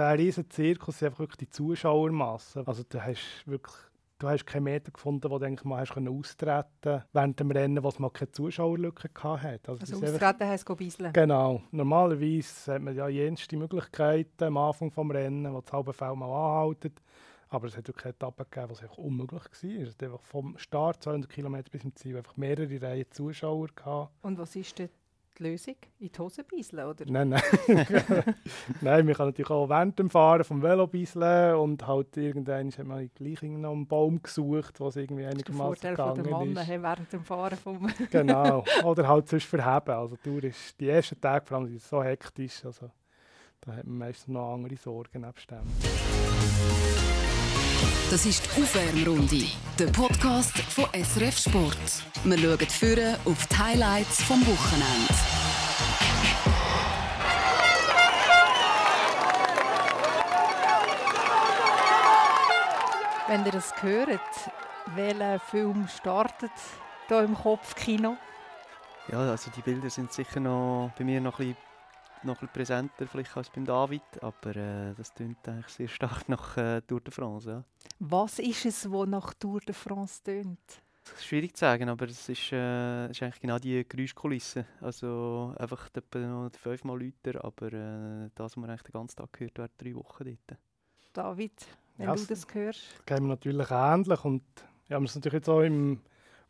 der 0.00 0.18
riesen 0.18 0.48
Zirkus 0.50 1.02
einfach 1.02 1.20
wirklich 1.20 1.38
die 1.38 1.50
Zuschauermasse. 1.50 2.62
Also 2.66 2.82
du 2.88 3.02
hast 3.02 3.46
wirklich 3.46 3.74
du 4.18 4.28
hast 4.28 4.46
keinen 4.46 4.64
Meter 4.64 4.90
gefunden, 4.90 5.30
wo 5.30 5.38
du 5.38 5.46
eigentlich 5.46 5.64
mal 5.64 5.80
hast 5.80 5.92
können 5.92 6.08
austreten 6.08 7.02
während 7.12 7.40
dem 7.40 7.50
Rennen, 7.50 7.82
wo 7.82 7.88
es 7.88 7.98
mal 7.98 8.10
keine 8.10 8.30
Zuschauerlücke 8.30 9.10
hatte. 9.22 9.70
Also, 9.70 9.94
also 9.94 10.06
austreten 10.06 10.48
heisst 10.48 10.66
go 10.66 10.74
bisseln? 10.74 11.12
Genau. 11.12 11.62
Normalerweise 11.70 12.74
hat 12.74 12.82
man 12.82 12.94
ja 12.94 13.08
jenste 13.08 13.56
Möglichkeiten 13.56 14.44
am 14.44 14.56
Anfang 14.56 14.90
des 14.90 15.14
Rennens, 15.14 15.52
wo 15.52 15.60
das 15.60 15.72
halbe 15.72 15.92
Feld 15.92 16.16
mal 16.16 16.26
anhalten. 16.26 16.94
Aber 17.48 17.68
es 17.68 17.76
hat 17.76 17.86
wirklich 17.86 18.06
Etappen 18.06 18.46
gegeben, 18.50 18.72
es 18.72 18.82
einfach 18.82 18.98
unmöglich 18.98 19.42
war. 19.42 19.82
Es 19.82 19.90
hat 19.90 20.02
einfach 20.02 20.22
vom 20.22 20.58
Start 20.58 21.02
200 21.02 21.30
km 21.30 21.62
bis 21.70 21.82
zum 21.82 21.94
Ziel 21.94 22.16
einfach 22.16 22.36
mehrere 22.36 22.82
Reihen 22.82 23.10
Zuschauer 23.10 23.68
gehabt. 23.74 24.12
Und 24.22 24.38
was 24.38 24.56
ist 24.56 24.78
dort 24.78 24.90
die 25.38 25.42
Lösung? 25.42 25.76
In 25.98 26.10
die 26.12 26.18
Hose 26.18 26.44
bisseln, 26.44 26.86
oder? 26.86 27.04
Nein, 27.06 27.30
nein. 27.30 27.42
nein, 28.80 29.06
man 29.06 29.14
kann 29.14 29.26
natürlich 29.26 29.50
auch 29.50 29.68
während 29.68 29.98
dem 29.98 30.10
Fahren 30.10 30.44
vom 30.44 30.62
Velo 30.62 30.86
bisseln 30.86 31.56
und 31.56 31.86
halt 31.86 32.16
irgendwann 32.16 32.70
hat 32.70 32.86
man 32.86 33.10
gleich 33.14 33.42
noch 33.42 33.72
einen 33.72 33.86
Baum 33.86 34.22
gesucht, 34.22 34.80
was 34.80 34.96
irgendwie 34.96 35.26
einigermaßen 35.26 35.90
gegangen 35.90 36.24
ist. 36.24 36.30
Mann, 36.30 36.56
ist. 36.56 36.68
während 36.68 37.12
dem 37.12 37.24
Fahren 37.24 37.56
vom... 37.56 37.88
genau, 38.10 38.64
oder 38.84 39.08
halt 39.08 39.28
sonst 39.28 39.46
verheben. 39.46 39.94
Also 39.94 40.16
die, 40.24 40.46
ist, 40.46 40.80
die 40.80 40.88
ersten 40.88 41.20
Tage 41.20 41.46
vor 41.46 41.58
allem 41.58 41.78
so 41.78 42.02
hektisch, 42.02 42.64
also 42.64 42.90
da 43.60 43.72
hat 43.72 43.86
man 43.86 43.98
meistens 43.98 44.28
noch 44.28 44.54
andere 44.54 44.76
Sorgen 44.76 45.22
nebst 45.22 45.50
dem. 45.50 47.25
Das 48.08 48.24
ist 48.24 48.46
die 48.46 48.62
Aufwärmrunde, 48.62 49.46
der 49.80 49.86
Podcast 49.86 50.56
von 50.58 50.84
SRF 50.94 51.38
Sport. 51.38 51.76
Wir 52.22 52.38
schauen 52.38 52.70
führen 52.70 53.16
auf 53.24 53.46
die 53.48 53.58
Highlights 53.58 54.22
vom 54.22 54.40
Wochenende. 54.46 55.12
Wenn 63.26 63.44
ihr 63.44 63.52
das 63.52 63.74
hört, 63.82 64.20
welcher 64.94 65.40
Film 65.40 65.88
startet 65.88 66.52
hier 67.08 67.22
im 67.22 67.34
Kopfkino? 67.34 68.16
Ja, 69.10 69.18
also 69.18 69.50
die 69.50 69.62
Bilder 69.62 69.90
sind 69.90 70.12
sicher 70.12 70.38
noch 70.38 70.92
bei 70.96 71.02
mir 71.02 71.20
noch 71.20 71.40
ein 71.40 71.48
bisschen 71.48 71.65
noch 72.26 72.42
ein 72.42 72.48
präsenter 72.48 73.06
vielleicht 73.06 73.36
als 73.36 73.50
beim 73.50 73.64
David, 73.64 74.02
aber 74.20 74.56
äh, 74.56 74.94
das 74.94 75.14
klingt 75.14 75.46
eigentlich 75.48 75.68
sehr 75.68 75.88
stark 75.88 76.28
nach 76.28 76.56
äh, 76.56 76.80
Tour 76.82 77.00
de 77.00 77.12
France. 77.12 77.50
Ja. 77.50 77.64
Was 77.98 78.38
ist 78.38 78.66
es, 78.66 78.90
was 78.90 79.08
nach 79.08 79.34
Tour 79.34 79.60
de 79.60 79.74
France 79.74 80.22
tönt? 80.22 80.58
Das 81.04 81.20
ist 81.20 81.26
schwierig 81.26 81.54
zu 81.54 81.60
sagen, 81.60 81.88
aber 81.88 82.06
es 82.06 82.28
ist, 82.28 82.50
äh, 82.52 83.10
ist 83.10 83.22
eigentlich 83.22 83.40
genau 83.40 83.58
die 83.58 83.86
Geräuschkulisse. 83.88 84.66
Also 84.80 85.54
einfach 85.56 85.88
noch 86.14 86.50
fünfmal 86.50 87.00
lauter, 87.00 87.44
aber 87.44 87.72
äh, 87.72 88.30
das, 88.34 88.44
was 88.44 88.56
man 88.56 88.70
eigentlich 88.70 88.82
den 88.82 88.92
ganzen 88.92 89.16
Tag 89.16 89.32
gehört, 89.32 89.56
während 89.56 89.80
drei 89.80 89.94
Wochen 89.94 90.24
dort. 90.24 90.60
David, 91.12 91.66
wenn 91.96 92.08
ja, 92.08 92.14
du 92.14 92.24
das 92.26 92.46
hörst? 92.52 92.82
Das 92.98 93.06
geht 93.06 93.20
mir 93.20 93.28
natürlich 93.28 93.70
ähnlich 93.70 94.24
und 94.24 94.42
ja, 94.88 95.00
wir 95.00 95.08
sind 95.08 95.24
natürlich 95.24 95.40
jetzt 95.40 95.48
auch 95.48 95.62
im 95.62 96.00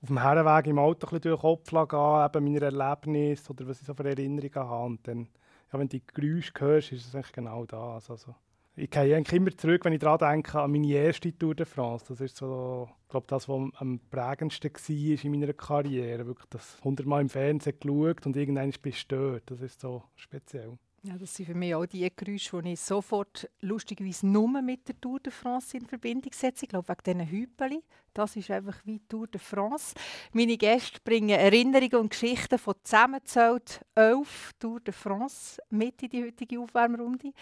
auf 0.03 0.09
dem 0.09 0.23
Herrenweg 0.23 0.67
im 0.67 0.79
Auto 0.79 1.07
ein 1.07 1.11
bisschen 1.11 1.21
durch 1.23 1.41
den 1.41 1.73
Kopf 1.73 1.91
gehen, 1.91 2.25
eben 2.25 2.45
meine 2.45 2.61
Erlebnisse 2.61 3.51
oder 3.51 3.67
was 3.67 3.81
ich 3.81 3.87
so 3.87 3.95
für 3.95 4.09
Erinnerungen 4.09 4.55
habe. 4.55 4.85
Und 4.85 5.09
dann 5.09 5.29
ja, 5.73 5.79
wenn 5.79 5.89
du 5.89 5.99
die 5.99 6.07
Geräusche 6.07 6.53
hörst, 6.59 6.93
ist 6.93 7.07
es 7.07 7.15
eigentlich 7.15 7.33
genau 7.33 7.65
das. 7.65 8.11
Also, 8.11 8.35
ich 8.79 8.91
gehe 8.91 9.17
eigentlich 9.17 9.33
immer 9.33 9.57
zurück, 9.57 9.85
wenn 9.85 9.95
ich 9.95 10.01
daran 10.01 10.19
denke, 10.19 10.61
an 10.61 10.71
meine 10.71 10.93
erste 10.93 11.37
Tour 11.37 11.55
de 11.55 11.65
France. 11.65 12.05
Das 12.09 12.21
ist 12.21 12.37
so, 12.37 12.89
glaube, 13.09 13.27
das, 13.29 13.49
was 13.49 13.71
am 13.77 14.01
prägendsten 14.11 14.71
war 14.71 15.25
in 15.25 15.31
meiner 15.31 15.53
Karriere. 15.55 16.27
Wirklich 16.27 16.49
das 16.51 16.79
hundertmal 16.85 17.23
im 17.23 17.31
Fernsehen 17.31 17.79
geschaut 17.81 18.27
und 18.27 18.37
irgendwann 18.37 18.73
bist 18.83 19.11
du 19.11 19.17
dort. 19.17 19.51
Das 19.51 19.63
ist 19.63 19.81
so 19.81 20.03
speziell. 20.15 20.79
Ja, 21.07 21.17
das 21.17 21.37
sind 21.37 21.47
für 21.47 21.55
mich 21.55 21.73
auch 21.73 21.87
die 21.87 22.11
Geräusche, 22.17 22.61
die 22.63 22.73
ich 22.73 22.81
sofort 22.81 23.49
lustigerweise 23.61 24.27
nur 24.27 24.61
mit 24.61 24.89
der 24.89 25.01
Tour 25.01 25.21
de 25.21 25.33
France 25.33 25.77
in 25.77 25.87
Verbindung 25.87 26.33
setze. 26.33 26.65
Ich 26.65 26.69
glaube, 26.69 26.89
wegen 26.89 27.21
diesen 27.21 27.31
Hüpeli. 27.31 27.81
Das 28.13 28.35
ist 28.35 28.51
einfach 28.51 28.75
wie 28.85 28.99
Tour 29.09 29.29
de 29.29 29.41
France. 29.41 29.95
Meine 30.33 30.57
Gäste 30.57 30.99
bringen 31.05 31.39
Erinnerungen 31.39 31.95
und 31.95 32.11
Geschichten 32.11 32.59
von 32.59 32.75
zusammengezählt 32.83 33.83
elf 33.95 34.53
Tour 34.59 34.81
de 34.81 34.93
France 34.93 35.63
mit 35.71 36.03
in 36.03 36.09
die 36.09 36.25
heutige 36.25 36.59
Aufwärmrunde. 36.59 37.33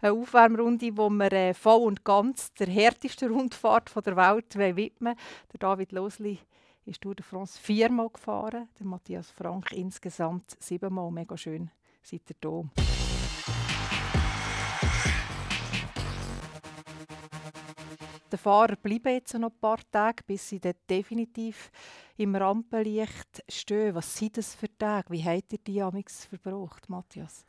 Eine 0.00 0.12
Aufwärmrunde, 0.12 0.96
wo 0.96 1.10
wir 1.10 1.32
äh, 1.32 1.54
voll 1.54 1.88
und 1.88 2.04
ganz 2.04 2.52
der 2.54 2.68
härtesten 2.68 3.32
Rundfahrt 3.32 3.90
der 4.06 4.16
Welt 4.16 4.56
widmen 4.56 5.16
Der 5.52 5.58
David 5.58 5.90
Losli 5.90 6.38
ist 6.84 7.00
Tour 7.00 7.16
de 7.16 7.24
France 7.24 7.58
viermal 7.60 8.10
gefahren, 8.10 8.68
der 8.78 8.86
Matthias 8.86 9.32
Frank 9.32 9.72
insgesamt 9.72 10.56
siebenmal. 10.60 11.10
Mega 11.10 11.36
schön, 11.36 11.72
seid 12.00 12.22
ihr 12.30 12.36
hier. 12.40 12.97
Der 18.30 18.38
Fahrer 18.38 18.76
bleiben 18.76 19.12
jetzt 19.12 19.32
noch 19.34 19.50
ein 19.50 19.60
paar 19.60 19.80
Tage, 19.90 20.22
bis 20.26 20.48
sie 20.48 20.60
dann 20.60 20.74
definitiv 20.88 21.70
im 22.16 22.34
Rampenlicht 22.36 23.42
stehen. 23.48 23.94
Was 23.94 24.16
sind 24.16 24.36
das 24.36 24.54
für 24.54 24.68
Tage? 24.76 25.10
Wie 25.10 25.24
habt 25.24 25.52
ihr 25.52 25.58
die 25.58 25.80
amix 25.80 26.26
verbracht, 26.26 26.88
Matthias? 26.88 27.46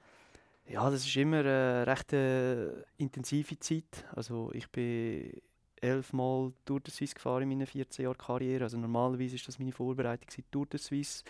Ja, 0.68 0.90
das 0.90 1.06
ist 1.06 1.16
immer 1.18 1.40
eine 1.40 1.88
recht 1.88 2.14
äh, 2.14 2.84
intensive 2.98 3.60
Zeit. 3.60 4.06
Also 4.16 4.52
ich 4.54 4.70
bin 4.70 5.42
elfmal 5.82 6.54
Tour 6.66 6.80
de 6.80 6.94
Suisse 6.94 7.16
gefahren 7.16 7.44
in 7.44 7.50
meiner 7.50 7.66
14 7.66 8.04
Jahren 8.04 8.18
Karriere. 8.18 8.64
Also 8.66 8.78
normalerweise 8.78 9.36
ist 9.36 9.48
das 9.48 9.60
meine 9.60 9.72
Vorbereitung 9.72 10.44
Tour 10.52 10.68
de 10.68 10.80
Suisse. 10.80 11.24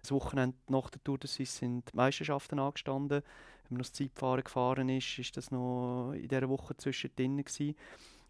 Das 0.00 0.10
Wochenende 0.10 0.56
nach 0.68 0.90
der 0.90 1.02
Tour 1.04 1.18
de 1.18 1.28
Suisse 1.28 1.58
sind 1.58 1.92
die 1.92 1.96
Meisterschaften 1.96 2.58
angestanden. 2.58 3.22
Wenn 3.68 3.76
man 3.76 3.78
noch 3.78 3.86
das 3.86 3.92
Zeitfahren 3.92 4.42
gefahren 4.42 4.88
ist, 4.88 5.18
ist 5.18 5.36
das 5.36 5.50
noch 5.50 6.12
in 6.12 6.26
dieser 6.26 6.48
Woche 6.48 6.76
zwischendrin 6.76 7.36
gewesen. 7.36 7.76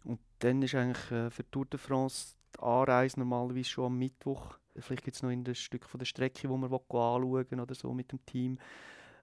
Und 0.03 0.19
dann 0.39 0.61
ist 0.61 0.75
eigentlich 0.75 1.11
äh, 1.11 1.29
für 1.29 1.49
Tour 1.49 1.65
de 1.65 1.79
France 1.79 2.35
die 2.55 2.59
Anreise 2.61 3.19
normalerweise 3.19 3.69
schon 3.69 3.85
am 3.85 3.97
Mittwoch. 3.97 4.57
Vielleicht 4.77 5.03
gibt 5.03 5.15
es 5.15 5.23
noch 5.23 5.29
ein 5.29 5.55
Stück 5.55 5.85
von 5.85 5.99
der 5.99 6.05
Strecke, 6.05 6.49
wo 6.49 6.57
man 6.57 6.71
anschauen 6.71 7.59
oder 7.59 7.75
so 7.75 7.93
mit 7.93 8.11
dem 8.11 8.25
Team. 8.25 8.57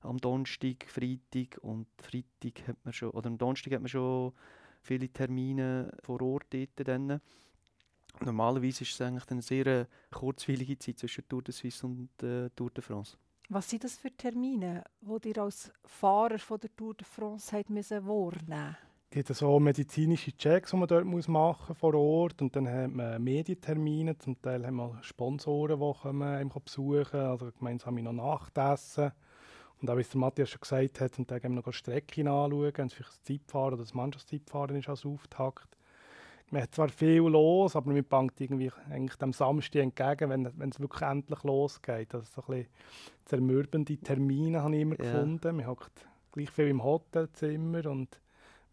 Am 0.03 0.19
Donnerstag, 0.19 0.87
Freitag 0.87 1.59
und 1.63 1.87
Freitag 1.99 2.69
hat 2.69 2.77
man 2.85 2.93
schon, 2.93 3.11
oder 3.11 3.29
am 3.29 3.39
Donnerstag 3.39 3.73
hat 3.73 3.81
man 3.81 3.89
schon 3.89 4.33
viele 4.83 5.09
Termine 5.09 5.91
vor 6.03 6.21
Ort 6.21 6.47
dort. 6.51 7.21
Normalerweise 8.21 8.85
ist 8.85 8.93
es 8.93 9.01
eigentlich 9.01 9.31
eine 9.31 9.43
sehr 9.43 9.67
äh, 9.67 9.87
kurzweilige 10.11 10.79
Zeit 10.79 10.99
zwischen 10.99 11.29
Tour 11.29 11.43
de 11.43 11.53
Suisse 11.53 11.87
und 11.87 12.09
äh, 12.23 12.49
Tour 12.51 12.71
de 12.71 12.83
France. 12.83 13.19
Was 13.49 13.69
sind 13.69 13.85
das 13.85 13.97
für 13.97 14.11
Termine, 14.11 14.85
die 15.01 15.29
ihr 15.29 15.39
als 15.39 15.71
Fahrer 15.85 16.39
von 16.39 16.59
der 16.59 16.75
Tour 16.75 16.95
de 16.95 17.07
France 17.07 17.55
habt 17.55 17.71
müssen 17.71 18.07
wahrnehmen 18.07 18.77
gibt 19.17 19.31
es 19.31 19.39
so 19.39 19.59
medizinische 19.59 20.37
Checks, 20.37 20.73
die 20.73 20.77
man 20.77 20.89
dort 20.89 21.07
muss 21.07 21.27
machen 21.27 21.75
vor 21.75 21.95
Ort 21.95 22.43
und 22.43 22.55
dann 22.55 22.69
hat 22.69 22.91
man 22.91 23.25
Medientermine, 23.25 24.19
zum 24.19 24.39
Teil 24.43 24.67
haben 24.67 24.77
wir 24.77 24.99
Sponsoren, 25.01 25.81
die 25.81 25.99
kommen, 26.03 26.53
besuchen, 26.63 27.21
also 27.21 27.51
gemeinsam 27.59 27.95
noch 27.95 28.13
Nachtessen 28.13 29.13
und 29.81 29.89
auch 29.89 29.97
wie 29.97 30.03
es 30.03 30.11
der 30.11 30.21
Matthias 30.21 30.51
schon 30.51 30.61
gesagt 30.61 31.01
hat, 31.01 31.19
und 31.19 31.31
dann 31.31 31.41
gehen 31.41 31.55
wir 31.55 31.63
noch 31.63 31.73
Strecken 31.73 32.29
anschauen, 32.29 32.73
wenn 32.77 32.89
es 32.89 32.93
vielleicht 32.93 33.13
das 33.13 33.23
Zeitfahren 33.23 33.73
oder 33.73 33.85
das 33.85 33.95
Mannschaftszeitfahren 33.95 34.77
ist 34.77 34.91
als 34.91 35.07
Auftakt. 35.07 35.79
Man 36.51 36.61
hat 36.61 36.75
zwar 36.75 36.91
viel 36.91 37.23
los, 37.23 37.75
aber 37.75 37.93
man 37.93 38.05
bangt 38.05 38.39
irgendwie 38.39 38.71
eigentlich 38.91 39.17
dem 39.17 39.33
Samstag 39.33 39.81
entgegen, 39.81 40.29
wenn, 40.29 40.59
wenn 40.59 40.69
es 40.69 40.79
wirklich 40.79 41.01
endlich 41.01 41.43
losgeht. 41.43 42.15
Also 42.15 42.27
so 42.35 42.43
ein 42.53 42.59
bisschen 42.59 42.73
zermürbende 43.25 43.97
Termine 43.97 44.63
habe 44.63 44.77
ich 44.77 44.83
immer 44.83 45.01
ja. 45.03 45.11
gefunden. 45.11 45.57
Man 45.57 45.67
hockt 45.67 46.07
gleich 46.33 46.51
viel 46.51 46.69
im 46.69 46.85
Hotelzimmer 46.85 47.87
und 47.87 48.21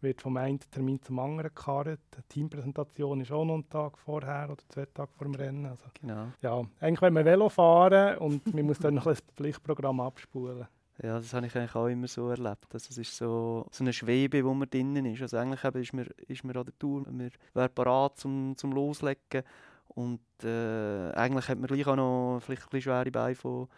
wird 0.04 0.22
vom 0.22 0.36
einen 0.36 0.60
Termin 0.70 1.02
zum 1.02 1.18
anderen 1.18 1.48
gekarrt. 1.54 1.98
Die 2.16 2.22
Teampräsentation 2.28 3.20
ist 3.20 3.32
auch 3.32 3.44
noch 3.44 3.54
einen 3.54 3.68
Tag 3.68 3.98
vorher 3.98 4.48
oder 4.50 4.62
zwei 4.68 4.86
Tage 4.86 5.10
vor 5.16 5.26
dem 5.26 5.34
Rennen. 5.34 5.66
Also, 5.66 5.84
genau. 6.00 6.26
Ja, 6.40 6.62
eigentlich 6.80 7.02
wenn 7.02 7.14
wir 7.14 7.24
Velo 7.24 7.48
fahren 7.48 8.18
und 8.18 8.54
man 8.54 8.64
muss 8.64 8.78
dann 8.78 8.94
noch 8.94 9.06
ein 9.06 9.16
Pflichtprogramm 9.34 10.00
abspulen. 10.00 10.66
Ja, 11.02 11.18
das 11.18 11.34
habe 11.34 11.46
ich 11.46 11.56
eigentlich 11.56 11.74
auch 11.74 11.88
immer 11.88 12.06
so 12.06 12.28
erlebt. 12.28 12.72
Also 12.72 12.90
es 12.90 12.98
ist 12.98 13.16
so, 13.16 13.66
so 13.72 13.82
eine 13.82 13.92
Schwebe, 13.92 14.44
wo 14.44 14.54
man 14.54 14.70
drinnen 14.70 15.06
ist. 15.06 15.22
Also 15.22 15.38
eigentlich 15.38 15.64
ist 15.64 15.92
man, 15.92 16.06
ist 16.28 16.44
man 16.44 16.56
an 16.56 16.64
der 16.64 16.78
Tour, 16.78 17.02
man 17.10 17.30
wäre 17.52 17.68
bereit 17.68 18.16
zum, 18.16 18.56
zum 18.56 18.70
Loslegen. 18.72 19.42
Und 19.88 20.20
äh, 20.44 21.10
eigentlich 21.12 21.48
hat 21.48 21.58
man 21.58 21.66
gleich 21.66 21.86
auch 21.86 21.96
noch 21.96 22.40
vielleicht 22.40 22.62
ein 22.62 22.70
bisschen 22.70 22.82
schwere 22.82 23.10
Beine 23.10 23.34
von, 23.34 23.68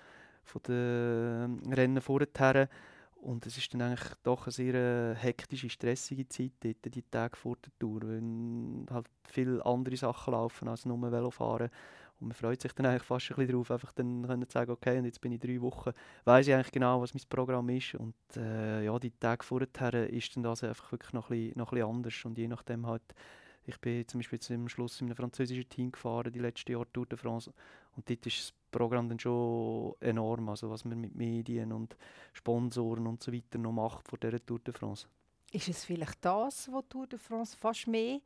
von 0.44 0.62
den 0.68 1.72
Rennen 1.72 2.02
vorher. 2.02 2.68
Und 3.26 3.44
es 3.44 3.58
ist 3.58 3.74
dann 3.74 3.82
eigentlich 3.82 4.14
doch 4.22 4.46
eine 4.46 4.52
sehr 4.52 4.74
äh, 4.74 5.14
hektische, 5.16 5.68
stressige 5.68 6.28
Zeit 6.28 6.52
dort, 6.60 6.94
die 6.94 7.02
Tage 7.02 7.36
vor 7.36 7.56
der 7.56 7.72
Tour, 7.76 8.02
wenn 8.02 8.86
halt 8.88 9.08
viele 9.24 9.66
andere 9.66 9.96
Sachen 9.96 10.32
laufen 10.32 10.68
als 10.68 10.84
nur 10.84 11.10
Velofahren. 11.10 11.70
Und 12.20 12.28
man 12.28 12.36
freut 12.36 12.62
sich 12.62 12.72
dann 12.72 12.86
eigentlich 12.86 13.02
fast 13.02 13.28
ein 13.28 13.34
bisschen 13.34 13.50
darauf, 13.50 13.70
einfach 13.72 13.92
dann 13.94 14.24
können 14.28 14.46
sagen, 14.48 14.70
okay, 14.70 14.98
und 14.98 15.06
jetzt 15.06 15.20
bin 15.20 15.32
ich 15.32 15.40
drei 15.40 15.60
Wochen, 15.60 15.90
weiß 16.24 16.46
ich 16.46 16.54
eigentlich 16.54 16.70
genau, 16.70 17.02
was 17.02 17.14
mein 17.14 17.22
Programm 17.28 17.68
ist. 17.68 17.96
Und 17.96 18.14
äh, 18.36 18.84
ja, 18.84 18.96
die 19.00 19.10
Tage 19.10 19.44
vorher 19.44 20.08
ist 20.08 20.36
dann 20.36 20.44
das 20.44 20.62
einfach 20.62 20.92
wirklich 20.92 21.12
noch 21.12 21.28
ein, 21.28 21.36
bisschen, 21.36 21.58
noch 21.58 21.72
ein 21.72 21.74
bisschen 21.74 21.96
anders. 21.96 22.24
Und 22.24 22.38
je 22.38 22.46
nachdem 22.46 22.86
halt, 22.86 23.02
ich 23.64 23.80
bin 23.80 24.06
zum 24.06 24.20
Beispiel 24.20 24.38
zum 24.38 24.68
Schluss 24.68 25.00
in 25.00 25.08
einem 25.08 25.16
französischen 25.16 25.68
Team 25.68 25.90
gefahren, 25.90 26.32
die 26.32 26.38
letzten 26.38 26.70
Jahre 26.70 26.86
Tour 26.92 27.06
de 27.06 27.18
France. 27.18 27.52
Und 27.96 28.08
dort 28.08 28.26
ist 28.26 28.38
das 28.38 28.54
Programm 28.70 29.08
dann 29.08 29.18
schon 29.18 29.94
enorm, 30.00 30.48
also 30.50 30.70
was 30.70 30.84
man 30.84 31.00
mit 31.00 31.14
Medien 31.14 31.72
und 31.72 31.96
Sponsoren 32.32 33.06
und 33.06 33.22
so 33.22 33.32
weiter 33.32 33.58
noch 33.58 33.72
macht 33.72 34.06
vor 34.06 34.18
dieser 34.18 34.44
Tour 34.44 34.58
de 34.58 34.74
France. 34.74 35.06
Ist 35.50 35.68
es 35.68 35.84
vielleicht 35.84 36.24
das, 36.24 36.70
was 36.70 36.84
Tour 36.88 37.06
de 37.06 37.18
France 37.18 37.56
fast 37.56 37.86
mehr 37.86 38.20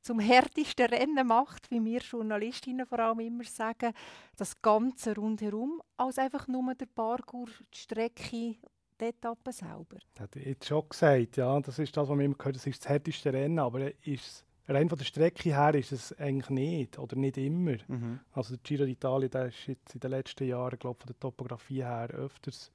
zum 0.00 0.20
härtesten 0.20 0.86
Rennen 0.86 1.26
macht, 1.26 1.68
wie 1.70 1.84
wir 1.84 2.00
Journalistinnen 2.00 2.86
vor 2.86 3.00
allem 3.00 3.20
immer 3.20 3.44
sagen, 3.44 3.92
das 4.36 4.60
Ganze 4.62 5.16
rundherum, 5.16 5.82
als 5.96 6.18
einfach 6.18 6.46
nur 6.46 6.74
der 6.74 6.86
Parkour, 6.86 7.48
die 7.74 7.78
Strecke, 7.78 8.56
die 9.00 9.04
Etappe 9.04 9.52
selber? 9.52 9.98
Das 10.14 10.22
hat 10.22 10.36
jetzt 10.36 10.66
schon 10.66 10.88
gesagt, 10.88 11.36
ja, 11.36 11.58
das 11.58 11.80
ist 11.80 11.96
das, 11.96 12.08
was 12.08 12.16
wir 12.16 12.24
immer 12.24 12.36
gehört 12.36 12.56
das 12.56 12.66
ist 12.66 12.84
das 12.84 12.88
härteste 12.88 13.32
Rennen, 13.32 13.58
aber 13.58 13.90
ist 14.06 14.44
rein 14.68 14.88
von 14.88 14.98
der 14.98 15.04
Strecke 15.04 15.54
her 15.54 15.74
ist 15.74 15.92
es 15.92 16.12
eigentlich 16.18 16.50
nicht 16.50 16.98
oder 16.98 17.16
nicht 17.16 17.36
immer. 17.36 17.76
Mhm. 17.88 18.20
Also 18.32 18.56
der 18.56 18.62
Giro 18.62 18.84
d'Italia, 18.84 19.28
der 19.28 19.46
ist 19.46 19.66
jetzt 19.66 19.94
in 19.94 20.00
den 20.00 20.10
letzten 20.10 20.46
Jahren, 20.46 20.78
glaube 20.78 21.00
von 21.00 21.06
der 21.06 21.18
Topografie 21.18 21.84
her 21.84 22.08
öfters 22.10 22.72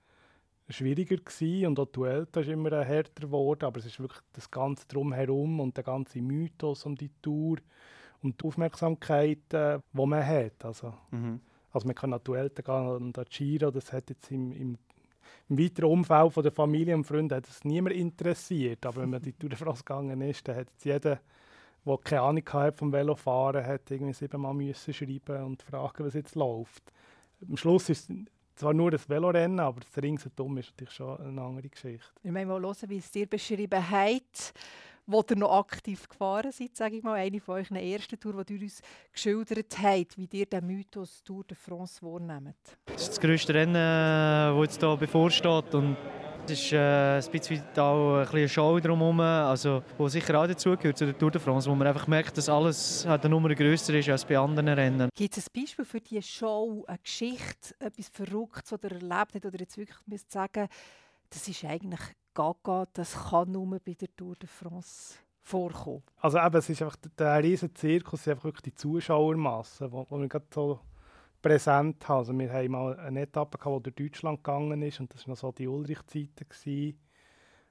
schwieriger 0.70 1.18
gewesen 1.18 1.68
und 1.68 1.80
auch 1.80 1.86
die 1.88 2.02
Welt 2.02 2.36
ist 2.38 2.48
immer 2.48 2.84
härter 2.86 3.26
geworden, 3.26 3.66
aber 3.66 3.80
es 3.80 3.86
ist 3.86 4.00
wirklich 4.00 4.22
das 4.34 4.50
ganze 4.50 4.88
Drumherum 4.88 5.60
und 5.60 5.76
der 5.76 5.84
ganze 5.84 6.22
Mythos 6.22 6.86
um 6.86 6.96
die 6.96 7.12
Tour 7.22 7.58
und 8.22 8.42
die 8.42 8.46
Aufmerksamkeit, 8.48 9.54
äh, 9.54 9.80
die 9.92 10.06
man 10.06 10.26
hat. 10.26 10.64
Also, 10.64 10.94
Mhm. 11.12 11.42
also 11.72 11.88
man 11.88 11.96
kann 11.96 12.14
an 12.14 12.22
die 12.26 12.32
Welt 12.32 12.56
gehen 12.56 12.88
und 12.88 13.18
an 13.18 13.26
Giro, 13.30 13.72
das 13.72 13.92
hat 13.92 14.10
jetzt 14.10 14.32
im, 14.32 14.52
im, 14.54 14.78
im 15.50 15.60
weiteren 15.60 15.90
Umfeld 15.92 16.32
von 16.32 16.44
der 16.44 16.52
Familie 16.52 16.96
und 16.96 17.04
Freunden 17.04 17.36
hat 17.36 17.48
es 17.48 17.66
niemand 17.66 17.96
interessiert, 17.96 18.86
aber 18.86 19.02
wenn 19.02 19.10
man 19.10 19.22
die 19.22 19.34
Tour 19.34 19.50
de 19.50 19.58
France 19.58 19.84
gegangen 19.84 20.22
ist, 20.22 20.48
dann 20.48 20.56
hat 20.56 20.70
jetzt 20.70 20.86
jeder 20.86 21.20
der 21.86 21.98
keine 21.98 22.22
Ahnung 22.22 22.44
hatte 22.52 22.78
vom 22.78 22.92
Velofahren, 22.92 23.66
hat 23.66 23.90
irgendwie 23.90 24.14
siebenmal 24.14 24.54
müssen 24.54 24.94
schreiben 24.94 25.44
und 25.44 25.64
fragen, 25.64 26.06
was 26.06 26.14
jetzt 26.14 26.36
läuft. 26.36 26.84
Am 27.48 27.58
Schluss 27.58 27.90
ist 27.90 28.10
es 28.10 28.16
zwar 28.56 28.74
nur 28.74 28.92
das 28.92 29.10
Velorennen, 29.10 29.60
aber 29.60 29.80
das 29.80 30.04
Ringsherum 30.04 30.58
ist 30.58 30.72
natürlich 30.72 30.94
schon 30.94 31.20
eine 31.20 31.42
andere 31.42 31.70
Geschichte. 31.70 32.08
Wir 32.22 32.34
wollen 32.34 32.48
mal 32.48 32.62
hören, 32.62 32.90
wie 32.90 32.98
es 32.98 33.10
dir 33.10 33.26
beschrieben 33.26 33.90
hat, 33.90 34.54
wo 35.08 35.24
ihr 35.28 35.36
noch 35.36 35.60
aktiv 35.60 36.08
gefahren 36.08 36.52
seid, 36.52 36.76
sage 36.76 36.98
ich 36.98 37.04
mal. 37.04 37.16
Eine 37.16 37.40
von 37.40 37.56
euren 37.56 37.78
ersten 37.78 38.20
Tour, 38.20 38.44
die 38.46 38.56
ihr 38.56 38.62
uns 38.62 38.82
geschildert 39.12 39.76
habt, 39.82 40.18
wie 40.18 40.30
ihr 40.32 40.46
den 40.46 40.68
Mythos 40.68 41.24
Tour 41.24 41.44
de 41.44 41.58
France 41.58 42.02
wahrnehmt. 42.04 42.56
Das 42.86 43.02
ist 43.02 43.10
das 43.10 43.20
grösste 43.20 43.56
Rennen, 43.56 43.74
das 43.74 44.62
jetzt 44.62 44.80
hier 44.80 44.98
bevorsteht. 44.98 45.74
Und 45.74 45.98
es 46.46 46.52
ist 46.52 46.74
äh, 46.74 47.18
ein 47.18 47.32
bisschen 47.32 47.62
auch 47.78 48.18
ein 48.18 48.24
bisschen 48.24 48.38
eine 48.38 48.50
Show 48.50 48.80
drumherum, 48.80 49.20
also, 49.20 49.84
wo 49.98 50.08
sicher 50.08 50.40
auch 50.40 50.48
dazugehört 50.48 50.98
zu 50.98 51.06
der 51.06 51.18
Tour 51.18 51.32
de 51.32 51.40
France, 51.40 51.70
wo 51.70 51.76
man 51.76 51.88
einfach 51.88 52.08
merkt, 52.08 52.38
dass 52.38 52.50
alles 52.50 53.06
eine 53.06 53.30
Nummer 53.30 53.54
grösser 53.54 53.94
ist 53.94 54.10
als 54.10 54.26
bei 54.26 54.38
anderen 54.38 54.70
Rennen. 54.70 55.10
Gibt 55.16 55.38
es 55.38 55.48
ein 55.48 55.62
Beispiel 55.62 55.86
für 55.86 56.02
diese 56.02 56.22
Show, 56.22 56.84
eine 56.88 56.98
Geschichte, 57.00 57.76
etwas 57.80 58.10
Verrücktes, 58.10 58.72
erlebt 58.72 59.36
habt, 59.36 59.46
oder 59.46 59.60
jetzt 59.60 59.78
wirklich 59.78 59.98
müsst 60.08 60.32
sagen, 60.32 60.68
das 61.30 61.48
ist 61.48 61.64
eigentlich 61.64 62.02
gaga, 62.34 62.86
das 62.94 63.30
kann 63.30 63.52
nur 63.52 63.80
bei 63.80 63.94
der 63.94 64.16
Tour 64.16 64.36
de 64.36 64.48
France 64.48 65.16
vorkommen? 65.42 66.04
Also 66.18 66.40
eben, 66.40 66.56
es 66.56 66.70
ist 66.70 66.82
einfach 66.82 66.98
der 67.18 67.44
riesige 67.44 67.74
Zirkus, 67.74 68.28
einfach 68.28 68.46
wirklich 68.46 68.64
die 68.64 68.76
Zuschauermasse, 68.76 69.92
wo, 69.92 70.06
wo 70.10 70.20
wir 70.20 70.28
gerade 70.28 70.46
so 70.54 70.80
präsent 71.42 72.08
haben. 72.08 72.18
Also 72.20 72.38
wir 72.38 72.52
haben 72.52 72.72
mal 72.72 72.98
eine 73.00 73.22
Etappe 73.22 73.58
gehabt, 73.58 73.86
die 73.88 73.92
durch 73.94 74.12
Deutschland 74.12 74.44
gegangen 74.44 74.82
ist 74.82 75.00
und 75.00 75.14
das 75.14 75.28
noch 75.28 75.38
so 75.38 75.52
die 75.52 75.68
Ulrich-Zeiten. 75.68 76.98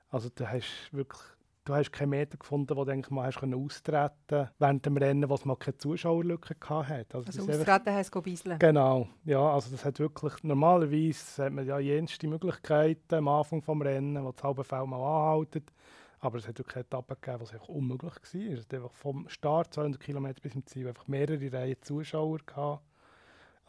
Also 0.09 0.29
du 0.35 0.49
hast 0.49 0.93
wirklich, 0.93 1.21
du 1.65 1.75
hast 1.75 1.93
keinen 1.93 2.11
Meter 2.11 2.37
gefunden, 2.37 2.77
wo 2.77 2.85
du 2.85 2.91
eigentlich 2.91 3.11
mal 3.11 3.27
hast 3.27 3.39
können 3.39 3.55
austreten 3.55 4.49
während 4.59 4.85
dem 4.87 4.97
Rennen, 4.97 5.29
wo 5.31 5.35
es 5.35 5.45
mal 5.45 5.57
keine 5.57 5.77
Zuschauerlücke 5.77 6.55
gehabt 6.57 6.89
hat. 6.89 7.15
Also 7.15 7.27
das 7.27 7.37
ist 7.37 7.49
einfach- 7.49 7.59
austreten 7.75 7.95
heisst 7.95 8.23
bisseln. 8.23 8.59
Genau, 8.59 9.09
ja, 9.25 9.41
also 9.53 9.71
das 9.71 9.85
hat 9.85 9.99
wirklich, 10.01 10.33
normalerweise 10.43 11.45
hat 11.45 11.53
man 11.53 11.65
ja 11.67 11.79
jenste 11.79 12.27
Möglichkeiten 12.27 13.15
am 13.15 13.29
Anfang 13.29 13.61
des 13.61 13.69
Rennen, 13.87 14.25
wo 14.25 14.33
das 14.33 14.43
halbe 14.43 14.65
Feld 14.65 14.87
mal 14.87 14.97
anhalten. 14.97 15.65
Aber 16.23 16.37
es 16.37 16.47
hat 16.47 16.59
wirklich 16.59 16.77
eine 16.77 16.85
Etappe 16.85 17.17
gegeben, 17.17 17.41
einfach 17.41 17.69
unmöglich 17.69 18.13
war. 18.13 18.53
Es 18.53 18.61
hat 18.65 18.75
einfach 18.75 18.93
vom 18.93 19.27
Start 19.29 19.73
200 19.73 19.99
km 20.01 20.27
bis 20.43 20.53
zum 20.53 20.67
Ziel 20.67 20.89
einfach 20.89 21.07
mehrere 21.09 21.51
Reihen 21.53 21.77
Zuschauer 21.81 22.39
gehabt. 22.45 22.83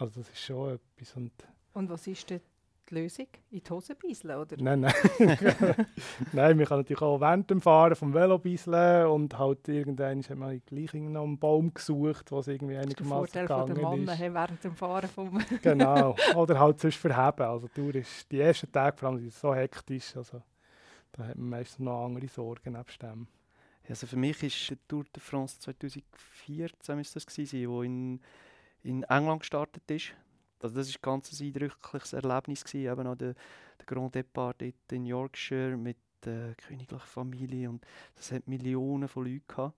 Also 0.02 0.22
das 0.22 0.30
ist 0.32 0.40
schon 0.42 0.74
etwas. 0.74 1.16
Und 1.16 1.32
Und 1.74 1.90
was 1.90 2.08
ist 2.08 2.28
denn 2.32 2.42
die 2.90 2.96
Lösung? 2.96 3.28
In 3.52 3.62
die 3.64 3.70
Hose 3.70 3.94
bisseln, 3.94 4.36
oder? 4.36 4.58
nein, 4.60 4.82
nein. 4.82 4.94
nein, 6.34 6.58
man 6.58 6.66
kann 6.66 6.80
natürlich 6.80 7.02
auch 7.04 7.22
während 7.22 7.52
dem 7.52 7.62
Fahren 7.62 7.96
vom 7.96 8.12
Velo 8.12 8.40
bisseln 8.40 9.06
und 9.06 9.38
halt 9.38 9.68
irgendwann 9.68 10.24
hat 10.24 10.36
man 10.36 10.60
gleich 10.66 10.92
noch 10.96 11.24
einen 11.24 11.38
Baum 11.38 11.72
gesucht, 11.72 12.32
was 12.32 12.48
irgendwie 12.48 12.74
Das 12.74 12.88
ist 12.88 13.00
der 13.00 13.06
einigermaßen 13.06 13.46
Vorteil 13.46 13.48
von 13.48 13.66
gegangen 13.68 13.76
den 13.76 13.82
Mann 13.84 14.16
ist. 14.16 14.20
hey, 14.20 14.34
während 14.34 14.64
dem 14.64 14.76
Fahren 14.76 15.10
vom 15.10 15.40
Genau. 15.62 16.16
Oder 16.36 16.60
halt 16.60 16.80
sonst 16.80 16.98
verheben. 16.98 17.44
Also 17.46 17.68
die 17.68 17.74
Tour 17.74 17.94
ist, 17.94 18.32
die 18.32 18.40
ersten 18.40 18.72
Tage 18.72 18.98
vor 18.98 19.10
allem 19.10 19.20
sind 19.20 19.34
so 19.34 19.54
hektisch, 19.54 20.18
also 20.18 20.42
da 21.12 21.28
hat 21.28 21.38
man 21.38 21.50
meistens 21.50 21.78
noch 21.78 22.06
andere 22.06 22.28
Sorgen 22.28 22.74
nebst 22.74 23.00
dem. 23.04 23.28
Also 23.88 24.08
für 24.08 24.16
mich 24.16 24.42
ist 24.42 24.70
die 24.72 24.78
Tour 24.88 25.04
de 25.16 25.22
France 25.22 25.60
2014 25.60 26.96
müsste 26.96 27.14
das 27.16 27.28
gewesen 27.28 27.46
sein, 27.46 27.70
wo 27.70 27.84
in, 27.84 28.20
in 28.84 29.04
England 29.04 29.42
gestartet 29.42 29.90
ist. 29.90 30.14
Also 30.60 30.76
das 30.76 30.90
ist 30.90 30.98
ein 30.98 31.02
ganz 31.02 31.42
eindrückliches 31.42 32.14
Erlebnis 32.14 32.64
gewesen, 32.64 32.92
eben 32.92 33.08
auch 33.08 33.16
der, 33.16 33.34
der 33.80 33.86
Grand 33.86 34.14
Depart 34.14 34.62
in 34.92 35.06
Yorkshire 35.06 35.76
mit 35.76 35.98
der 36.24 36.56
königlichen 36.56 37.08
Familie 37.08 37.70
und 37.70 37.86
das 38.16 38.32
hat 38.32 38.48
Millionen 38.48 39.08
von 39.08 39.26
Leuten 39.26 39.44
gehabt. 39.48 39.76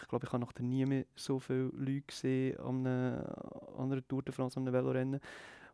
Ich 0.00 0.08
glaube, 0.08 0.26
ich 0.26 0.32
habe 0.32 0.40
noch 0.40 0.52
nie 0.58 0.84
mehr 0.84 1.04
so 1.14 1.38
viele 1.38 1.70
Leute 1.72 2.02
gesehen 2.02 2.58
an 2.58 2.84
einer, 2.84 3.78
an 3.78 3.92
einer 3.92 4.06
Tour 4.06 4.22
de 4.22 4.34
France, 4.34 4.58
an 4.58 4.66
einem 4.66 4.74
Velorennen. 4.74 5.20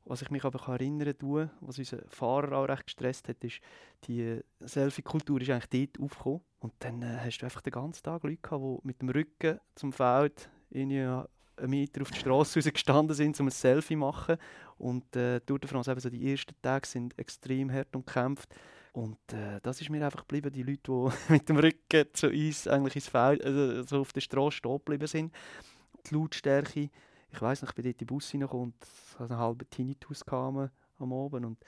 Was 0.05 0.23
ich 0.23 0.31
mich 0.31 0.44
aber 0.44 0.67
erinnern 0.73 1.17
kann, 1.19 1.50
was 1.61 1.79
unseren 1.79 2.09
Fahrer 2.09 2.56
auch 2.59 2.69
recht 2.69 2.87
gestresst 2.87 3.29
hat, 3.29 3.43
ist, 3.44 3.61
die 4.05 4.41
Selfie-Kultur 4.61 5.41
ist 5.41 5.50
eigentlich 5.50 5.88
dort 5.88 6.05
aufgekommen. 6.05 6.41
Und 6.59 6.73
dann 6.81 7.03
äh, 7.03 7.19
hast 7.21 7.38
du 7.38 7.47
einfach 7.47 7.61
den 7.61 7.73
ganzen 7.73 8.03
Tag 8.03 8.23
Leute 8.23 8.38
gehabt, 8.43 8.62
die 8.62 8.87
mit 8.87 9.00
dem 9.00 9.11
Rücken 9.11 9.61
zum 9.75 9.93
Feld 9.93 10.50
irgendwie 10.71 11.00
einen 11.00 11.25
Meter 11.69 12.03
auf 12.03 12.11
die 12.11 12.19
Straße 12.19 12.59
rausgestanden 12.59 13.15
sind, 13.15 13.39
um 13.41 13.47
ein 13.47 13.51
Selfie 13.51 13.95
zu 13.95 13.99
machen. 13.99 14.37
Und 14.79 15.15
äh, 15.17 15.41
Tour 15.41 15.59
de 15.59 15.69
France, 15.69 15.91
eben 15.91 16.01
so 16.01 16.09
die 16.09 16.31
ersten 16.31 16.55
Tage 16.62 16.87
sind 16.87 17.19
extrem 17.19 17.71
hart 17.71 17.95
umkämpft. 17.95 18.55
Und 18.93 19.19
äh, 19.33 19.61
das 19.62 19.81
ist 19.81 19.91
mir 19.91 20.05
einfach 20.05 20.21
geblieben, 20.21 20.53
die 20.53 20.62
Leute, 20.62 20.81
die 21.29 21.33
mit 21.33 21.49
dem 21.49 21.59
Rücken 21.59 22.07
zu 22.12 22.29
uns 22.29 22.67
eigentlich 22.67 22.97
ins 22.97 23.09
Feld, 23.09 23.45
also 23.45 23.83
so 23.83 24.01
auf 24.01 24.12
der 24.12 24.21
Straße 24.21 24.57
stehen 24.59 24.79
geblieben 24.79 25.07
sind. 25.07 25.35
Die 26.07 26.15
Lautstärke, 26.15 26.91
ich 27.33 27.43
weiß 27.43 27.63
noch, 27.63 27.71
ich 27.71 27.75
bin 27.75 27.85
dort 27.85 28.01
in 28.01 28.06
den 28.06 28.06
Bus 28.06 28.33
reingekommen 28.33 28.73
und 28.73 29.21
hatte 29.21 29.35
einen 29.35 29.41
halben 29.41 29.71
Tinnitus 29.71 30.23
am 30.27 31.13
Abend. 31.13 31.47
Und 31.47 31.59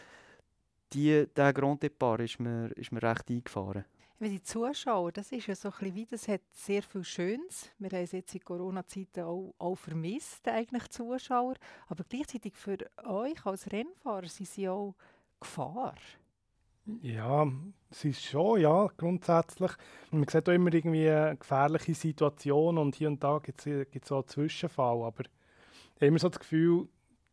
die, 0.92 1.26
der 1.36 1.52
Grand 1.52 1.82
Depart 1.82 2.20
ist 2.22 2.40
mir, 2.40 2.70
ist 2.76 2.92
mir 2.92 3.02
recht 3.02 3.30
eingefahren. 3.30 3.84
Weil 4.22 4.30
die 4.30 4.42
Zuschauer, 4.44 5.10
das 5.10 5.32
ist 5.32 5.48
ja 5.48 5.56
so 5.56 5.72
ein 5.80 5.94
wie, 5.96 6.06
das 6.06 6.28
hat 6.28 6.42
sehr 6.52 6.80
viel 6.84 7.02
Schönes. 7.02 7.68
Wir 7.80 7.90
haben 7.90 8.04
es 8.04 8.12
jetzt 8.12 8.32
in 8.32 8.40
Corona-Zeiten 8.44 9.24
auch, 9.24 9.52
auch 9.58 9.74
vermisst, 9.74 10.46
eigentlich 10.46 10.88
Zuschauer. 10.90 11.54
Aber 11.88 12.04
gleichzeitig 12.08 12.54
für 12.54 12.78
euch 13.04 13.44
als 13.44 13.72
Rennfahrer 13.72 14.28
sind 14.28 14.48
sie 14.48 14.68
auch 14.68 14.94
Gefahr. 15.40 15.96
Ja, 17.00 17.50
es 17.90 18.04
ist 18.04 18.22
schon, 18.22 18.60
ja, 18.60 18.86
grundsätzlich. 18.96 19.72
Man 20.12 20.28
sieht 20.28 20.48
auch 20.48 20.52
immer 20.52 20.72
irgendwie 20.72 21.10
eine 21.10 21.36
gefährliche 21.36 21.94
Situation 21.96 22.78
und 22.78 22.94
hier 22.94 23.08
und 23.08 23.24
da 23.24 23.40
gibt 23.40 23.66
es 23.66 24.12
auch 24.12 24.18
einen 24.18 24.28
Zwischenfall. 24.28 25.02
Aber 25.02 25.24
ich 25.24 25.96
habe 25.96 26.06
immer 26.06 26.20
so 26.20 26.28
das 26.28 26.38
Gefühl, 26.38 26.86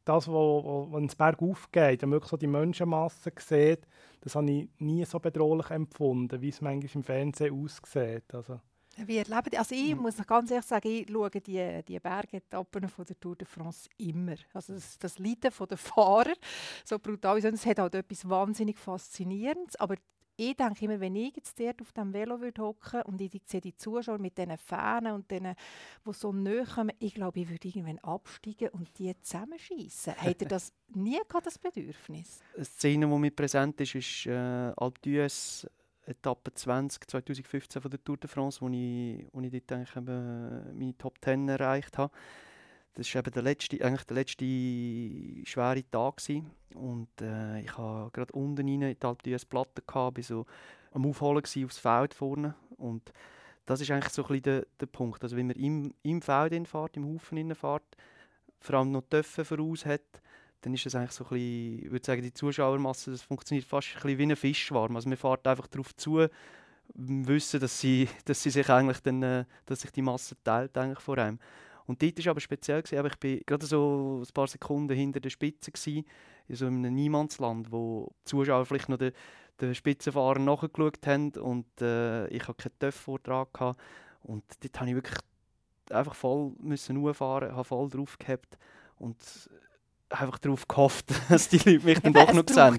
das, 0.05 0.27
wo, 0.27 0.63
wo, 0.63 0.93
wenn 0.93 1.05
es 1.05 1.15
bergauf 1.15 1.71
geht, 1.71 2.01
wenn 2.01 2.09
man 2.09 2.17
wirklich 2.17 2.31
so 2.31 2.37
die 2.37 2.47
Menschenmasse 2.47 3.31
sieht, 3.37 3.87
das 4.21 4.35
habe 4.35 4.49
ich 4.49 4.69
nie 4.79 5.05
so 5.05 5.19
bedrohlich 5.19 5.69
empfunden, 5.69 6.41
wie 6.41 6.49
es 6.49 6.61
manchmal 6.61 6.91
im 6.95 7.03
Fernsehen 7.03 7.63
aussieht. 7.63 8.33
Also, 8.33 8.59
Wie 8.97 9.17
erlebt 9.17 9.57
Also 9.57 9.75
ich 9.75 9.95
muss 9.95 10.17
noch 10.17 10.27
ganz 10.27 10.51
ehrlich 10.51 10.65
sagen, 10.65 10.87
ich 10.87 11.07
schaue 11.09 11.29
die, 11.29 11.83
die 11.87 11.99
Bergetappen 11.99 12.89
von 12.89 13.05
der 13.05 13.19
Tour 13.19 13.35
de 13.35 13.47
France 13.47 13.89
immer. 13.97 14.35
Also 14.53 14.73
das, 14.73 14.97
das 14.97 15.19
Leiden 15.19 15.51
den 15.69 15.77
Fahrer, 15.77 16.33
so 16.83 16.99
brutal 16.99 17.41
wie 17.41 17.47
es 17.47 17.65
hat 17.65 17.79
halt 17.79 17.95
etwas 17.95 18.27
wahnsinnig 18.27 18.77
Faszinierendes, 18.77 19.75
aber 19.77 19.95
ich 20.39 20.55
denke 20.55 20.85
immer, 20.85 20.99
wenn 21.01 21.17
ich 21.17 21.35
jetzt 21.35 21.59
dort 21.59 21.81
auf 21.81 21.91
dem 21.91 22.13
Velo 22.13 22.39
würde 22.39 22.61
hocken 22.61 23.01
und 23.01 23.19
ich 23.19 23.41
sehe 23.45 23.59
die 23.59 23.75
Zuschauer 23.75 24.19
mit 24.19 24.37
diesen 24.37 24.57
Fähnen 24.57 25.13
und 25.13 25.29
denen, 25.29 25.53
die 26.05 26.13
so 26.13 26.31
nahe 26.31 26.63
kommen, 26.63 26.95
ich 26.99 27.13
glaube, 27.13 27.41
ich 27.41 27.49
würde 27.49 27.67
irgendwann 27.67 27.99
absteigen 27.99 28.69
und 28.69 28.97
die 28.97 29.13
zusammenschießen. 29.19 30.13
Ihr 30.25 30.47
das 30.47 30.71
nie 30.95 31.19
gehabt, 31.27 31.45
das 31.45 31.57
Bedürfnis? 31.59 32.39
Eine 32.55 32.65
Szene, 32.65 33.07
die 33.07 33.17
mit 33.17 33.35
präsent 33.35 33.81
ist, 33.81 33.95
ist 33.95 34.27
äh, 34.27 34.71
Alpe 34.77 35.01
d'Huez, 35.03 35.67
Etappe 36.05 36.53
20, 36.53 37.05
2015 37.05 37.81
von 37.81 37.91
der 37.91 38.01
Tour 38.01 38.17
de 38.17 38.29
France, 38.29 38.61
wo 38.61 38.69
ich, 38.69 39.27
wo 39.33 39.41
ich 39.41 39.51
dort 39.51 39.71
eigentlich 39.73 39.95
meine 39.95 40.97
Top 40.97 41.17
10 41.21 41.49
erreicht 41.49 41.97
habe. 41.97 42.13
Das 42.99 43.15
war 43.15 43.21
der 43.21 43.41
letzte, 43.41 43.81
eigentlich 43.81 44.03
der 44.03 44.15
letzte 44.15 44.45
schwere 45.45 45.89
Tag. 45.89 46.17
Gewesen. 46.17 46.51
Und 46.75 47.07
äh, 47.21 47.61
ich 47.61 47.77
hatte 47.77 48.11
gerade 48.11 48.33
unten 48.33 48.67
rein 48.67 48.81
in 48.81 48.99
die 48.99 49.05
Alpe 49.05 49.23
d'Huez 49.23 49.47
Platte, 49.47 49.81
gehabt, 49.87 50.15
bin 50.15 50.23
so 50.23 50.45
am 50.91 51.05
Aufholen 51.05 51.41
aufs 51.41 51.77
Feld 51.77 52.13
vorne. 52.13 52.55
Und 52.75 53.13
das 53.65 53.79
ist 53.79 53.89
eigentlich 53.89 54.11
so 54.11 54.23
ein 54.23 54.27
bisschen 54.27 54.43
der, 54.43 54.67
der 54.81 54.85
Punkt. 54.87 55.23
Also 55.23 55.37
wenn 55.37 55.47
man 55.47 55.55
im, 55.55 55.93
im 56.03 56.21
Feld 56.21 56.67
fährt, 56.67 56.97
im 56.97 57.05
Haufen 57.05 57.55
fährt, 57.55 57.95
vor 58.59 58.75
allem 58.75 58.91
noch 58.91 59.03
Töpfe 59.09 59.45
voraus 59.45 59.85
hat, 59.85 60.01
dann 60.61 60.73
ist 60.73 60.85
das 60.85 60.95
eigentlich 60.95 61.11
so 61.11 61.23
ein 61.23 61.29
bisschen, 61.29 61.85
ich 61.85 61.91
würde 61.91 62.05
sagen, 62.05 62.21
die 62.21 62.33
Zuschauermasse, 62.33 63.11
das 63.11 63.21
funktioniert 63.21 63.65
fast 63.65 63.95
ein 63.95 64.01
bisschen 64.01 64.17
wie 64.17 64.23
ein 64.23 64.35
Fischschwarm. 64.35 64.97
Also 64.97 65.07
man 65.07 65.17
fährt 65.17 65.47
einfach 65.47 65.67
darauf 65.67 65.95
zu, 65.95 66.27
wissen, 66.95 67.59
dass 67.59 67.79
sie, 67.79 68.09
dass 68.25 68.43
sie 68.43 68.49
sich 68.49 68.69
eigentlich 68.69 68.99
dann, 68.99 69.23
äh, 69.23 69.45
dass 69.65 69.81
sich 69.81 69.91
die 69.91 70.01
Masse 70.01 70.35
teilt 70.43 70.77
eigentlich 70.77 70.99
vor 70.99 71.17
einem. 71.17 71.39
Und 71.89 72.03
dort 72.03 72.23
war 72.23 72.31
aber 72.31 72.39
speziell, 72.39 72.83
gewesen, 72.83 73.03
ich 73.03 73.03
war 73.03 73.39
gerade 73.47 73.65
so 73.65 74.21
ein 74.23 74.31
paar 74.31 74.45
Sekunden 74.45 74.95
hinter 74.95 75.19
der 75.19 75.31
Spitze, 75.31 75.71
gewesen, 75.71 76.05
in 76.47 76.55
so 76.55 76.67
einem 76.67 76.93
Niemandsland, 76.93 77.71
wo 77.71 78.11
die 78.21 78.29
Zuschauer 78.29 78.67
vielleicht 78.67 78.89
noch 78.89 78.99
den, 78.99 79.11
den 79.59 79.73
Spitzenfahrer 79.73 80.37
nachgeschaut 80.37 80.99
haben 81.07 81.31
und 81.31 81.65
äh, 81.81 82.27
ich 82.27 82.47
hatte 82.47 82.69
keinen 82.69 82.77
TÜV-Vortrag. 82.77 83.75
Und 84.21 84.43
dort 84.61 84.79
habe 84.79 84.89
ich 84.91 84.95
wirklich 84.97 85.17
einfach 85.89 86.13
voll 86.13 86.51
müssen 86.59 87.11
fahren, 87.15 87.55
habe 87.55 87.63
voll 87.63 87.89
drauf 87.89 88.19
gehabt 88.19 88.59
und 88.99 89.17
einfach 90.09 90.37
darauf 90.37 90.67
gehofft, 90.67 91.07
dass 91.29 91.49
die 91.49 91.57
Leute 91.57 91.85
mich 91.87 91.99
dann 92.01 92.13
doch 92.13 92.31
noch 92.31 92.47
sehen 92.47 92.77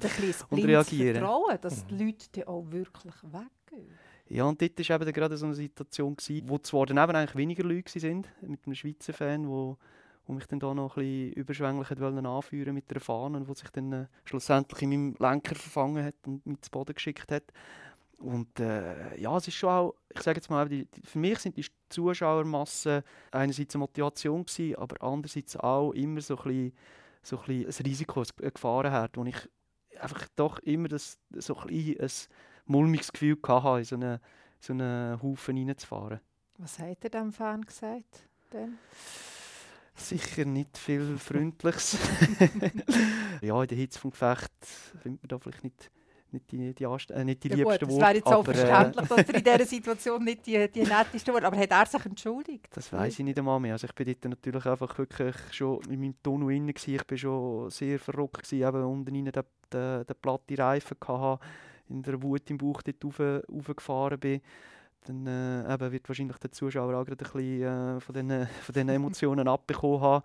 und 0.51 0.65
reagieren. 0.65 1.17
Vertrauen, 1.17 1.59
dass 1.61 1.85
die 1.85 2.05
Leute 2.05 2.29
dann 2.31 2.45
auch 2.45 2.65
wirklich 2.71 3.15
weggehen. 3.25 3.99
Ja, 4.31 4.45
und 4.45 4.63
dort 4.63 4.79
war 4.89 5.01
eben 5.01 5.13
gerade 5.13 5.37
so 5.37 5.47
eine 5.47 5.57
Situation, 5.57 6.15
gewesen, 6.15 6.49
wo 6.49 6.57
zwar 6.59 6.87
dann 6.87 6.99
eben 6.99 7.17
eigentlich 7.17 7.35
weniger 7.35 7.65
Leute 7.65 8.01
waren, 8.01 8.25
mit 8.43 8.65
einem 8.65 8.77
Schweizer 8.77 9.13
Fan, 9.13 9.49
wo, 9.49 9.77
wo 10.25 10.33
mich 10.33 10.47
dann 10.47 10.61
da 10.61 10.73
noch 10.73 10.97
ein 10.97 11.03
bisschen 11.03 11.33
überschwänglich 11.33 11.91
wollte 11.99 12.29
anführen 12.29 12.75
mit 12.75 12.89
der 12.93 13.01
Fahne, 13.01 13.49
wo 13.49 13.55
sich 13.55 13.69
dann 13.71 13.93
äh, 13.93 14.07
schlussendlich 14.25 14.83
in 14.83 14.91
meinem 14.91 15.17
Lenker 15.19 15.57
verfangen 15.57 16.05
hat 16.05 16.15
und 16.27 16.47
mich 16.47 16.61
zu 16.61 16.71
Boden 16.71 16.95
geschickt 16.95 17.33
hat. 17.33 17.43
Und 18.19 18.61
äh, 18.61 19.19
ja, 19.21 19.37
es 19.37 19.49
ist 19.49 19.55
schon 19.55 19.71
auch, 19.71 19.95
ich 20.15 20.23
sage 20.23 20.37
jetzt 20.39 20.49
mal, 20.49 20.69
die, 20.69 20.85
die, 20.85 21.01
für 21.05 21.19
mich 21.19 21.41
sind 21.41 21.57
die 21.57 21.67
Zuschauermassen 21.89 23.03
einerseits 23.33 23.75
eine 23.75 23.81
Motivation 23.81 24.45
gewesen, 24.45 24.77
aber 24.77 25.03
andererseits 25.03 25.57
auch 25.57 25.91
immer 25.91 26.21
so 26.21 26.37
ein 26.37 26.45
bisschen, 26.45 26.73
so 27.23 27.41
ein, 27.41 27.65
bisschen 27.65 27.85
ein 27.85 27.91
Risiko, 27.91 28.23
eine 28.41 28.53
Gefahrenherd, 28.53 29.17
wo 29.17 29.25
ich 29.25 29.49
einfach 29.99 30.29
doch 30.37 30.61
immer 30.61 30.87
das, 30.87 31.19
so 31.35 31.57
ein, 31.57 31.67
bisschen 31.67 32.01
ein 32.01 32.11
mulmiges 32.71 33.13
Gefühl 33.13 33.37
hatte, 33.47 33.79
in 33.79 33.85
so 33.85 33.95
einen, 33.97 34.19
so 34.61 34.73
einen 34.73 35.23
Haufen 35.23 35.57
reinzufahren. 35.57 36.21
Was 36.59 36.79
hat 36.79 36.99
er 37.03 37.11
dem 37.11 37.33
Fan 37.33 37.63
gesagt? 37.63 38.29
Denn? 38.53 38.79
Sicher 39.95 40.45
nicht 40.45 40.79
viel 40.79 41.19
Freundliches. 41.19 41.99
ja, 43.43 43.63
in 43.63 43.69
der 43.69 43.79
Hitze 43.79 43.99
vom 43.99 44.11
Gefecht 44.11 44.53
findet 45.03 45.23
man 45.23 45.29
da 45.29 45.39
vielleicht 45.39 45.65
nicht 45.65 45.91
nicht 46.33 46.53
die, 46.53 46.75
die, 46.75 46.85
äh, 46.85 47.25
nicht 47.25 47.43
die 47.43 47.49
ja, 47.49 47.57
liebsten 47.57 47.67
Worte. 47.67 47.87
Es 47.87 47.99
wäre 47.99 48.15
jetzt 48.15 48.27
auch 48.27 48.47
aber, 48.47 48.53
äh, 48.53 48.55
verständlich, 48.55 49.09
dass 49.09 49.29
er 49.29 49.35
in 49.35 49.45
dieser 49.45 49.67
Situation 49.67 50.25
nicht 50.25 50.47
die, 50.47 50.71
die 50.71 50.83
nettesten 50.83 51.35
Worte 51.35 51.47
Aber 51.47 51.57
hat 51.57 51.71
er 51.71 51.87
sich 51.87 52.07
entschuldigt? 52.07 52.69
Das 52.73 52.93
weiß 52.93 53.19
ich 53.19 53.25
nicht 53.25 53.39
einmal 53.39 53.59
mehr. 53.61 53.73
Also 53.73 53.87
ich 53.87 53.95
bin 53.95 54.07
dort 54.07 54.25
natürlich 54.25 54.67
einfach 54.67 54.97
wirklich 54.99 55.35
schon 55.51 55.81
in 55.89 56.01
meinem 56.01 56.15
Tunnel 56.23 56.47
drin. 56.47 56.69
Ich 56.69 57.11
war 57.11 57.19
schon 57.19 57.71
sehr 57.71 57.99
verrückt, 57.99 58.45
gewesen, 58.45 58.69
eben 58.69 58.85
unten 58.85 59.15
rein 59.15 59.25
den, 59.25 59.43
den, 59.73 60.07
den 60.07 60.17
platten 60.23 60.55
Reifen 60.55 60.97
hatte, 61.07 61.45
in 61.91 62.03
der 62.03 62.23
Wut 62.23 62.49
im 62.51 62.59
Bauch 62.59 62.83
dort 62.83 63.05
rauf, 63.05 63.21
raufgefahren 63.21 64.19
bin. 64.19 64.41
Dann 65.05 65.27
äh, 65.27 65.73
eben 65.73 65.93
wird 65.93 66.09
wahrscheinlich 66.09 66.39
der 66.39 66.53
Zuschauer 66.53 66.95
auch 66.95 67.05
gerade 67.05 67.25
ein 67.25 67.33
bisschen 67.33 67.63
äh, 67.63 68.01
von 68.01 68.15
diesen 68.15 68.47
von 68.63 68.89
Emotionen 68.89 69.49
abbekommen 69.49 70.01
haben. 70.01 70.25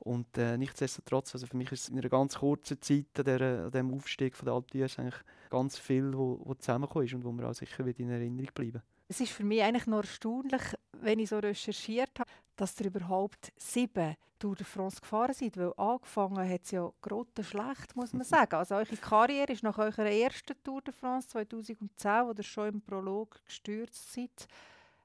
Und 0.00 0.38
äh, 0.38 0.56
nichtsdestotrotz, 0.56 1.34
also 1.34 1.46
für 1.46 1.56
mich 1.56 1.70
ist 1.72 1.90
in 1.90 1.98
einer 1.98 2.08
ganz 2.08 2.38
kurzen 2.38 2.80
Zeit 2.80 3.18
an, 3.18 3.24
der, 3.24 3.64
an 3.64 3.70
dem 3.70 3.92
Aufstieg 3.92 4.34
von 4.34 4.46
der 4.46 4.54
Alpe 4.54 4.82
eigentlich 4.82 5.14
ganz 5.50 5.78
viel, 5.78 6.16
wo, 6.16 6.40
wo 6.42 6.54
zusammengekommen 6.54 7.06
ist 7.06 7.14
und 7.14 7.24
wo 7.24 7.32
mir 7.32 7.46
auch 7.46 7.54
sicher 7.54 7.84
wird 7.84 8.00
in 8.00 8.08
Erinnerung 8.08 8.48
bleiben. 8.54 8.82
Es 9.10 9.20
ist 9.20 9.32
für 9.32 9.42
mich 9.42 9.60
eigentlich 9.60 9.88
noch 9.88 10.02
erstaunlich, 10.02 10.62
wenn 10.92 11.18
ich 11.18 11.30
so 11.30 11.40
recherchiert 11.40 12.16
habe, 12.20 12.30
dass 12.54 12.78
ihr 12.78 12.86
überhaupt 12.86 13.52
sieben 13.56 14.14
Tour 14.38 14.54
de 14.54 14.64
France 14.64 15.00
gefahren 15.00 15.34
seid, 15.34 15.56
weil 15.56 15.72
angefangen 15.76 16.48
hat 16.48 16.60
es 16.62 16.70
ja 16.70 16.88
grotte 17.02 17.42
schlecht, 17.42 17.96
muss 17.96 18.12
man 18.12 18.22
sagen. 18.24 18.54
Also 18.54 18.76
eure 18.76 18.96
Karriere 18.96 19.52
ist 19.52 19.64
nach 19.64 19.78
eurer 19.78 20.06
ersten 20.06 20.54
Tour 20.62 20.80
de 20.82 20.94
France 20.94 21.26
2010, 21.26 21.88
wo 22.24 22.32
ihr 22.36 22.42
schon 22.44 22.74
im 22.74 22.82
Prolog 22.82 23.44
gestürzt 23.44 24.12
seid, 24.12 24.46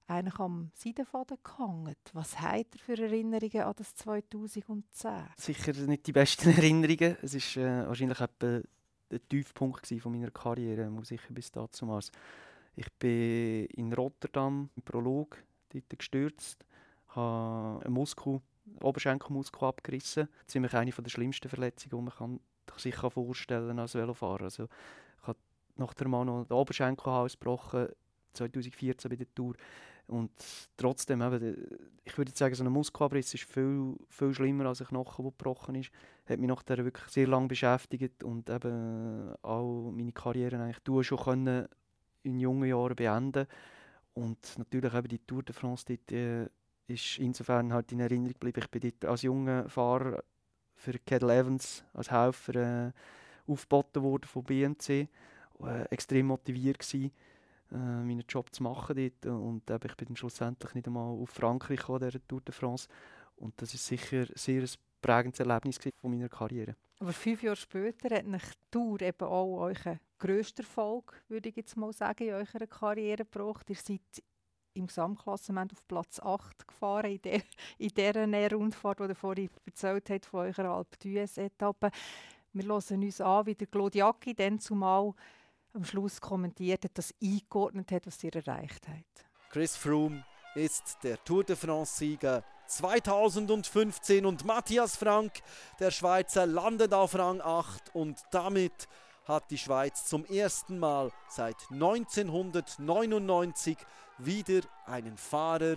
eigentlich 0.06 0.40
am 0.40 0.70
Seidenfaden 0.76 1.38
gehangen. 1.44 1.96
Was 2.14 2.40
habt 2.40 2.76
ihr 2.76 2.82
für 2.82 3.02
Erinnerungen 3.02 3.64
an 3.64 3.74
das 3.76 3.96
2010? 3.96 5.12
Sicher 5.36 5.74
nicht 5.88 6.06
die 6.06 6.12
besten 6.12 6.50
Erinnerungen. 6.56 7.18
Es 7.24 7.34
war 7.34 7.64
äh, 7.64 7.88
wahrscheinlich 7.88 8.22
etwa 8.22 8.62
der 9.10 9.28
Tiefpunkt 9.28 9.88
von 10.00 10.12
meiner 10.12 10.30
Karriere, 10.30 10.92
muss 10.92 11.10
ich 11.10 11.22
bis 11.30 11.52
dazu 11.52 11.88
mal. 11.88 12.04
Ich 12.76 12.92
bin 12.94 13.66
in 13.68 13.94
Rotterdam 13.94 14.70
im 14.76 14.84
Prolog 14.84 15.42
dort 15.70 15.98
gestürzt, 15.98 16.66
habe 17.10 17.86
einen 17.86 17.94
Muskel, 17.94 18.42
Oberschenkelmuskel 18.82 19.68
abgerissen. 19.68 20.28
Ziemlich 20.48 20.74
eine 20.74 20.92
der 20.92 21.10
schlimmsten 21.10 21.50
Verletzungen, 21.50 22.08
die 22.10 22.22
man 22.22 22.40
sich 22.78 22.96
vorstellen 22.96 23.80
als 23.80 23.96
Velofahrer. 23.96 24.44
Also, 24.44 24.68
ich 25.22 25.28
habe 25.28 25.40
nach 25.76 25.94
der 25.94 26.08
Mal 26.08 26.26
noch 26.26 26.46
den 26.46 26.58
Oberschenkelhals 26.58 27.34
gebrochen, 27.40 27.88
2014 28.34 29.10
bei 29.10 29.16
der 29.16 29.34
Tour. 29.34 29.56
Und 30.08 30.32
trotzdem, 30.78 31.22
eben, 31.22 31.56
ich 32.04 32.18
würde 32.18 32.32
sagen, 32.36 32.54
so 32.54 32.64
ein 32.64 32.72
Muskelabriss 32.72 33.34
ist 33.34 33.46
viel, 33.46 33.96
viel 34.10 34.34
schlimmer 34.34 34.68
als 34.68 34.82
ein 34.82 34.88
Knochen, 34.88 35.24
der 35.24 35.32
gebrochen 35.32 35.76
ist. 35.76 35.92
Hat 36.28 36.40
mich 36.40 36.48
nachher 36.48 36.84
wirklich 36.84 37.08
sehr 37.08 37.28
lange 37.28 37.48
beschäftigt 37.48 38.24
und 38.24 38.50
eben 38.50 39.34
auch 39.42 39.92
meine 39.92 40.12
Karriere 40.12 40.62
eigentlich 40.62 41.08
schon 41.08 41.18
können 41.18 41.68
in 42.26 42.40
jungen 42.40 42.70
Jahren 42.70 42.96
beenden 42.96 43.48
Und 44.14 44.58
natürlich 44.58 44.94
eben 44.94 45.08
die 45.08 45.20
Tour 45.20 45.44
de 45.44 45.54
France 45.54 45.86
dort, 45.88 46.12
äh, 46.12 46.48
ist 46.88 47.18
insofern 47.18 47.74
halt 47.74 47.92
in 47.92 48.00
Erinnerung 48.00 48.34
geblieben. 48.34 48.62
Ich 48.64 48.70
bin 48.70 48.82
dort 48.82 49.06
als 49.06 49.24
junger 49.24 49.68
Fahrer 49.70 50.24
für 50.76 50.94
Cadel 51.00 51.30
Evans 51.30 51.84
als 51.94 52.12
Helfer 52.12 52.56
äh, 52.88 52.92
aufgeboten 53.48 54.04
worden 54.04 54.26
von 54.26 54.44
BMC. 54.44 54.90
Äh, 54.90 55.08
extrem 55.90 56.28
motiviert 56.28 56.80
gewesen 56.80 57.12
äh, 57.72 57.76
meinen 57.76 58.24
Job 58.28 58.54
zu 58.54 58.64
machen 58.64 58.96
dort. 58.96 59.26
Und 59.26 59.70
äh, 59.70 59.80
ich 59.86 59.96
bin 59.96 60.08
dann 60.08 60.16
schlussendlich 60.16 60.74
nicht 60.74 60.88
einmal 60.88 61.12
auf 61.12 61.30
Frankreich 61.30 61.80
gekommen, 61.80 62.10
der 62.10 62.28
Tour 62.28 62.42
de 62.42 62.54
France. 62.54 62.88
Und 63.38 63.60
das 63.62 63.74
ist 63.74 63.86
sicher 63.86 64.26
sehr 64.36 64.62
ein 64.62 64.70
prägendes 65.02 65.40
Erlebnis 65.40 65.80
von 65.98 66.12
meiner 66.12 66.30
Karriere. 66.30 66.76
Aber 67.00 67.14
fünf 67.14 67.44
Jahre 67.44 67.56
später 67.56 68.16
hat 68.16 68.26
nach 68.26 68.54
Tour 68.72 69.02
eben 69.02 69.28
auch 69.28 69.60
euren 69.60 70.00
grösster 70.18 70.64
Erfolg, 70.64 71.24
würde 71.28 71.50
ich 71.50 71.56
jetzt 71.58 71.76
mal 71.76 71.92
sagen, 71.92 72.28
in 72.28 72.34
eurer 72.34 72.68
Karriere 72.68 73.26
gebracht. 73.26 73.70
Ihr 73.70 73.76
seid 73.76 74.02
im 74.74 74.88
Gesamtklassement 74.88 75.72
auf 75.74 75.88
Platz 75.88 76.20
8 76.20 76.68
gefahren, 76.68 77.12
in, 77.12 77.22
der, 77.22 77.42
in 77.78 77.90
dieser 77.90 78.52
Rundfahrt, 78.52 79.00
die 79.00 79.04
ihr 79.04 79.16
vorhin 79.16 79.50
erzählt 79.66 80.10
habt, 80.10 80.26
von 80.26 80.42
eurer 80.42 80.70
Alpe 80.70 80.98
d'Huez-Etappe. 80.98 81.92
Wir 82.54 82.66
hören 82.66 83.04
uns 83.04 83.22
an, 83.22 83.46
wie 83.46 83.56
der 83.56 83.68
Claudiaki 83.68 84.34
dann 84.34 84.60
zumal 84.60 85.14
am 85.74 85.84
Schluss 85.84 86.22
kommentiert 86.22 86.86
hat, 86.86 86.98
das 86.98 87.14
eingeordnet 87.22 87.92
hat, 87.92 88.08
was 88.08 88.24
ihr 88.24 88.36
erreicht 88.36 88.88
habt. 88.88 89.26
Chris 89.50 89.76
Froome 89.76 90.24
ist 90.56 90.98
der 91.04 91.22
Tour 91.24 91.44
de 91.44 91.56
France-Sieger 91.56 92.44
2015 92.68 94.26
und 94.26 94.46
Matthias 94.46 94.96
Frank, 94.96 95.42
der 95.80 95.92
Schweizer, 95.92 96.46
landet 96.46 96.94
auf 96.94 97.16
Rang 97.16 97.42
8 97.42 97.96
und 97.96 98.18
damit 98.32 98.88
hat 99.26 99.52
die 99.52 99.58
Schweiz 99.58 100.06
zum 100.06 100.26
ersten 100.26 100.80
Mal 100.80 101.12
seit 101.30 101.58
1999 101.72 103.78
wieder 104.18 104.62
einen 104.86 105.18
Fahrer 105.18 105.76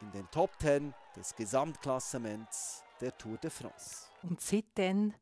in 0.00 0.10
den 0.12 0.30
Top 0.30 0.50
10 0.60 0.94
des 1.16 1.34
Gesamtklassements 1.34 2.84
der 3.00 3.16
Tour 3.16 3.38
de 3.38 3.50
France. 3.50 4.06
Und 4.22 4.40
seitdem 4.40 5.14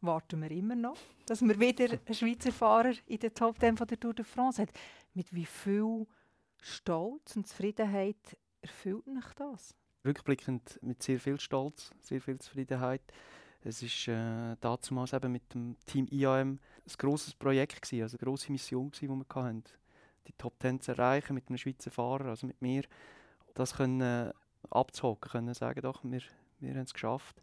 warten 0.00 0.42
wir 0.42 0.50
immer 0.50 0.74
noch, 0.74 0.96
dass 1.26 1.42
wir 1.42 1.58
wieder 1.58 1.90
einen 1.90 2.14
Schweizer 2.14 2.52
Fahrer 2.52 2.94
in 3.06 3.18
der 3.18 3.34
Top 3.34 3.58
10 3.58 3.76
von 3.76 3.86
der 3.86 3.98
Tour 3.98 4.14
de 4.14 4.24
France 4.24 4.62
hat. 4.62 4.70
Mit 5.14 5.34
wie 5.34 5.46
viel 5.46 6.06
Stolz 6.60 7.36
und 7.36 7.46
Zufriedenheit 7.46 8.36
erfüllt 8.60 9.06
mich 9.06 9.26
das? 9.36 9.74
Rückblickend 10.06 10.78
mit 10.82 11.02
sehr 11.02 11.20
viel 11.20 11.38
Stolz, 11.40 11.90
sehr 12.00 12.20
viel 12.20 12.38
Zufriedenheit. 12.38 13.02
Es 13.62 13.82
war 13.82 14.52
äh, 14.52 14.56
damals 14.60 15.12
eben 15.12 15.32
mit 15.32 15.52
dem 15.52 15.76
Team 15.86 16.06
IAM 16.10 16.60
ein 16.86 16.92
grosses 16.98 17.34
Projekt, 17.34 17.82
gewesen, 17.82 18.02
also 18.02 18.16
eine 18.16 18.24
grosse 18.24 18.52
Mission, 18.52 18.90
gewesen, 18.90 19.08
die 19.08 19.26
wir 19.28 19.42
hatten. 19.42 19.64
Die 20.28 20.32
Top 20.32 20.54
10 20.60 20.80
zu 20.80 20.92
erreichen 20.92 21.34
mit 21.34 21.48
einem 21.48 21.58
Schweizer 21.58 21.90
Fahrer, 21.90 22.26
also 22.26 22.46
mit 22.46 22.62
mir. 22.62 22.84
Das 23.54 23.74
können 23.74 24.00
äh, 24.00 24.32
abzuhocken, 24.70 25.30
können 25.30 25.54
sagen, 25.54 25.80
doch, 25.80 26.04
wir, 26.04 26.22
wir 26.60 26.70
haben 26.70 26.80
es 26.80 26.94
geschafft 26.94 27.42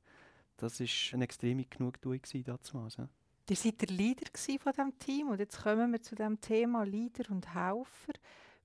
das 0.58 0.80
war 0.80 0.88
eine 1.14 1.24
extreme 1.24 1.66
Genugtuung 1.66 2.22
damals. 2.44 2.98
Ja. 2.98 3.08
Ihr 3.50 3.56
seid 3.56 3.82
der 3.82 3.90
Leader 3.90 4.26
von 4.60 4.72
diesem 4.72 5.00
Team 5.00 5.28
und 5.30 5.40
jetzt 5.40 5.62
kommen 5.62 5.92
wir 5.92 6.02
zu 6.02 6.16
dem 6.16 6.40
Thema 6.40 6.84
Leader 6.84 7.30
und 7.32 7.54
Helfer. 7.54 8.14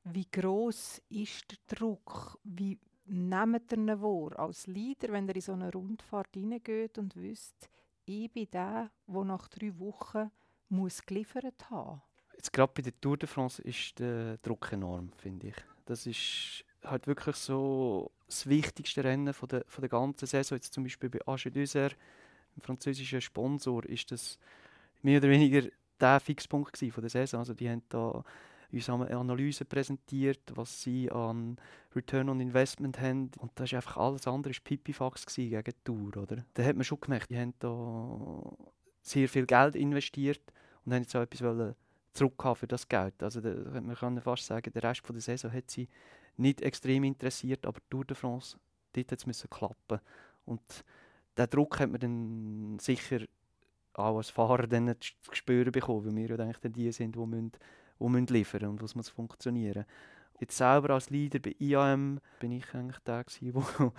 Wie 0.04 0.26
groß 0.30 1.02
ist 1.08 1.50
der 1.50 1.76
Druck? 1.76 2.38
Wie 2.44 2.78
nehmt 3.08 3.72
ihr 3.72 3.78
ihn 3.78 4.02
wahr 4.02 4.38
als 4.38 4.66
Leader, 4.66 5.12
wenn 5.12 5.28
ihr 5.28 5.36
in 5.36 5.40
so 5.40 5.52
eine 5.52 5.72
Rundfahrt 5.72 6.34
hineingeht 6.34 6.98
und 6.98 7.16
wisst, 7.16 7.68
ich 8.04 8.30
bin 8.32 8.48
der, 8.50 8.90
der 9.06 9.24
nach 9.24 9.48
drei 9.48 9.78
Wochen 9.78 10.30
muss 10.68 11.04
geliefert 11.04 11.70
haben 11.70 12.02
Jetzt 12.34 12.52
gerade 12.52 12.72
bei 12.74 12.82
der 12.82 12.98
Tour 13.00 13.16
de 13.16 13.28
France 13.28 13.60
ist 13.62 13.98
der 13.98 14.38
Druck 14.38 14.72
enorm, 14.72 15.10
finde 15.16 15.48
ich. 15.48 15.56
Das 15.86 16.06
ist 16.06 16.64
halt 16.84 17.06
wirklich 17.06 17.34
so 17.34 18.12
das 18.26 18.46
wichtigste 18.46 19.02
Rennen 19.02 19.34
von 19.34 19.48
der, 19.48 19.64
von 19.66 19.82
der 19.82 19.88
ganzen 19.88 20.26
Saison. 20.26 20.56
Jetzt 20.56 20.72
zum 20.72 20.84
Beispiel 20.84 21.10
bei 21.10 21.26
Age 21.26 21.46
d'User, 21.48 21.90
dem 22.54 22.62
französischen 22.62 23.20
Sponsor, 23.20 23.84
ist 23.86 24.12
das 24.12 24.38
mehr 25.02 25.18
oder 25.18 25.30
weniger 25.30 25.68
der 25.98 26.20
Fixpunkt 26.20 26.78
von 26.78 27.00
der 27.00 27.10
Saison. 27.10 27.40
Also 27.40 27.54
die 27.54 27.68
haben 27.68 27.82
da 27.88 28.22
uns 28.72 28.88
haben 28.88 29.02
eine 29.02 29.16
Analyse 29.16 29.64
präsentiert, 29.64 30.40
was 30.54 30.82
sie 30.82 31.10
an 31.10 31.56
Return 31.96 32.28
on 32.28 32.40
Investment 32.40 33.00
haben. 33.00 33.30
Und 33.38 33.52
das 33.54 33.70
ist 33.70 33.74
einfach 33.74 33.96
alles 33.96 34.26
andere 34.26 34.50
ist 34.50 34.64
Pipifax 34.64 35.26
gegen 35.26 35.62
die 35.64 35.72
Tour, 35.84 36.16
oder? 36.16 36.44
Da 36.54 36.62
hat 36.62 36.76
man 36.76 36.84
schon 36.84 37.00
gemerkt, 37.00 37.30
die 37.30 37.38
haben 37.38 37.54
da 37.58 38.52
sehr 39.00 39.28
viel 39.28 39.46
Geld 39.46 39.74
investiert 39.74 40.42
und 40.84 40.92
haben 40.92 41.02
jetzt 41.02 41.16
auch 41.16 41.22
etwas 41.22 41.74
zurückhaben 42.12 42.56
für 42.56 42.66
das 42.66 42.88
Geld. 42.88 43.22
Also 43.22 43.40
da, 43.40 43.50
man 43.80 43.94
kann 43.94 44.20
fast 44.20 44.46
sagen, 44.46 44.72
der 44.72 44.82
Rest 44.82 45.02
der 45.08 45.20
Saison 45.20 45.52
hat 45.52 45.70
sie 45.70 45.88
nicht 46.36 46.60
extrem 46.62 47.04
interessiert, 47.04 47.66
aber 47.66 47.80
Tour 47.88 48.04
de 48.04 48.16
France, 48.16 48.58
dort 48.92 49.12
hat 49.12 49.26
es 49.26 49.50
klappen. 49.50 50.00
Und 50.44 50.60
diesen 51.36 51.50
Druck 51.50 51.80
hat 51.80 51.90
man 51.90 52.00
dann 52.00 52.78
sicher 52.78 53.20
auch 53.94 54.16
als 54.16 54.30
Fahrer 54.30 54.66
dann 54.66 54.94
zu 55.00 55.12
spüren 55.32 55.72
bekommen, 55.72 56.06
weil 56.06 56.16
wir 56.16 56.36
ja 56.36 56.44
eigentlich 56.44 56.72
die 56.72 56.92
sind, 56.92 57.16
die, 57.16 57.18
müssen, 57.18 57.52
die 58.00 58.08
müssen 58.08 58.26
liefern 58.26 58.66
und 58.66 58.82
was 58.82 58.94
muss 58.94 59.08
funktionieren. 59.08 59.84
Jetzt 60.40 60.56
selber 60.56 60.94
als 60.94 61.10
Leader 61.10 61.40
bei 61.40 61.54
IAM 61.58 62.20
bin 62.38 62.52
ich 62.52 62.72
eigentlich 62.74 62.98
der 63.00 63.24
gewesen, 63.24 63.54
wo, 63.78 63.92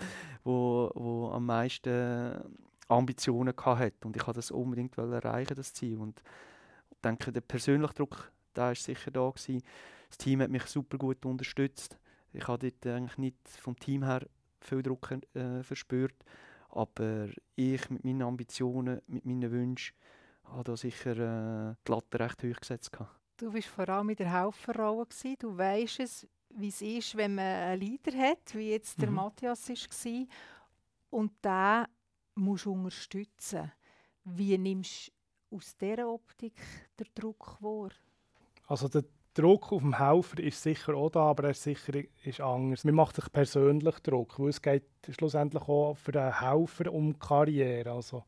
wo, 0.44 0.92
wo 0.96 1.32
am 1.32 1.46
meisten 1.46 2.42
Ambitionen 2.88 3.54
hatte 3.56 4.08
und 4.08 4.16
ich 4.16 4.26
wollte 4.26 4.40
das 4.40 4.52
unbedingt 4.52 4.98
erreichen, 4.98 5.56
das 5.56 5.74
Ziel. 5.74 5.98
Und 5.98 6.22
ich 6.92 6.98
denke, 7.02 7.32
der 7.32 7.42
persönliche 7.42 7.94
Druck, 7.94 8.32
der 8.56 8.72
ist 8.72 8.84
sicher 8.84 9.12
da 9.12 9.30
gewesen. 9.30 9.62
Das 10.08 10.18
Team 10.18 10.42
hat 10.42 10.50
mich 10.50 10.64
super 10.66 10.98
gut 10.98 11.26
unterstützt. 11.26 12.00
Ich 12.34 12.48
habe 12.48 12.70
dort 12.70 12.96
eigentlich 12.96 13.18
nicht 13.18 13.38
vom 13.48 13.78
Team 13.78 14.04
her 14.04 14.26
viel 14.62 14.82
Druck 14.82 15.12
äh, 15.12 15.64
verspürt. 15.64 16.16
Aber 16.70 17.28
ich 17.56 17.90
mit 17.90 18.04
meinen 18.04 18.22
Ambitionen, 18.22 19.02
mit 19.08 19.26
meinen 19.26 19.52
Wünschen, 19.52 19.96
habe 20.46 20.64
da 20.64 20.78
sicher 20.78 21.12
äh, 21.12 21.76
die 21.88 21.92
Latte 21.92 22.20
recht 22.20 22.44
hoch 22.44 22.60
gesetzt. 22.60 22.92
Du 23.40 23.54
warst 23.54 23.68
vor 23.68 23.88
allem 23.88 24.10
in 24.10 24.18
der 24.18 24.34
Helferrolle. 24.34 25.08
Du 25.40 25.58
weißt 25.58 26.02
es, 26.02 26.28
wie 26.50 26.68
es 26.68 26.82
ist, 26.82 27.16
wenn 27.16 27.36
man 27.36 27.46
einen 27.46 27.80
Leader 27.80 28.12
hat, 28.18 28.54
wie 28.54 28.72
jetzt 28.72 29.02
der 29.02 29.10
mhm. 29.10 29.16
Matthias 29.16 29.70
war. 29.70 30.26
Und 31.10 31.32
den 31.46 31.86
musst 32.36 32.66
du 32.66 32.74
unterstützen. 32.74 33.72
Wie 34.26 34.58
nimmst 34.58 35.14
du 35.50 35.56
aus 35.56 35.78
dieser 35.78 36.10
Optik 36.10 36.60
den 37.00 37.08
Druck 37.16 37.56
wahr? 37.62 37.92
Also 38.68 38.90
der 38.90 39.06
Druck 39.34 39.72
auf 39.72 39.84
dem 39.84 39.98
Helfer 39.98 40.40
ist 40.40 40.62
sicher 40.62 40.94
auch 40.96 41.10
da, 41.10 41.22
aber 41.22 41.46
er 41.46 41.50
ist 41.52 41.64
sicher 41.64 41.94
ist 42.26 42.42
anders. 42.42 42.84
Man 42.84 42.96
macht 42.96 43.16
sich 43.16 43.32
persönlich 43.32 44.00
Druck, 44.00 44.38
weil 44.38 44.50
es 44.50 44.62
geht 44.62 44.84
schlussendlich 45.12 45.64
auch 45.64 45.96
für 45.96 46.12
den 46.12 46.42
Helfer 46.42 46.92
um 46.92 47.18
Karriere. 47.18 47.94
Also 47.94 48.26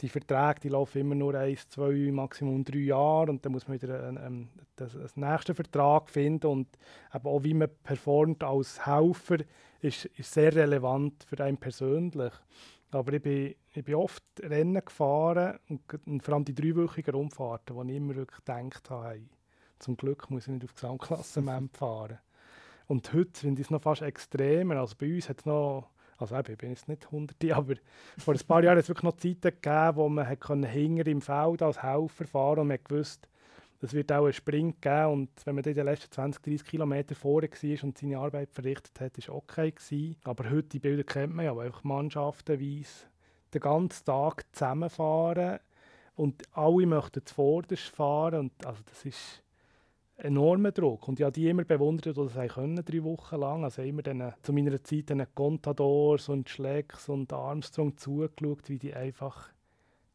die 0.00 0.08
Verträge 0.08 0.60
die 0.62 0.68
laufen 0.68 0.98
immer 0.98 1.14
nur 1.14 1.34
eins, 1.34 1.68
zwei, 1.68 2.10
maximum 2.12 2.64
drei 2.64 2.78
Jahre 2.78 3.30
und 3.30 3.44
dann 3.44 3.52
muss 3.52 3.66
man 3.66 3.80
wieder 3.80 4.06
einen, 4.06 4.18
einen, 4.18 4.48
den, 4.78 4.88
den 4.88 5.30
nächsten 5.30 5.54
Vertrag 5.54 6.08
finden 6.08 6.46
und 6.46 6.68
eben 7.14 7.26
auch 7.26 7.42
wie 7.42 7.54
man 7.54 7.68
performt 7.82 8.44
als 8.44 8.86
Helfer 8.86 9.38
ist, 9.80 10.06
ist 10.06 10.32
sehr 10.32 10.54
relevant 10.54 11.24
für 11.24 11.42
einen 11.42 11.56
persönlich. 11.56 12.32
Aber 12.90 13.12
ich 13.12 13.22
bin, 13.22 13.54
ich 13.74 13.84
bin 13.84 13.94
oft 13.96 14.24
Rennen 14.40 14.82
gefahren 14.84 15.58
und, 15.68 15.82
und 16.06 16.22
vor 16.22 16.34
allem 16.34 16.44
die 16.44 16.54
dreiwöchigen 16.54 17.14
Rundfahrten, 17.14 17.76
wo 17.76 17.82
ich 17.82 17.90
immer 17.90 18.16
wirklich 18.16 18.44
gedacht 18.44 18.88
habe, 18.90 19.08
hey, 19.08 19.28
zum 19.78 19.96
Glück 19.96 20.30
muss 20.30 20.46
ich 20.46 20.54
nicht 20.54 20.64
auf 20.64 20.74
Gesamtklassement 20.74 21.76
fahren. 21.76 22.18
Und 22.86 23.12
heute 23.12 23.38
finde 23.38 23.60
ich 23.60 23.66
es 23.66 23.70
noch 23.70 23.82
fast 23.82 24.02
extremer. 24.02 24.76
Also 24.76 24.96
bei 24.98 25.14
uns 25.14 25.28
hat 25.28 25.40
es 25.40 25.46
noch, 25.46 25.90
also 26.18 26.36
ich 26.36 26.58
bin 26.58 26.70
jetzt 26.70 26.88
nicht 26.88 27.10
hunderte, 27.10 27.56
aber 27.56 27.74
vor 28.18 28.34
ein 28.34 28.40
paar 28.46 28.62
Jahren 28.62 28.76
hat 28.76 28.84
es 28.84 28.88
wirklich 28.88 29.04
noch 29.04 29.16
Zeiten 29.16 29.40
gegeben, 29.42 29.96
wo 29.96 30.08
man 30.08 30.26
hinter 30.26 31.06
im 31.06 31.20
Feld 31.20 31.62
als 31.62 31.82
Helfer 31.82 32.26
fahren 32.26 32.60
und 32.60 32.68
man 32.68 32.78
gewusst, 32.82 33.28
es 33.80 33.92
wird 33.92 34.10
auch 34.10 34.24
einen 34.24 34.32
Sprint 34.32 34.82
geben 34.82 35.06
und 35.06 35.30
wenn 35.44 35.54
man 35.54 35.64
in 35.64 35.74
den 35.74 35.84
letzten 35.84 36.10
20, 36.10 36.42
30 36.42 36.66
Kilometer 36.66 37.14
vorne 37.14 37.48
war 37.48 37.84
und 37.84 37.96
seine 37.96 38.18
Arbeit 38.18 38.52
verrichtet 38.52 39.00
hat, 39.00 39.28
war 39.28 39.36
okay 39.36 39.70
gewesen. 39.70 40.16
Aber 40.24 40.50
heute, 40.50 40.68
die 40.68 40.80
Bilder 40.80 41.04
kennt 41.04 41.34
man 41.34 41.44
ja, 41.44 41.54
wo 41.54 41.60
einfach 41.60 41.84
mannschaftenweise 41.84 43.06
den 43.54 43.60
ganzen 43.60 44.04
Tag 44.04 44.44
zusammenfahren 44.52 45.60
und 46.16 46.42
alle 46.52 46.86
möchten 46.86 47.24
zuvorderst 47.24 47.88
fahren 47.88 48.40
und 48.40 48.66
also 48.66 48.82
das 48.84 49.04
ist 49.04 49.44
enormen 50.18 50.74
Druck. 50.74 51.08
Und 51.08 51.18
ich 51.20 51.24
habe 51.24 51.32
die 51.32 51.48
immer 51.48 51.64
bewundert, 51.64 52.16
die 52.16 52.28
das 52.34 52.54
können, 52.54 52.84
drei 52.84 53.02
Wochen 53.04 53.36
lang. 53.36 53.64
Also 53.64 53.82
immer 53.82 54.02
den, 54.02 54.32
zu 54.42 54.52
meiner 54.52 54.82
Zeit 54.82 55.10
den 55.10 55.26
Contadors 55.34 56.28
und 56.28 56.48
Schlecks 56.48 57.08
und 57.08 57.32
Armstrong 57.32 57.96
zugeschaut, 57.96 58.68
wie 58.68 58.78
die 58.78 58.94
einfach, 58.94 59.48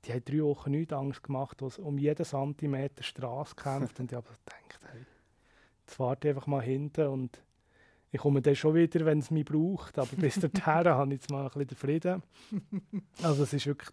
die 0.05 0.11
haben 0.13 0.25
drei 0.25 0.43
Wochen 0.43 0.71
nichts 0.71 0.93
Angst 0.93 1.23
gemacht, 1.23 1.61
was 1.61 1.79
um 1.79 1.97
jeden 1.97 2.25
Zentimeter 2.25 3.03
Straße 3.03 3.55
kämpft. 3.55 3.99
und 3.99 4.11
ich 4.11 4.15
habe 4.15 4.27
gedacht, 4.27 4.91
hey, 4.91 5.01
jetzt 5.85 5.99
warte 5.99 6.27
ich 6.27 6.35
einfach 6.35 6.47
mal 6.47 6.61
hinten 6.61 7.07
und 7.07 7.41
ich 8.11 8.19
komme 8.19 8.41
dann 8.43 8.55
schon 8.55 8.75
wieder, 8.75 9.05
wenn 9.05 9.19
es 9.19 9.31
mich 9.31 9.45
braucht. 9.45 9.97
Aber 9.97 10.15
bis 10.17 10.35
dahin 10.39 10.65
habe 10.65 11.13
ich 11.13 11.21
jetzt 11.21 11.31
mal 11.31 11.45
ein 11.45 11.51
bisschen 11.51 11.77
Frieden. 11.77 12.23
Also 13.23 13.43
es 13.43 13.53
ist 13.53 13.65
wirklich, 13.65 13.89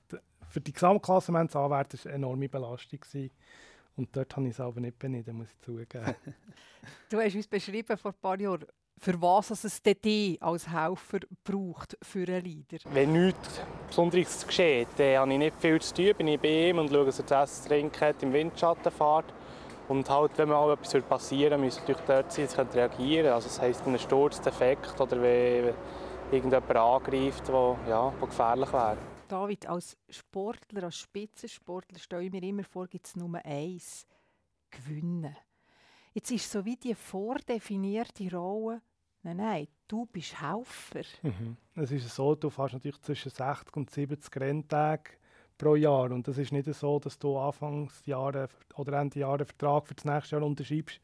für 0.48 0.60
die 0.60 0.72
Gesamtklasse 0.72 1.32
Anwärter 1.32 1.98
eine 2.04 2.14
enorme 2.14 2.48
Belastung 2.48 3.00
gewesen. 3.00 3.30
Und 3.96 4.14
dort 4.16 4.34
habe 4.36 4.46
ich 4.46 4.52
es 4.52 4.60
aber 4.60 4.80
nicht 4.80 4.98
benutzt, 4.98 5.32
muss 5.32 5.48
ich 5.50 5.60
zugeben. 5.60 6.14
du 7.10 7.20
hast 7.20 7.34
uns 7.34 7.46
beschrieben 7.46 7.96
vor 7.96 8.12
ein 8.12 8.18
paar 8.20 8.40
Jahren, 8.40 8.66
für 8.98 9.20
was 9.20 9.64
es 9.64 9.82
DD 9.82 10.38
als 10.40 10.68
Helfer 10.70 11.20
braucht 11.42 11.96
für 12.02 12.26
einen 12.28 12.44
Leader. 12.44 12.78
Wenn 12.92 13.12
nichts 13.12 13.60
Besonderes 13.88 14.46
geschieht, 14.46 14.88
dann 14.96 15.18
habe 15.18 15.32
ich 15.32 15.38
nicht 15.38 15.56
viel 15.60 15.80
zu 15.80 15.94
tun. 15.94 16.14
Bin 16.18 16.28
ich 16.28 16.40
bei 16.40 16.68
ihm 16.68 16.78
und 16.78 16.90
schaue, 16.90 17.06
dass 17.06 17.18
er 17.18 17.26
zu 17.26 17.34
essen 17.34 17.68
trinken 17.68 18.00
hat, 18.00 18.22
im 18.22 18.32
Windschatten 18.32 18.92
fährt. 18.92 19.32
Und 19.88 20.08
halt, 20.08 20.36
wenn 20.36 20.50
mal 20.50 20.72
etwas 20.72 21.02
passieren 21.02 21.52
würde, 21.52 21.64
müsste 21.64 21.80
natürlich 21.80 22.02
dort 22.06 22.32
sein, 22.32 22.48
dass 22.54 22.74
reagieren 22.76 23.32
Also 23.32 23.48
das 23.48 23.60
heisst, 23.60 23.86
ein 23.86 23.98
Sturzdefekt 23.98 25.00
oder 25.00 25.20
wenn 25.20 25.74
irgendjemand 26.30 26.76
angreift, 26.76 27.48
der 27.48 27.76
ja, 27.88 28.12
gefährlich 28.20 28.72
wäre. 28.72 28.98
David, 29.30 29.66
als 29.68 29.96
Sportler, 30.08 30.84
als 30.84 30.96
Spitzensportler 30.96 32.00
stelle 32.00 32.24
ich 32.24 32.32
mir 32.32 32.42
immer 32.42 32.64
vor, 32.64 32.88
gibt 32.88 33.06
es 33.06 33.14
nur 33.14 33.32
eins: 33.44 34.04
Gewinnen. 34.70 35.36
Jetzt 36.12 36.32
ist 36.32 36.50
so 36.50 36.64
wie 36.64 36.76
die 36.76 36.96
vordefinierte 36.96 38.28
Rolle, 38.36 38.82
nein, 39.22 39.36
nein, 39.36 39.68
du 39.86 40.06
bist 40.06 40.40
Helfer. 40.40 41.04
Mhm. 41.22 41.56
Es 41.76 41.92
ist 41.92 42.12
so, 42.12 42.34
du 42.34 42.50
fährst 42.50 42.74
natürlich 42.74 43.00
zwischen 43.02 43.30
60 43.30 43.76
und 43.76 43.90
70 43.90 44.36
Renntage 44.40 45.12
pro 45.56 45.76
Jahr. 45.76 46.10
Und 46.10 46.26
das 46.26 46.38
ist 46.38 46.50
nicht 46.50 46.72
so, 46.74 46.98
dass 46.98 47.16
du 47.16 47.38
Anfangsjahre 47.38 48.48
oder 48.74 49.00
Ende 49.00 49.20
Jahre 49.20 49.38
einen 49.38 49.46
Vertrag 49.46 49.86
für 49.86 49.94
das 49.94 50.04
nächste 50.04 50.36
Jahr 50.36 50.44
unterschreibst 50.44 51.00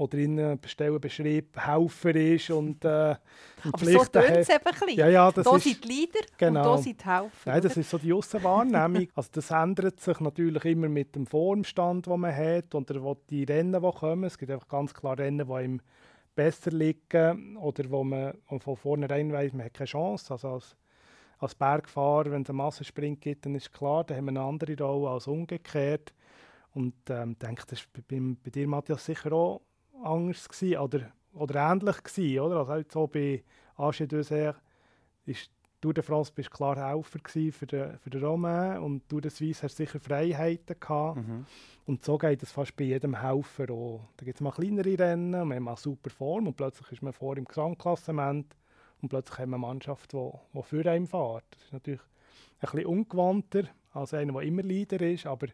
wo 0.00 0.06
drinnen 0.06 0.58
Stellenbeschrieb 0.64 1.58
Helfer 1.58 2.16
ist 2.16 2.50
und 2.50 2.82
äh, 2.86 2.88
Aber 2.88 3.84
so 3.84 4.00
es 4.00 4.08
eben 4.08 4.22
ein 4.22 4.44
bisschen. 4.64 4.88
Ja, 4.96 5.08
ja, 5.08 5.30
das 5.30 5.44
da 5.44 5.56
ist, 5.56 5.64
sind 5.64 5.84
die 5.84 5.88
Leader 5.88 6.20
genau. 6.38 6.60
und 6.60 6.66
da 6.66 6.82
sind 6.82 7.00
die 7.00 7.04
Helfer. 7.04 7.50
Nein, 7.50 7.62
das 7.62 7.76
ist 7.76 7.90
so 7.90 7.98
die 7.98 8.12
Aussenwahrnehmung. 8.12 9.08
also 9.14 9.28
das 9.30 9.50
ändert 9.50 10.00
sich 10.00 10.18
natürlich 10.20 10.64
immer 10.64 10.88
mit 10.88 11.14
dem 11.14 11.26
Formstand, 11.26 12.06
den 12.06 12.18
man 12.18 12.34
hat 12.34 12.74
oder 12.74 13.02
wo 13.02 13.14
die 13.28 13.44
Rennen, 13.44 13.82
die 13.82 13.90
kommen. 13.90 14.24
Es 14.24 14.38
gibt 14.38 14.50
einfach 14.50 14.68
ganz 14.68 14.94
klar 14.94 15.18
Rennen, 15.18 15.46
die 15.46 15.64
ihm 15.64 15.82
besser 16.34 16.70
liegen 16.70 17.58
oder 17.58 17.90
wo 17.90 18.02
man 18.02 18.32
von 18.58 18.76
vornherein 18.76 19.30
weiß, 19.30 19.52
man 19.52 19.66
hat 19.66 19.74
keine 19.74 19.86
Chance. 19.86 20.32
Also 20.32 20.48
als, 20.48 20.76
als 21.40 21.54
Bergfahrer, 21.54 22.30
wenn 22.30 22.42
es 22.42 22.48
einen 22.48 22.56
Massensprint 22.56 23.20
gibt, 23.20 23.44
dann 23.44 23.54
ist 23.54 23.70
klar, 23.70 24.04
dann 24.04 24.16
haben 24.16 24.24
wir 24.24 24.30
eine 24.30 24.40
andere 24.40 24.78
Rolle 24.78 25.10
als 25.10 25.26
umgekehrt. 25.26 26.14
Und 26.72 26.94
ähm, 27.10 27.32
ich 27.32 27.38
denke, 27.46 27.64
das 27.66 27.80
ist 27.80 27.92
bei, 27.92 28.02
bei 28.08 28.50
dir, 28.50 28.66
Matthias, 28.66 29.04
sicher 29.04 29.32
auch 29.32 29.60
anders 30.02 30.48
gewesen, 30.48 30.78
oder, 30.78 31.12
oder 31.34 31.70
ähnlich 31.72 32.02
gewesen, 32.02 32.40
oder? 32.40 32.68
Also 32.68 32.88
so 32.90 33.06
bei 33.06 33.42
Arche 33.76 34.06
Dessert 34.06 34.60
ist 35.26 35.50
Tour 35.80 35.94
de 35.94 36.02
France 36.02 36.30
bist 36.34 36.50
klar 36.50 36.76
Helfer 36.76 37.18
für 37.24 37.66
den, 37.66 37.98
für 37.98 38.10
den 38.10 38.22
Romain 38.22 38.80
und 38.80 39.08
Tour 39.08 39.22
de 39.22 39.30
Suisse 39.30 39.62
hast 39.62 39.76
sicher 39.76 39.98
Freiheiten 39.98 40.76
gehabt. 40.78 41.16
Mhm. 41.16 41.46
Und 41.86 42.04
so 42.04 42.18
geht 42.18 42.42
es 42.42 42.52
fast 42.52 42.76
bei 42.76 42.84
jedem 42.84 43.18
Helfer 43.18 43.70
auch. 43.72 44.08
Da 44.18 44.26
gibt 44.26 44.36
es 44.36 44.42
mal 44.42 44.50
kleinere 44.50 44.98
Rennen, 44.98 45.30
man 45.30 45.52
hat 45.54 45.60
mal 45.60 45.76
super 45.76 46.10
Form 46.10 46.46
und 46.46 46.56
plötzlich 46.56 46.92
ist 46.92 47.02
man 47.02 47.14
vor 47.14 47.36
im 47.38 47.46
Gesamtklassement 47.46 48.54
und 49.00 49.08
plötzlich 49.08 49.38
haben 49.38 49.50
wir 49.50 49.56
eine 49.56 49.66
Mannschaft, 49.66 50.12
die, 50.12 50.30
die 50.52 50.62
für 50.62 50.84
einen 50.90 51.06
fährt. 51.06 51.44
Das 51.52 51.62
ist 51.64 51.72
natürlich 51.72 52.02
ein 52.60 52.70
bisschen 52.70 52.86
ungewandter 52.86 53.62
als 53.92 54.12
einer, 54.12 54.34
der 54.34 54.42
immer 54.42 54.62
Leader 54.62 55.00
ist, 55.00 55.26
aber 55.26 55.46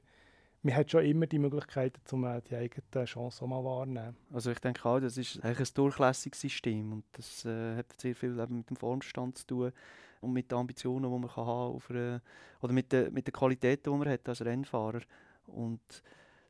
man 0.66 0.76
hat 0.76 0.90
schon 0.90 1.04
immer 1.04 1.26
die 1.26 1.38
Möglichkeit, 1.38 1.98
um 2.10 2.24
äh, 2.24 2.40
die 2.42 2.56
eigene 2.56 3.04
Chance 3.04 3.44
auch 3.44 3.48
mal 3.48 3.64
wahrnehmen. 3.64 4.16
Also 4.32 4.50
ich 4.50 4.58
denke 4.58 4.84
auch, 4.84 4.98
das 4.98 5.16
ist 5.16 5.42
eigentlich 5.42 5.70
ein 5.70 5.74
durchlässiges 5.74 6.40
System 6.40 6.92
und 6.92 7.04
das 7.12 7.44
äh, 7.44 7.76
hat 7.76 7.86
sehr 8.00 8.14
viel 8.14 8.30
mit 8.48 8.68
dem 8.68 8.76
Formstand 8.76 9.38
zu 9.38 9.46
tun 9.46 9.72
und 10.20 10.32
mit 10.32 10.50
den 10.50 10.58
Ambitionen, 10.58 11.10
die 11.10 11.18
man 11.18 11.30
kann 11.30 11.46
haben 11.46 11.80
eine, 11.88 12.22
oder 12.60 12.72
mit 12.72 12.92
den 12.92 13.12
mit 13.14 13.26
der 13.26 13.32
Qualität, 13.32 13.86
die 13.86 13.90
man 13.90 14.08
hat 14.08 14.28
als 14.28 14.44
Rennfahrer. 14.44 15.02
Und 15.46 16.02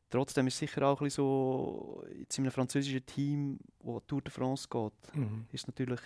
trotzdem 0.09 0.47
ist 0.47 0.55
es 0.55 0.59
sicher 0.59 0.81
auch 0.87 0.99
ein 0.99 1.05
bisschen 1.05 1.23
so, 1.23 2.03
jetzt 2.17 2.37
in 2.39 2.45
einem 2.45 2.51
französischen 2.51 3.05
Team, 3.05 3.59
wo 3.81 3.99
Tour 3.99 4.21
de 4.21 4.31
France 4.31 4.67
geht, 4.67 5.15
mhm. 5.15 5.45
ist 5.51 5.67
natürlich 5.67 6.01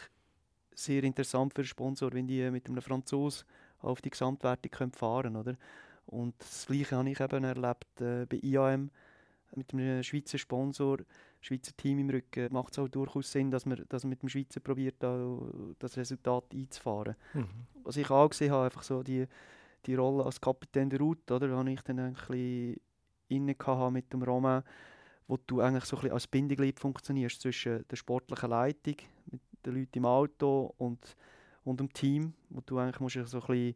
sehr 0.73 1.03
interessant 1.03 1.53
für 1.53 1.61
einen 1.61 1.67
Sponsor, 1.67 2.11
wenn 2.11 2.27
die 2.27 2.49
mit 2.51 2.67
einem 2.67 2.81
Franzosen 2.81 3.47
auf 3.79 4.01
die 4.01 4.09
Gesamtwertung 4.09 4.91
fahren 4.91 5.33
können? 5.33 5.57
Und 6.11 6.35
das 6.39 6.67
Gleiche 6.67 6.97
habe 6.97 7.09
ich 7.09 7.19
eben 7.19 7.43
erlebt 7.43 8.01
äh, 8.01 8.25
bei 8.25 8.37
IAM. 8.43 8.91
mit 9.55 9.73
einem 9.73 10.03
Schweizer 10.03 10.37
Sponsor, 10.37 10.97
Schweizer 11.39 11.75
Team 11.75 11.99
im 11.99 12.09
Rücken, 12.09 12.51
macht 12.51 12.73
es 12.73 12.79
auch 12.79 12.87
durchaus 12.87 13.31
Sinn, 13.31 13.49
dass 13.49 13.65
man, 13.65 13.83
dass 13.87 14.03
man 14.03 14.11
mit 14.11 14.21
dem 14.21 14.29
Schweizer 14.29 14.59
probiert, 14.59 14.95
da, 14.99 15.37
das 15.79 15.97
Resultat 15.97 16.45
einzufahren. 16.53 17.15
Mhm. 17.33 17.47
Was 17.83 17.97
ich 17.97 18.09
auch 18.09 18.29
gesehen 18.29 18.51
habe, 18.51 18.65
einfach 18.65 18.83
so 18.83 19.01
die, 19.03 19.25
die 19.85 19.95
Rolle 19.95 20.25
als 20.25 20.39
Kapitän 20.39 20.89
der 20.89 20.99
Route, 20.99 21.33
oder, 21.33 21.49
habe 21.55 21.71
ich 21.71 21.81
dann 21.81 21.99
ein 21.99 22.13
bisschen 22.13 22.81
inne 23.29 23.55
mit 23.91 24.11
dem 24.11 24.23
Romain, 24.23 24.63
wo 25.27 25.37
du 25.47 25.61
eigentlich 25.61 25.85
so 25.85 25.95
ein 25.95 26.01
bisschen 26.01 26.13
als 26.13 26.27
Bindeglied 26.27 26.79
funktionierst 26.79 27.41
zwischen 27.41 27.87
der 27.87 27.95
sportlichen 27.95 28.49
Leitung, 28.49 28.95
mit 29.31 29.41
den 29.65 29.75
Leuten 29.75 29.97
im 29.97 30.05
Auto 30.05 30.73
und, 30.77 31.15
und 31.63 31.79
dem 31.79 31.91
Team, 31.93 32.33
wo 32.49 32.59
du 32.65 32.77
eigentlich 32.77 32.99
musst 32.99 33.15
so 33.27 33.39
ein 33.39 33.47
bisschen 33.47 33.75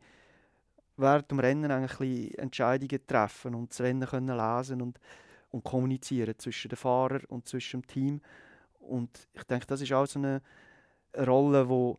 während 0.97 1.31
dem 1.31 1.39
Rennen 1.39 1.71
eigentlich 1.71 2.37
Entscheidungen 2.37 3.05
treffen 3.05 3.55
und 3.55 3.71
das 3.71 3.81
Rennen 3.81 4.07
können 4.07 4.35
lesen 4.35 4.81
und, 4.81 4.99
und 5.51 5.63
kommunizieren 5.63 6.37
zwischen 6.37 6.69
den 6.69 6.77
Fahrern 6.77 7.23
und 7.27 7.47
zwischen 7.47 7.81
dem 7.81 7.87
Team. 7.87 8.21
Und 8.79 9.27
ich 9.33 9.43
denke, 9.43 9.65
das 9.67 9.81
ist 9.81 9.91
auch 9.93 10.05
so 10.05 10.19
eine 10.19 10.41
Rolle, 11.17 11.67
wo, 11.67 11.97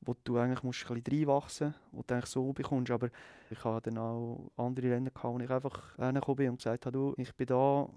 wo 0.00 0.14
du 0.24 0.38
eigentlich 0.38 0.62
musst 0.62 0.90
ein 0.90 1.02
bisschen 1.02 1.20
reinwachsen 1.20 1.74
musst, 1.92 2.10
die 2.10 2.14
du 2.14 2.26
so 2.26 2.52
bekommst. 2.52 2.90
Aber 2.90 3.08
ich 3.50 3.64
habe 3.64 3.80
dann 3.82 3.98
auch 3.98 4.50
andere 4.56 4.90
Rennen 4.90 5.12
gehabt, 5.12 5.34
wo 5.34 5.38
ich 5.38 5.50
einfach 5.50 5.98
hergekommen 5.98 6.36
bin 6.36 6.50
und 6.50 6.56
gesagt 6.58 6.86
habe, 6.86 6.96
du, 6.96 7.14
ich 7.16 7.34
bin 7.34 7.46
da, 7.46 7.88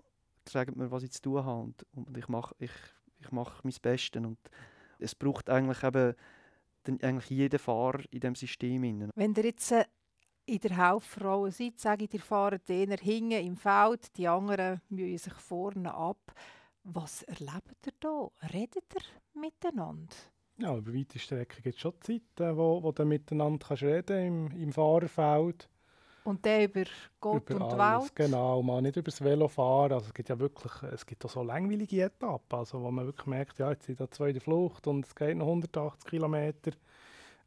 sagt 0.47 0.75
mir, 0.75 0.91
was 0.91 1.03
ich 1.03 1.11
zu 1.11 1.21
tun 1.21 1.43
habe 1.43 1.61
und, 1.61 1.85
und 1.93 2.17
ich 2.17 2.27
mache 2.27 2.55
ich, 2.59 2.71
ich 3.19 3.31
mach 3.31 3.63
mein 3.63 3.73
Bestes. 3.81 4.23
Und 4.23 4.37
es 4.99 5.15
braucht 5.15 5.49
eigentlich 5.49 5.83
eben 5.83 6.15
eigentlich 7.01 7.29
jeden 7.29 7.59
Fahrer 7.59 8.01
in 8.09 8.19
diesem 8.19 8.35
System. 8.35 9.11
Wenn 9.15 9.33
ihr 9.35 9.43
jetzt 9.43 9.71
äh, 9.71 9.85
in 10.49 10.59
der 10.59 10.77
Hauptfrauen 10.77 11.51
seid, 11.51 11.79
sage 11.79 12.05
ich, 12.05 12.13
ihr 12.13 12.19
fahrt 12.19 12.69
eher 12.69 12.97
hinten 12.97 13.31
im 13.31 13.55
Feld, 13.55 14.17
die 14.17 14.27
anderen 14.27 14.81
mühen 14.89 15.17
sich 15.17 15.33
vorne 15.33 15.93
ab. 15.93 16.33
Was 16.83 17.23
erlebt 17.23 17.85
ihr 17.85 17.93
da? 17.99 18.29
Redet 18.53 18.83
ihr 18.95 19.39
miteinander? 19.39 20.15
Ja, 20.57 20.75
über 20.75 20.93
weite 20.93 21.19
Strecken 21.19 21.61
gibt 21.63 21.75
es 21.75 21.81
schon 21.81 21.93
Zeiten, 22.01 22.57
wo, 22.57 22.81
wo 22.83 22.91
du 22.91 23.05
miteinander 23.05 23.65
kannst 23.65 23.83
reden 23.83 24.49
im, 24.51 24.61
im 24.61 24.73
Fahrerfeld. 24.73 25.69
Und 26.23 26.43
der 26.43 26.65
über 26.65 26.83
Gott 27.21 27.49
über 27.49 27.65
und 27.65 27.79
alles, 27.79 28.03
Welt? 28.03 28.15
Genau, 28.15 28.61
mal 28.61 28.81
nicht 28.81 28.97
über 28.97 29.09
das 29.09 29.23
Velofahren. 29.23 29.93
Also 29.93 30.07
es 30.07 30.13
gibt 30.13 30.29
ja 30.29 30.37
wirklich, 30.37 30.71
es 30.91 31.05
gibt 31.05 31.23
auch 31.25 31.29
so 31.29 31.43
langweilige 31.43 32.03
Etappen, 32.03 32.59
also 32.59 32.81
wo 32.81 32.91
man 32.91 33.05
wirklich 33.05 33.27
merkt, 33.27 33.59
ja, 33.59 33.71
jetzt 33.71 33.85
sind 33.85 34.01
da 34.01 34.09
zwei 34.11 34.27
in 34.27 34.33
der 34.33 34.41
Flucht 34.41 34.85
und 34.87 35.05
es 35.05 35.15
geht 35.15 35.37
noch 35.37 35.47
180 35.47 36.09
Kilometer 36.09 36.71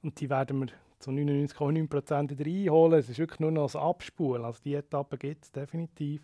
und 0.03 0.19
die 0.19 0.31
werden 0.31 0.61
wir 0.61 0.69
zu 1.03 1.11
99,9% 1.11 2.31
wieder 2.31 2.47
einholen. 2.47 2.99
Es 2.99 3.09
ist 3.09 3.19
wirklich 3.19 3.41
nur 3.41 3.51
noch 3.51 3.75
ein 3.75 3.81
Abspulen. 3.81 4.45
Also 4.45 4.61
die 4.65 4.75
Etappe 4.75 5.19
gibt 5.19 5.45
es 5.45 5.53
definitiv. 5.53 6.23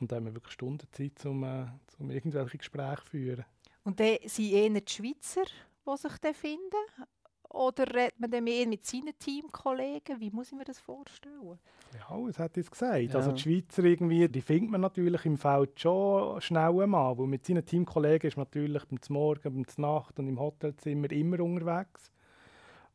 Und 0.00 0.10
da 0.10 0.16
haben 0.16 0.26
wir 0.26 0.34
wirklich 0.34 0.54
Stunden 0.54 0.86
Zeit, 0.92 1.24
um, 1.26 1.44
äh, 1.44 1.66
um 1.98 2.10
irgendwelche 2.10 2.58
Gespräche 2.58 3.02
zu 3.04 3.10
führen. 3.10 3.44
Und 3.84 4.00
dann 4.00 4.16
sind 4.24 4.52
eher 4.52 4.68
die 4.68 4.92
Schweizer, 4.92 5.44
die 5.86 5.96
sich 5.96 6.18
dann 6.18 6.34
finden? 6.34 7.06
Oder 7.50 7.86
redet 7.86 8.20
man 8.20 8.30
dann 8.30 8.44
mehr 8.44 8.66
mit 8.66 8.84
seinen 8.84 9.18
Teamkollegen? 9.18 10.20
Wie 10.20 10.30
muss 10.30 10.52
ich 10.52 10.58
mir 10.58 10.64
das 10.64 10.78
vorstellen? 10.78 11.58
Ja, 11.94 12.26
das 12.26 12.38
hat 12.38 12.56
jetzt 12.58 12.70
gesagt. 12.70 13.00
Ja. 13.00 13.14
Also 13.14 13.32
die 13.32 13.40
Schweizer 13.40 13.82
irgendwie, 13.84 14.28
die 14.28 14.42
findet 14.42 14.70
man 14.70 14.82
natürlich 14.82 15.24
im 15.24 15.38
Feld 15.38 15.80
schon 15.80 16.40
schnell 16.42 16.82
einmal, 16.82 17.16
weil 17.16 17.26
mit 17.26 17.46
seinen 17.46 17.64
Teamkollegen 17.64 18.28
ist 18.28 18.36
man 18.36 18.46
natürlich 18.46 18.84
beim 18.84 18.98
Morgen, 19.08 19.64
beim 19.64 19.82
Nacht 19.82 20.18
und 20.18 20.28
im 20.28 20.38
Hotelzimmer 20.38 21.10
immer 21.10 21.40
unterwegs. 21.40 22.12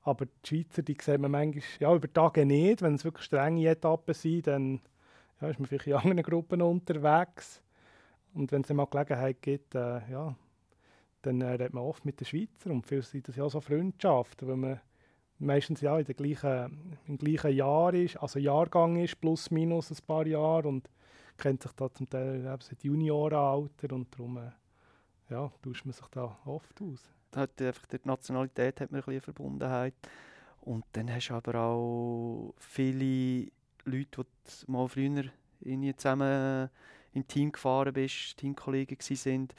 Aber 0.03 0.25
die 0.25 0.47
Schweizer, 0.47 0.81
die 0.81 0.97
sieht 0.99 1.19
man 1.19 1.31
manchmal 1.31 1.63
ja, 1.79 1.95
über 1.95 2.11
Tage 2.11 2.45
nicht. 2.45 2.81
Wenn 2.81 2.95
es 2.95 3.05
wirklich 3.05 3.25
strenge 3.25 3.67
Etappen 3.67 4.13
sind, 4.13 4.47
dann 4.47 4.81
ja, 5.41 5.49
ist 5.49 5.59
man 5.59 5.67
vielleicht 5.67 5.87
in 5.87 5.93
anderen 5.93 6.23
Gruppen 6.23 6.61
unterwegs. 6.61 7.61
Und 8.33 8.51
wenn 8.51 8.61
es 8.61 8.67
dann 8.67 8.77
mal 8.77 8.85
Gelegenheit 8.85 9.41
gibt, 9.41 9.75
äh, 9.75 10.01
ja, 10.11 10.35
dann 11.21 11.41
äh, 11.41 11.51
redet 11.51 11.73
man 11.73 11.83
oft 11.83 12.03
mit 12.03 12.19
den 12.19 12.25
Schweizer. 12.25 12.71
Und 12.71 12.85
für 12.85 13.01
sie 13.01 13.21
das 13.21 13.37
ja 13.37 13.47
so 13.49 13.61
Freundschaften, 13.61 14.47
weil 14.47 14.57
man 14.57 14.81
meistens 15.39 15.81
ja 15.81 15.97
in 15.97 16.05
der 16.05 16.15
gleichen, 16.15 16.97
im 17.07 17.17
gleichen 17.17 17.55
Jahr 17.55 17.93
ist, 17.93 18.17
also 18.17 18.39
Jahrgang 18.39 18.97
ist, 18.97 19.19
plus 19.21 19.51
minus 19.51 19.91
ein 19.91 20.05
paar 20.05 20.27
Jahre 20.27 20.67
und 20.67 20.89
kennt 21.37 21.63
sich 21.63 21.71
da 21.73 21.91
zum 21.91 22.09
Teil 22.09 22.45
eben 22.45 22.61
seit 22.61 22.83
Juniorenalter 22.83 23.93
und 23.93 24.13
darum 24.13 24.37
äh, 24.37 24.51
ja, 25.29 25.51
tauscht 25.61 25.85
man 25.85 25.93
sich 25.93 26.07
da 26.07 26.37
oft 26.45 26.81
aus. 26.81 27.11
Hat 27.35 27.61
einfach 27.61 27.85
die 27.87 27.99
Nationalität 28.03 28.81
hat 28.81 28.91
man 28.91 29.01
ein 29.01 29.05
bisschen 29.05 29.21
Verbundenheit. 29.21 29.95
Und 30.61 30.85
dann 30.93 31.13
hast 31.13 31.27
du 31.27 31.33
aber 31.33 31.55
auch 31.55 32.53
viele 32.57 33.51
Leute, 33.85 34.25
die 34.25 34.71
mal 34.71 34.87
früher 34.87 35.25
irgendwie 35.61 35.95
zusammen 35.95 36.69
im 37.13 37.27
Team 37.27 37.51
gefahren 37.51 37.93
bist, 37.93 38.37
Teamkollegen 38.37 38.97
sind, 38.99 39.53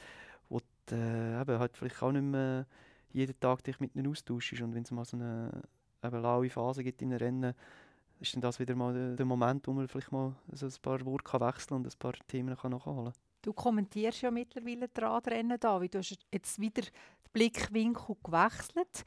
wo 0.48 0.60
du 0.87 0.94
äh, 0.94 1.40
eben 1.40 1.58
halt 1.58 1.76
vielleicht 1.76 2.02
auch 2.02 2.12
nicht 2.12 2.22
mehr 2.22 2.66
jeden 3.12 3.38
Tag 3.38 3.62
dich 3.64 3.78
mit 3.80 3.94
ihnen 3.94 4.08
austauschst. 4.08 4.60
Und 4.62 4.74
wenn 4.74 4.82
es 4.82 4.90
mal 4.90 5.04
so 5.04 5.16
eine 5.16 5.62
eben 6.02 6.22
laue 6.22 6.50
Phase 6.50 6.82
gibt 6.82 7.02
in 7.02 7.10
einem 7.10 7.18
Rennen, 7.18 7.54
ist 8.20 8.34
dann 8.34 8.40
das 8.40 8.58
wieder 8.58 8.74
mal 8.74 8.92
der, 8.92 9.16
der 9.16 9.26
Moment, 9.26 9.66
wo 9.66 9.72
man 9.72 9.88
vielleicht 9.88 10.12
mal 10.12 10.34
so 10.52 10.66
ein 10.66 10.72
paar 10.82 11.04
Worte 11.04 11.40
wechseln 11.40 11.76
und 11.76 11.87
ein 11.87 11.98
paar 11.98 12.14
Themen 12.28 12.56
kann 12.56 12.72
nachholen 12.72 13.12
kann. 13.12 13.34
Du 13.44 13.52
kommentierst 13.52 14.22
ja 14.22 14.30
mittlerweile 14.30 14.88
die 14.88 15.00
Radrennen 15.02 15.61
da, 15.61 15.78
wie 15.78 15.90
du 15.90 15.98
hast 15.98 16.16
jetzt 16.33 16.59
wieder 16.59 16.80
den 16.80 16.90
Blickwinkel 17.35 18.16
gewechselt. 18.22 19.04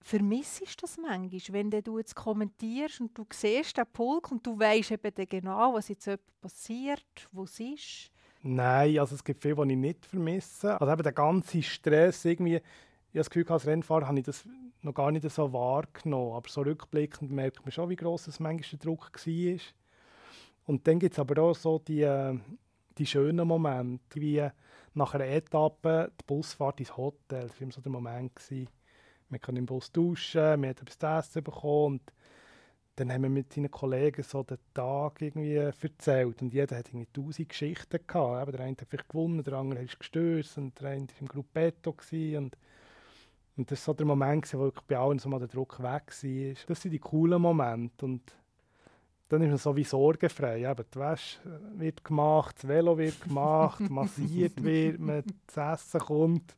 Vermissst 0.00 0.60
du 0.60 0.82
das 0.82 0.96
manchmal, 0.98 1.40
wenn 1.48 1.70
du 1.72 1.98
jetzt 1.98 2.14
kommentierst 2.14 3.00
und 3.00 3.18
du 3.18 3.26
siehst 3.32 3.76
den 3.76 3.86
Pulk 3.92 4.30
und 4.30 4.46
du 4.46 4.56
weißt 4.56 4.92
eben 4.92 5.28
genau, 5.28 5.74
was 5.74 5.88
jetzt 5.88 6.08
passiert, 6.40 7.28
wo 7.32 7.42
es 7.42 7.58
ist? 7.58 8.12
Nein, 8.40 9.00
also 9.00 9.16
es 9.16 9.24
gibt 9.24 9.42
viel, 9.42 9.56
was 9.56 9.68
ich 9.68 9.76
nicht 9.76 10.06
vermisse. 10.06 10.80
Also 10.80 10.92
eben 10.92 11.02
der 11.02 11.12
ganze 11.12 11.60
Stress 11.60 12.24
irgendwie, 12.24 12.54
ich 12.54 12.62
habe 12.62 13.14
das 13.14 13.30
Gefühl, 13.30 13.50
als 13.52 13.66
Rennfahrer 13.66 14.06
habe 14.06 14.20
ich 14.20 14.26
das 14.26 14.44
noch 14.82 14.94
gar 14.94 15.10
nicht 15.10 15.28
so 15.28 15.52
wahrgenommen. 15.52 16.34
Aber 16.34 16.48
so 16.48 16.60
rückblickend 16.60 17.32
merkt 17.32 17.64
man 17.64 17.72
schon, 17.72 17.90
wie 17.90 17.96
gross 17.96 18.26
das 18.26 18.38
manchmal 18.38 18.78
der 18.78 18.78
Druck 18.78 19.10
war. 19.12 19.58
Und 20.66 20.86
dann 20.86 21.00
gibt 21.00 21.14
es 21.14 21.18
aber 21.18 21.42
auch 21.42 21.56
so 21.56 21.80
die, 21.80 22.02
äh, 22.02 22.38
die 22.98 23.06
schönen 23.06 23.46
Momente, 23.46 24.20
wie 24.20 24.48
nach 24.94 25.14
einer 25.14 25.26
Etappe 25.26 26.10
die 26.20 26.24
Busfahrt 26.26 26.80
ins 26.80 26.96
Hotel. 26.96 27.48
Das 27.48 27.60
war 27.60 27.70
so 27.70 27.80
der 27.80 27.92
Moment. 27.92 28.34
Gewesen. 28.34 28.68
Man 29.28 29.40
kann 29.40 29.56
im 29.56 29.66
Bus 29.66 29.90
duschen, 29.90 30.60
man 30.60 30.70
hat 30.70 30.82
etwas 30.82 30.98
zu 30.98 31.06
essen 31.06 31.42
bekommen 31.42 32.00
und 32.00 32.12
dann 32.94 33.12
haben 33.12 33.24
wir 33.24 33.28
mit 33.28 33.52
seinen 33.52 33.70
Kollegen 33.70 34.22
so 34.22 34.42
den 34.42 34.58
Tag 34.72 35.20
irgendwie 35.20 35.56
erzählt 35.56 36.40
und 36.40 36.54
jeder 36.54 36.76
hat 36.76 36.88
irgendwie 36.88 37.08
tausend 37.12 37.48
Geschichten 37.48 37.98
gehabt. 38.06 38.42
Eben, 38.42 38.52
der 38.52 38.60
eine 38.60 38.76
hat 38.80 38.86
vielleicht 38.88 39.08
gewonnen, 39.08 39.42
der 39.42 39.54
andere 39.54 39.82
ist 39.82 39.98
gestürzt 39.98 40.56
und 40.58 40.80
der 40.80 40.90
eine 40.90 41.08
war 41.08 41.20
im 41.20 41.28
Gruppetto 41.28 41.92
gewesen 41.92 42.44
und 42.44 42.56
und 43.56 43.70
das 43.70 43.80
war 43.80 43.94
so 43.94 43.96
der 43.96 44.06
Moment, 44.06 44.52
wo 44.52 44.58
wirklich 44.58 44.84
bei 44.84 44.98
allen 44.98 45.18
so 45.18 45.30
mal 45.30 45.38
der 45.38 45.48
Druck 45.48 45.78
weg 45.82 46.12
war. 46.12 46.64
Das 46.68 46.82
sind 46.82 46.90
die 46.90 46.98
coolen 46.98 47.40
Momente 47.40 48.04
und 48.04 48.36
dann 49.28 49.42
ist 49.42 49.48
man 49.48 49.58
so 49.58 49.76
wie 49.76 49.84
sorgenfrei. 49.84 50.70
Eben, 50.70 50.84
die 50.94 50.98
Wäsche 50.98 51.38
wird 51.74 52.04
gemacht, 52.04 52.56
das 52.58 52.68
Velo 52.68 52.96
wird 52.96 53.20
gemacht, 53.20 53.80
massiert 53.90 54.62
wird, 54.62 55.00
man, 55.00 55.22
das 55.52 55.80
Essen 55.80 56.00
kommt. 56.00 56.56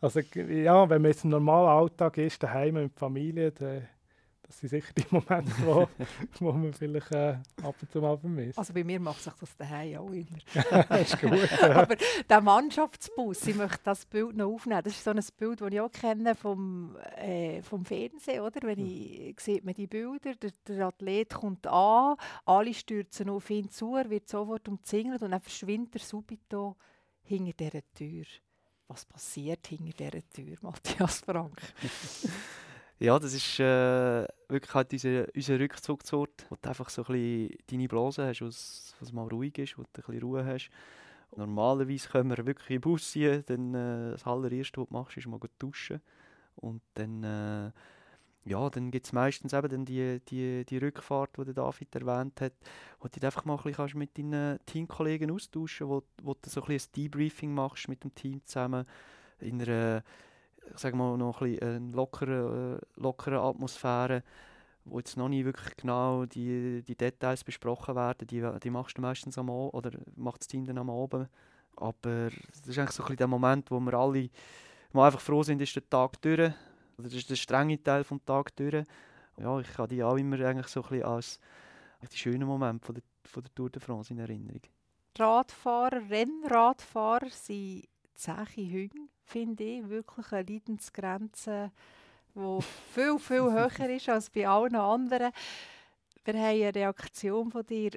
Also 0.00 0.20
ja, 0.20 0.88
wenn 0.90 1.02
man 1.02 1.10
jetzt 1.12 1.24
im 1.24 1.30
normalen 1.30 1.68
Alltag 1.68 2.18
ist, 2.18 2.42
daheim 2.42 2.74
mit 2.74 2.92
der 2.92 2.98
Familie, 2.98 3.52
dann, 3.52 3.88
das 4.52 4.60
sind 4.60 4.68
sicher 4.68 4.92
die 4.92 5.04
Momente, 5.10 5.50
wo, 5.64 5.88
wo 6.40 6.52
man 6.52 6.72
vielleicht 6.74 7.10
äh, 7.12 7.38
ab 7.62 7.74
und 7.80 7.90
zu 7.90 8.00
mal 8.00 8.18
vermisst. 8.18 8.58
Also 8.58 8.74
bei 8.74 8.84
mir 8.84 9.00
macht 9.00 9.22
sich 9.22 9.32
das 9.32 9.56
daheim 9.56 9.98
auch 9.98 10.10
immer. 10.10 10.26
das 10.88 11.00
ist 11.00 11.20
gut. 11.20 11.50
Ja. 11.60 11.76
Aber 11.82 11.96
der 12.28 12.40
Mannschaftsbus, 12.40 13.46
ich 13.46 13.56
möchte 13.56 13.80
das 13.84 14.04
Bild 14.04 14.36
noch 14.36 14.52
aufnehmen. 14.52 14.82
Das 14.84 14.92
ist 14.92 15.04
so 15.04 15.10
ein 15.10 15.20
Bild, 15.38 15.60
das 15.60 15.72
ich 15.72 15.80
auch 15.80 15.90
kenne 15.90 16.34
vom, 16.34 16.96
äh, 17.16 17.62
vom 17.62 17.84
Fernsehen, 17.84 18.42
oder? 18.42 18.60
Wenn 18.62 18.78
ich 18.78 19.40
sieht 19.40 19.64
man 19.64 19.74
die 19.74 19.86
Bilder, 19.86 20.34
der, 20.34 20.50
der 20.68 20.86
Athlet 20.86 21.32
kommt 21.32 21.66
an, 21.66 22.16
alle 22.44 22.74
stürzen 22.74 23.30
auf 23.30 23.48
ihn 23.48 23.70
zu, 23.70 23.96
er 23.96 24.10
wird 24.10 24.28
sofort 24.28 24.68
umzingelt 24.68 25.22
und 25.22 25.30
dann 25.30 25.40
verschwindet 25.40 25.94
er 25.96 26.00
subito 26.00 26.76
hinter 27.22 27.52
dieser 27.52 27.92
Tür. 27.94 28.24
Was 28.88 29.06
passiert 29.06 29.66
hinter 29.66 30.10
dieser 30.10 30.28
Tür, 30.28 30.56
Matthias 30.60 31.20
Frank? 31.20 31.58
Ja, 33.02 33.18
das 33.18 33.34
ist 33.34 33.58
äh, 33.58 34.28
wirklich 34.48 34.74
halt 34.74 34.92
unser, 34.92 35.26
unser 35.34 35.58
Rückzugsort, 35.58 36.46
wo 36.48 36.56
du 36.62 36.68
einfach 36.68 36.88
so 36.88 37.02
ein 37.02 37.12
bisschen 37.12 37.58
deine 37.66 37.88
Blase 37.88 38.24
hast, 38.24 38.42
was, 38.42 38.94
was 39.00 39.12
mal 39.12 39.26
ruhig 39.26 39.58
ist, 39.58 39.76
wo 39.76 39.82
du 39.82 39.88
ein 39.88 39.92
bisschen 40.06 40.22
Ruhe 40.22 40.44
hast. 40.44 40.70
Normalerweise 41.34 42.08
können 42.08 42.30
wir 42.30 42.46
wirklich 42.46 42.70
in 42.70 42.76
den 42.76 42.82
Bus 42.82 43.10
ziehen, 43.10 43.42
dann 43.46 43.74
äh, 43.74 44.12
das 44.12 44.24
allererste, 44.24 44.80
was 44.80 44.86
du 44.86 44.94
machst, 44.94 45.16
ist 45.16 45.26
mal 45.26 45.40
gut 45.40 45.50
duschen. 45.58 46.00
Und 46.54 46.80
dann, 46.94 47.24
äh, 47.24 47.72
ja, 48.44 48.70
dann 48.70 48.92
gibt 48.92 49.06
es 49.06 49.12
meistens 49.12 49.52
eben 49.52 49.68
dann 49.68 49.84
die, 49.84 50.20
die, 50.28 50.64
die 50.64 50.78
Rückfahrt, 50.78 51.36
die 51.38 51.44
der 51.46 51.54
David 51.54 51.92
erwähnt 51.96 52.40
hat, 52.40 52.54
wo 53.00 53.08
du 53.08 53.14
dich 53.14 53.24
einfach 53.24 53.44
mal 53.44 53.54
ein 53.54 53.64
bisschen 53.64 53.74
kannst 53.78 53.94
mit 53.96 54.16
deinen 54.16 54.64
Teamkollegen 54.64 55.32
austauschen 55.32 55.88
wo, 55.88 56.04
wo 56.22 56.34
du 56.34 56.48
so 56.48 56.62
ein, 56.62 56.68
bisschen 56.68 56.90
ein 56.90 57.02
Debriefing 57.02 57.52
machst 57.52 57.88
mit 57.88 58.04
dem 58.04 58.14
Team 58.14 58.42
zusammen, 58.44 58.86
in 59.40 59.60
einer 59.60 60.04
ich 60.70 60.78
sage 60.78 60.96
mal, 60.96 61.16
noch 61.16 61.40
ein 61.40 61.52
bisschen 61.52 61.76
eine 61.76 61.92
lockere, 61.92 62.80
äh, 62.80 63.00
lockere 63.00 63.40
Atmosphäre, 63.40 64.22
wo 64.84 64.98
jetzt 64.98 65.16
noch 65.16 65.28
nicht 65.28 65.44
wirklich 65.44 65.76
genau 65.76 66.24
die, 66.26 66.82
die 66.82 66.96
Details 66.96 67.44
besprochen 67.44 67.94
werden. 67.94 68.26
Die, 68.26 68.46
die 68.62 68.70
machst 68.70 68.98
du 68.98 69.02
meistens 69.02 69.38
am 69.38 69.50
Abend, 69.50 69.74
oder 69.74 69.90
macht 70.16 70.40
das 70.40 70.48
Team 70.48 70.64
dann 70.64 70.78
am 70.78 70.90
Abend. 70.90 71.28
Aber 71.76 72.30
das 72.30 72.66
ist 72.66 72.78
eigentlich 72.78 72.90
so 72.90 73.02
ein 73.02 73.06
bisschen 73.06 73.16
der 73.16 73.28
Moment, 73.28 73.70
wo 73.70 73.80
wir 73.80 73.94
alle 73.94 74.28
mal 74.92 75.06
einfach 75.06 75.20
froh 75.20 75.42
sind, 75.42 75.60
ist 75.62 75.74
der 75.74 75.88
Tag 75.88 76.20
durch. 76.20 76.52
Das 76.98 77.14
ist 77.14 77.30
der 77.30 77.36
strenge 77.36 77.82
Teil 77.82 78.02
des 78.02 78.24
Tages 78.24 78.54
durch. 78.54 78.84
Ja, 79.38 79.58
ich 79.58 79.78
habe 79.78 79.88
die 79.88 80.02
auch 80.02 80.16
immer 80.16 80.38
eigentlich 80.40 80.68
so 80.68 80.82
ein 80.82 80.88
bisschen 80.88 81.04
als 81.04 81.40
die 82.12 82.16
schönen 82.16 82.46
Momente 82.46 82.84
von 82.84 82.94
der, 82.94 83.04
von 83.24 83.42
der 83.42 83.54
Tour 83.54 83.70
de 83.70 83.80
France 83.80 84.12
in 84.12 84.18
Erinnerung. 84.18 84.60
Radfahrer, 85.18 86.10
Rennradfahrer 86.10 87.30
sind 87.30 87.86
zähe 88.14 88.70
Hünger, 88.70 89.08
finde 89.32 89.64
ich. 89.64 89.88
Wirklich 89.88 90.30
eine 90.32 90.52
Leidensgrenze, 90.52 91.72
die 92.34 92.58
viel, 92.92 93.18
viel 93.18 93.52
höher 93.52 93.90
ist 93.90 94.08
als 94.08 94.30
bei 94.30 94.46
allen 94.46 94.76
anderen. 94.76 95.32
Wir 96.24 96.34
haben 96.34 96.40
eine 96.40 96.74
Reaktion 96.74 97.50
von 97.50 97.64
dir 97.66 97.92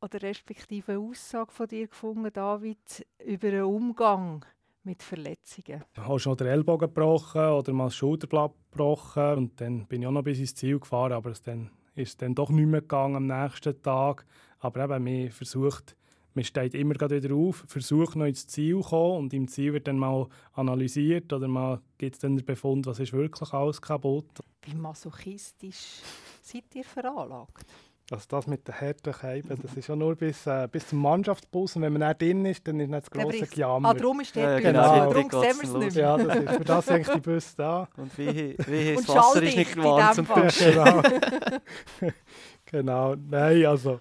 oder 0.00 0.22
respektive 0.22 0.92
eine 0.92 1.00
Aussage 1.00 1.50
von 1.50 1.66
dir 1.66 1.88
gefunden, 1.88 2.30
David, 2.32 3.06
über 3.24 3.48
einen 3.48 3.64
Umgang 3.64 4.44
mit 4.84 5.02
Verletzungen. 5.02 5.84
Du 5.94 6.02
hast 6.06 6.22
schon 6.22 6.36
den 6.36 6.46
Ellbogen 6.46 6.88
gebrochen 6.88 7.44
oder 7.44 7.72
mal 7.72 7.86
das 7.86 7.96
Schulterblatt 7.96 8.52
gebrochen 8.70 9.34
und 9.36 9.60
dann 9.60 9.86
bin 9.86 10.02
ich 10.02 10.08
auch 10.08 10.12
noch 10.12 10.22
bis 10.22 10.38
ins 10.38 10.54
Ziel 10.54 10.78
gefahren, 10.78 11.12
aber 11.12 11.30
es 11.30 11.42
dann 11.42 11.70
ist 11.94 12.22
dann 12.22 12.34
doch 12.34 12.50
nicht 12.50 12.66
mehr 12.66 12.80
gegangen 12.80 13.16
am 13.16 13.26
nächsten 13.26 13.82
Tag. 13.82 14.24
Aber 14.60 14.84
eben, 14.84 15.04
man 15.04 15.30
versucht, 15.30 15.96
man 16.38 16.44
steht 16.44 16.74
immer 16.74 16.94
wieder 16.94 17.34
auf, 17.34 17.64
versucht 17.66 18.14
noch 18.14 18.24
ins 18.24 18.46
Ziel 18.46 18.80
zu 18.80 18.88
kommen 18.90 19.18
und 19.18 19.34
im 19.34 19.48
Ziel 19.48 19.72
wird 19.72 19.88
dann 19.88 19.98
mal 19.98 20.28
analysiert 20.52 21.32
oder 21.32 21.48
mal 21.48 21.80
gibt 21.98 22.14
es 22.14 22.20
dann 22.20 22.36
den 22.36 22.46
Befund, 22.46 22.86
was 22.86 23.00
ist 23.00 23.12
wirklich 23.12 23.52
alles 23.52 23.82
kaputt. 23.82 24.30
Wie 24.62 24.74
masochistisch 24.76 26.00
seid 26.40 26.72
ihr 26.74 26.84
veranlagt? 26.84 27.66
Also 28.12 28.24
das 28.28 28.46
mit 28.46 28.68
den 28.68 28.74
harten 28.80 29.12
das 29.62 29.76
ist 29.76 29.88
ja 29.88 29.96
nur 29.96 30.14
bis, 30.14 30.46
äh, 30.46 30.68
bis 30.70 30.86
zum 30.86 31.02
Mannschaftsbus 31.02 31.74
und 31.74 31.82
wenn 31.82 31.92
man 31.92 32.06
nicht 32.06 32.22
drin 32.22 32.46
ist, 32.46 32.68
dann 32.68 32.78
ist 32.78 32.88
nicht 32.88 33.02
das 33.02 33.10
grosse 33.10 33.46
Gejammer. 33.48 33.88
Ah, 33.88 33.94
darum 33.94 34.20
ist 34.20 34.36
der 34.36 34.52
Ja, 34.52 34.60
genau. 34.60 35.12
darum 35.12 35.30
sehen 35.30 35.56
wir 35.60 35.64
es 35.64 35.74
nicht 35.74 35.96
mehr. 35.96 36.04
Ja, 36.04 36.16
das 36.16 36.36
ist, 36.36 36.50
für 36.52 36.64
das 36.64 36.86
sind 37.08 37.14
die 37.14 37.20
Bus 37.20 37.54
da. 37.56 37.88
Und 37.96 38.16
wie, 38.16 38.56
wie 38.64 38.94
das 38.94 39.08
Wasser 39.08 39.42
ist 39.42 39.56
nicht 39.56 39.76
warm 39.76 40.14
zum 40.14 40.26
genau. 40.58 41.02
genau. 42.64 43.14
Nein, 43.28 43.66
also 43.66 43.98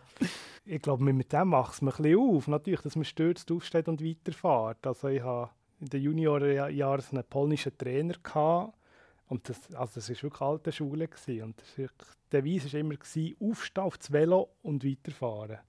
ich 0.67 0.81
glaube, 0.81 1.03
mit 1.03 1.31
dem 1.31 1.47
macht 1.49 1.73
es 1.73 1.81
mir 1.81 1.91
ein 1.91 2.03
bisschen 2.03 2.19
auf. 2.19 2.47
Natürlich, 2.47 2.81
dass 2.81 2.95
man 2.95 3.05
stürzt, 3.05 3.51
aufsteht 3.51 3.87
und 3.87 4.03
weiterfährt. 4.03 4.85
Also 4.85 5.07
ich 5.07 5.21
habe 5.21 5.51
in 5.79 5.87
den 5.87 6.01
Juniorenjahren 6.01 7.03
einen 7.11 7.23
polnischen 7.23 7.77
Trainer. 7.77 8.15
Und 9.27 9.49
das, 9.49 9.73
also 9.73 9.95
das 9.95 10.09
war 10.09 10.23
wirklich 10.23 10.41
alte 10.41 10.71
Schule. 10.71 11.07
Gewesen. 11.07 11.43
Und 11.43 11.61
ist 11.61 11.77
der 11.77 12.41
Devise 12.41 12.71
war 12.71 12.79
immer, 12.79 12.95
gewesen, 12.95 13.35
aufstehen 13.39 13.83
auf 13.83 13.97
das 13.97 14.11
Velo 14.11 14.49
und 14.61 14.85
weiterfahren. 14.85 15.59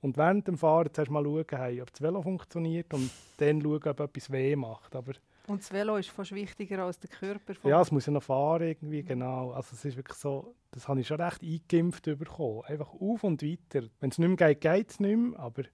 Und 0.00 0.16
während 0.16 0.48
dem 0.48 0.58
Fahren 0.58 0.90
zuerst 0.92 1.10
mal 1.10 1.24
schauen, 1.24 1.46
hey, 1.50 1.80
ob 1.80 1.90
das 1.92 2.02
Velo 2.02 2.22
funktioniert 2.22 2.92
und 2.92 3.10
dann 3.38 3.62
schauen, 3.62 3.82
ob 3.86 4.00
etwas 4.00 4.30
weh 4.30 4.56
macht. 4.56 4.94
Aber 4.96 5.12
Und 5.48 5.60
das 5.60 5.72
Velo 5.72 5.96
ist 5.96 6.10
fast 6.10 6.32
wichtiger 6.32 6.84
als 6.84 7.00
der 7.00 7.10
Körper. 7.10 7.54
Ja, 7.68 7.80
es 7.80 7.90
muss 7.90 8.06
ja 8.06 8.12
noch 8.12 8.22
fahren 8.22 8.62
irgendwie, 8.68 9.02
genau. 9.02 9.50
Also 9.52 9.70
es 9.74 9.84
ist 9.84 9.96
wirklich 9.96 10.16
so, 10.18 10.54
das 10.70 10.86
habe 10.86 11.00
ich 11.00 11.06
schon 11.06 11.20
recht 11.20 11.42
eingeimpft 11.42 12.04
bekommen. 12.04 12.62
Einfach 12.64 12.92
auf 12.94 13.24
und 13.24 13.42
weiter. 13.42 13.88
Wenn 14.00 14.10
es 14.10 14.18
nicht 14.18 14.28
mehr 14.28 14.36
geht, 14.54 14.60
geht 14.60 14.90
es 14.90 15.00
nicht 15.00 15.16
mehr, 15.16 15.38
aber 15.40 15.64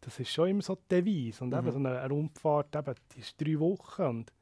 das 0.00 0.18
ist 0.20 0.30
schon 0.30 0.48
immer 0.50 0.62
so 0.62 0.76
die 0.76 0.88
Devise. 0.88 1.42
Und 1.42 1.50
Mhm. 1.50 1.58
eben 1.58 1.70
so 1.72 1.78
eine 1.78 2.08
Rundfahrt, 2.08 2.76
eben, 2.76 2.94
die 3.14 3.20
ist 3.20 3.40
drei 3.40 3.58
Wochen 3.58 4.02
und 4.02 4.32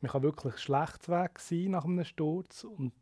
man 0.00 0.10
kann 0.12 0.22
wirklich 0.22 0.58
schlecht 0.58 1.08
weg 1.08 1.38
sein 1.40 1.72
nach 1.72 1.84
einem 1.84 2.04
Sturz 2.04 2.62
und 2.64 2.92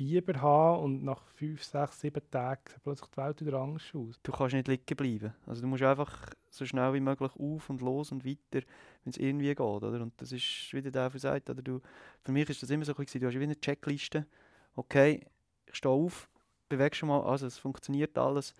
Fieber 0.00 0.40
haben 0.40 0.82
und 0.82 1.04
nach 1.04 1.22
fünf, 1.34 1.62
sechs, 1.62 2.00
sieben 2.00 2.22
Tagen 2.30 2.62
sieht 2.66 2.82
plötzlich 2.82 3.10
die 3.10 3.16
Welt 3.18 3.44
wieder 3.44 3.58
anders 3.60 3.82
aus. 3.94 4.18
Du 4.22 4.32
kannst 4.32 4.54
nicht 4.54 4.66
liegen 4.66 4.96
bleiben. 4.96 5.34
Also 5.46 5.60
du 5.60 5.68
musst 5.68 5.82
einfach 5.82 6.30
so 6.48 6.64
schnell 6.64 6.94
wie 6.94 7.00
möglich 7.00 7.30
auf 7.38 7.68
und 7.68 7.82
los 7.82 8.10
und 8.10 8.24
weiter, 8.24 8.66
wenn 9.04 9.10
es 9.10 9.18
irgendwie 9.18 9.48
geht. 9.48 9.60
Oder? 9.60 10.00
Und 10.00 10.14
das 10.16 10.32
ist, 10.32 10.72
wie 10.72 10.80
der 10.80 10.90
David 10.90 11.20
sagt, 11.20 11.50
oder 11.50 11.60
du, 11.60 11.82
für 12.24 12.32
mich 12.32 12.48
ist 12.48 12.62
das 12.62 12.70
immer 12.70 12.86
so, 12.86 12.92
ein 12.92 13.04
bisschen, 13.04 13.20
du 13.20 13.26
hast 13.26 13.38
wie 13.38 13.42
eine 13.42 13.60
Checkliste. 13.60 14.26
Okay, 14.74 15.20
ich 15.66 15.74
stehe 15.74 15.92
auf, 15.92 16.30
bewegst 16.70 17.00
schon 17.00 17.10
mal, 17.10 17.20
also 17.20 17.46
es 17.46 17.58
funktioniert 17.58 18.16
alles. 18.16 18.54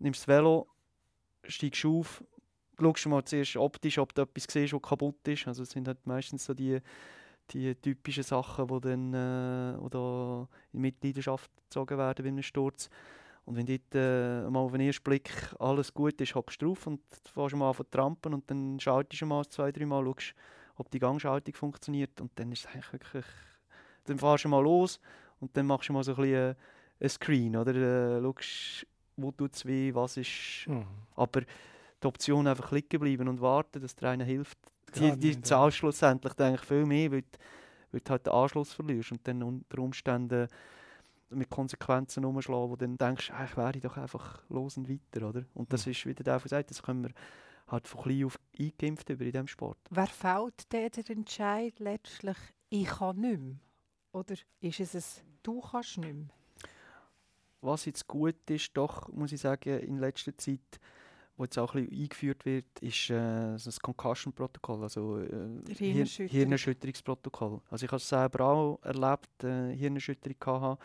Nimmst 0.00 0.22
das 0.22 0.26
Velo, 0.28 0.66
steigst 1.44 1.84
auf, 1.86 2.24
schaust 2.80 3.06
mal 3.06 3.24
zuerst 3.24 3.56
optisch, 3.56 3.96
ob 3.96 4.12
du 4.12 4.22
etwas 4.22 4.46
siehst, 4.50 4.72
was 4.72 4.82
kaputt 4.82 5.28
ist. 5.28 5.46
Also 5.46 5.62
es 5.62 5.70
sind 5.70 5.86
halt 5.86 6.04
meistens 6.04 6.44
so 6.44 6.52
die, 6.52 6.80
die 7.52 7.74
typischen 7.74 8.22
Sachen, 8.22 8.66
die 8.66 8.80
dann 8.80 9.14
äh, 9.14 9.76
oder 9.78 10.48
in 10.72 10.80
Mitleidenschaft 10.80 11.50
gezogen 11.64 11.98
werden 11.98 12.24
bei 12.24 12.28
einem 12.28 12.42
Sturz. 12.42 12.88
Und 13.44 13.56
wenn 13.56 13.66
dort 13.66 13.94
äh, 13.94 14.48
mal 14.48 14.60
auf 14.60 14.72
den 14.72 14.82
ersten 14.82 15.02
Blick 15.02 15.30
alles 15.58 15.92
gut 15.92 16.20
ist, 16.20 16.34
hockst 16.34 16.62
du 16.62 16.66
drauf 16.66 16.86
und 16.86 17.00
fährst 17.32 17.56
mal 17.56 17.70
an 17.70 17.76
zu 17.76 17.84
trampen 17.84 18.34
und 18.34 18.48
dann 18.50 18.78
schaltest 18.78 19.22
du 19.22 19.26
mal 19.26 19.44
zwei, 19.46 19.72
drei 19.72 19.84
Mal, 19.84 20.04
schaust, 20.04 20.34
ob 20.76 20.90
die 20.90 21.00
Gangschaltung 21.00 21.54
funktioniert 21.54 22.20
und 22.20 22.30
dann 22.36 22.52
ist 22.52 22.60
es 22.60 22.66
eigentlich 22.66 22.92
wirklich... 22.92 23.26
Dann 24.04 24.18
fährst 24.18 24.44
du 24.44 24.48
mal 24.48 24.62
los 24.62 25.00
und 25.40 25.56
dann 25.56 25.66
machst 25.66 25.88
du 25.88 25.92
mal 25.92 26.04
so 26.04 26.12
ein 26.12 26.16
bisschen 26.16 26.50
äh, 26.50 26.54
ein 27.00 27.08
Screen, 27.08 27.56
oder? 27.56 27.74
Äh, 27.74 28.22
schaust, 28.22 28.86
wo 29.16 29.30
tut 29.32 29.54
es 29.54 29.66
weh, 29.66 29.92
was 29.94 30.16
ist... 30.16 30.66
Mhm. 30.66 30.86
Aber 31.16 31.40
die 31.40 32.06
Option 32.06 32.46
einfach 32.46 32.70
liegen 32.72 33.00
bleiben 33.00 33.28
und 33.28 33.40
warten, 33.40 33.80
dass 33.80 33.94
der 33.94 34.10
eine 34.10 34.24
hilft, 34.24 34.58
die, 34.94 35.16
die 35.18 35.26
nicht, 35.28 35.36
ja. 35.38 35.42
zahlt 35.42 35.74
schlussendlich 35.74 36.38
eigentlich 36.38 36.60
viel 36.62 36.84
mehr, 36.86 37.10
weil, 37.12 37.22
du- 37.22 37.38
weil 37.92 38.00
du 38.00 38.10
halt 38.10 38.26
den 38.26 38.32
Anschluss 38.32 38.72
verlierst 38.72 39.12
und 39.12 39.26
dann 39.26 39.42
unter 39.42 39.78
Umständen 39.78 40.48
mit 41.30 41.48
Konsequenzen 41.48 42.24
umschlagen, 42.24 42.68
wo 42.70 42.76
du 42.76 42.86
dann 42.86 42.98
denkst, 42.98 43.30
wäre 43.56 43.72
ich 43.74 43.82
doch 43.82 43.96
einfach 43.96 44.42
los 44.50 44.76
und 44.76 44.88
weiter, 44.88 45.28
oder? 45.28 45.44
Und 45.54 45.72
das 45.72 45.86
Mhm. 45.86 45.92
ist, 45.92 46.06
wie 46.06 46.14
der 46.14 46.24
David 46.24 46.48
sagt, 46.50 46.70
das 46.70 46.82
können 46.82 47.04
wir 47.04 47.10
halt 47.68 47.88
von 47.88 48.02
klein 48.02 48.24
auf 48.24 48.38
eingeimpft 48.58 49.08
über 49.08 49.24
in 49.24 49.32
diesem 49.32 49.46
Sport. 49.46 49.78
Wer 49.90 50.06
fällt 50.08 50.70
denn 50.72 50.90
der 50.90 51.10
Entscheid 51.10 51.78
letztlich, 51.78 52.36
ich 52.68 52.86
kann 52.86 53.16
nicht 53.18 53.40
mehr? 53.40 53.56
Oder 54.12 54.34
ist 54.60 54.80
es 54.80 54.94
ein, 54.94 55.38
du 55.42 55.60
kannst 55.62 55.96
nicht 55.98 56.12
mehr? 56.14 56.26
Was 57.62 57.84
jetzt 57.84 58.06
gut 58.08 58.50
ist, 58.50 58.76
doch, 58.76 59.08
muss 59.12 59.32
ich 59.32 59.40
sagen, 59.40 59.78
in 59.78 59.98
letzter 59.98 60.36
Zeit, 60.36 60.80
wo 61.42 61.44
jetzt 61.44 61.58
auch 61.58 61.74
ein 61.74 61.86
bisschen 61.86 62.02
eingeführt 62.02 62.44
wird, 62.44 62.66
ist 62.80 63.10
äh, 63.10 63.56
so 63.58 63.64
das 63.64 63.80
Concussion-Protokoll, 63.80 64.82
also 64.84 65.18
äh, 65.18 65.26
Hirn- 65.26 65.76
Hirnerschütterung. 65.76 66.28
Hirnerschütterungsprotokoll. 66.30 67.60
Also 67.68 67.84
ich 67.84 67.90
habe 67.90 67.96
es 67.96 68.08
selber 68.08 68.44
auch 68.44 68.78
erlebt, 68.82 69.42
äh, 69.42 69.74
Hirnerschütterung 69.74 70.36
gehabt. 70.38 70.82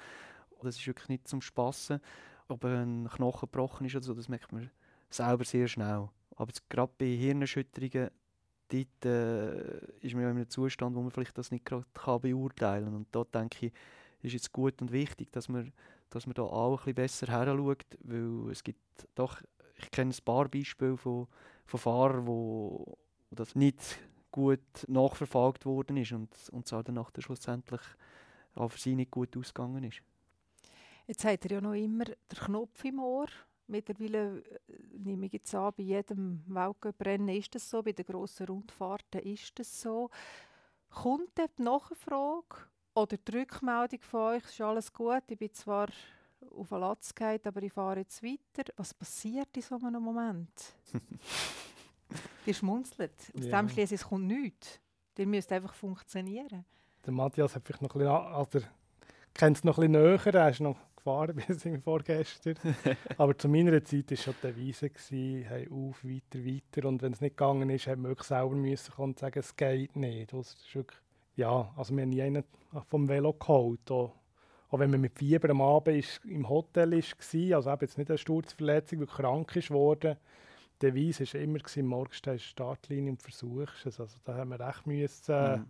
Das 0.64 0.76
ist 0.76 0.88
wirklich 0.88 1.10
nicht 1.10 1.28
zum 1.28 1.42
Spassen. 1.42 2.00
Ob 2.48 2.66
ein 2.66 3.08
Knochen 3.14 3.42
gebrochen 3.52 3.86
ist 3.86 3.96
oder 3.96 4.04
so, 4.06 4.14
das 4.16 4.30
merkt 4.30 4.52
man 4.52 4.72
selber 5.12 5.46
sehr 5.46 5.68
schnell. 5.68 6.10
Aber 6.36 6.52
gerade 6.70 6.92
bei 6.98 7.06
Hirnerschütterungen, 7.06 8.10
dort 8.70 9.06
äh, 9.06 9.78
ist 10.02 10.16
man 10.16 10.24
in 10.24 10.30
einem 10.30 10.50
Zustand, 10.50 10.96
wo 10.96 11.02
man 11.02 11.12
vielleicht 11.12 11.38
das 11.38 11.52
nicht 11.52 11.66
gerade 11.66 11.86
kann 11.94 12.22
beurteilen 12.22 12.86
kann. 12.86 12.96
Und 12.96 13.08
da 13.12 13.24
denke 13.26 13.68
ich, 13.68 13.74
ist 14.24 14.34
jetzt 14.34 14.52
gut 14.52 14.82
und 14.82 14.92
wichtig, 14.92 15.32
dass 15.32 15.50
man, 15.50 15.72
dass 16.10 16.26
man 16.26 16.34
da 16.34 16.42
auch 16.42 16.72
ein 16.72 16.78
bisschen 16.78 16.96
besser 16.96 17.28
heranschaut, 17.28 17.86
weil 18.02 18.50
es 18.52 18.64
gibt 18.64 18.80
doch, 19.14 19.40
ich 19.78 19.92
kenne 19.92 20.14
ein 20.14 20.26
paar 20.26 20.48
Beispiele 20.48 20.98
von, 20.98 21.28
von 21.66 21.80
Fahrern, 21.80 22.28
wo 22.28 22.98
das 23.32 23.56
nicht 23.56 24.00
gut 24.32 24.60
nachverfolgt 24.88 25.66
worden 25.66 25.98
ist 25.98 26.12
und, 26.12 26.30
und 26.52 26.72
es 26.72 26.84
dann 26.84 27.06
schlussendlich 27.20 27.82
auch 28.56 28.70
für 28.70 28.80
sie 28.80 28.96
nicht 28.96 29.12
gut 29.12 29.36
ausgegangen 29.38 29.84
ist. 29.84 30.02
Jetzt 31.08 31.24
hat 31.24 31.46
er 31.46 31.52
ja 31.52 31.62
noch 31.62 31.74
immer 31.74 32.06
den 32.06 32.18
Knopf 32.38 32.84
im 32.84 33.00
Ohr. 33.00 33.28
Mittlerweile 33.68 34.40
äh, 34.40 34.54
nehme 34.98 35.26
ich 35.26 35.34
jetzt 35.34 35.54
an, 35.56 35.74
bei 35.76 35.84
jedem 35.84 36.42
Weltcuprennen 36.48 37.30
ist 37.30 37.56
das 37.56 37.70
so, 37.70 37.82
bei 37.82 37.94
den 37.94 38.06
grossen 38.06 38.48
Rundfahrten 38.48 39.22
ist 39.22 39.58
das 39.60 39.82
so. 39.82 40.10
Kommt 40.90 41.30
dann 41.36 41.50
die 41.58 41.64
Nachfrage 41.64 42.68
oder 42.94 43.18
die 43.18 43.38
Rückmeldung 43.38 44.02
von 44.02 44.20
euch, 44.22 44.44
ist 44.44 44.62
alles 44.62 44.92
gut, 44.92 45.24
ich 45.30 45.38
bin 45.38 45.54
zwar 45.54 45.88
auf 46.58 46.70
den 46.70 46.80
Latz 46.80 47.14
gefallen, 47.14 47.40
aber 47.46 47.62
ich 47.64 47.72
fahre 47.74 48.00
jetzt 48.00 48.22
weiter. 48.24 48.72
Was 48.78 48.94
passiert 48.94 49.56
in 49.56 49.62
so 49.62 49.76
einem 49.76 50.02
Moment? 50.04 50.50
Ihr 52.46 52.54
schmunzelt. 52.54 53.12
Aus 53.38 53.46
Ja. 53.46 53.62
dem 53.62 53.70
schließe 53.70 53.96
ich, 53.96 54.02
es 54.02 54.08
kommt 54.08 54.26
nichts. 54.28 54.80
Ihr 55.18 55.28
müsst 55.28 55.52
einfach 55.52 55.74
funktionieren. 55.74 56.64
Der 57.06 57.14
Matthias 57.14 57.56
hat 57.56 57.64
vielleicht 57.66 57.82
noch 57.82 57.90
ein 57.96 58.00
bisschen, 58.00 58.14
an- 58.14 58.34
also, 58.34 58.60
kennt 59.34 59.58
es 59.58 59.64
noch 59.64 59.78
ein 59.78 59.92
bisschen 59.92 60.04
näher, 60.04 60.36
er 60.36 60.50
ist 60.50 60.60
noch 60.62 60.78
gefahren 60.96 61.36
bis 61.48 61.68
vorgestern. 61.84 62.56
Aber 63.18 63.38
zu 63.38 63.50
meiner 63.50 63.84
Zeit 63.84 64.10
war 64.12 64.18
schon 64.18 64.36
die 64.42 64.48
Devise, 64.48 64.90
gewesen, 64.90 65.46
hey, 65.48 65.70
auf, 65.70 66.04
weiter, 66.04 66.40
weiter. 66.46 66.88
Und 66.88 67.02
wenn 67.02 67.14
es 67.14 67.22
nicht 67.22 67.36
gegangen 67.38 67.70
ist, 67.70 67.88
hat 67.88 67.98
man 68.00 68.10
wirklich 68.12 68.28
selber 68.28 68.56
müssen 68.56 68.94
kommen 68.94 69.10
und 69.12 69.20
sagen, 69.20 69.40
es 69.40 69.56
geht 69.56 69.96
nicht. 69.96 70.32
Das 70.34 70.54
ist 70.54 70.76
wirklich, 70.76 71.00
ja, 71.36 71.74
also 71.76 71.96
wir 71.96 72.04
haben 72.04 72.10
nie 72.10 72.22
einen 72.22 72.44
vom 72.88 73.08
Velo 73.10 73.34
geholt. 73.34 73.90
Auch, 73.92 74.14
auch 74.70 74.80
wenn 74.80 74.92
man 74.92 75.02
mit 75.02 75.18
Fieber 75.18 75.50
am 75.50 75.62
Abend 75.62 75.98
ist, 75.98 76.22
im 76.26 76.48
Hotel 76.50 76.92
war, 76.92 77.56
also 77.58 77.72
eben 77.72 77.82
jetzt 77.82 77.98
nicht 77.98 78.10
eine 78.10 78.18
Sturzverletzung, 78.18 79.00
weil 79.00 79.08
krank 79.08 79.56
ist 79.56 79.72
worden, 79.72 80.18
die 80.82 80.88
Devise 80.88 81.26
war 81.34 81.42
immer, 81.42 81.60
gewesen, 81.60 81.86
morgens 81.88 82.18
stehst 82.18 82.26
du 82.28 82.32
in 82.32 82.38
der 82.38 82.40
Startlinie 82.44 83.12
und 83.12 83.22
versuchst 83.22 83.86
es. 83.86 84.00
Also 84.00 84.18
da 84.26 84.36
haben 84.36 84.50
wir 84.50 84.60
recht 84.60 84.86
müssen, 84.86 85.34
Mhm. 85.34 85.66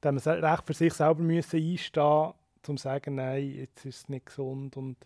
da 0.00 0.08
haben 0.08 0.24
wir 0.24 0.42
recht 0.42 0.66
für 0.66 0.74
sich 0.74 0.92
selber 0.92 1.22
müssen 1.22 1.60
einstehen 1.60 2.32
zum 2.62 2.76
zu 2.76 2.82
sagen, 2.82 3.14
nein, 3.16 3.48
jetzt 3.54 3.84
ist 3.84 3.96
es 3.96 4.08
nicht 4.08 4.26
gesund 4.26 4.76
und, 4.76 4.96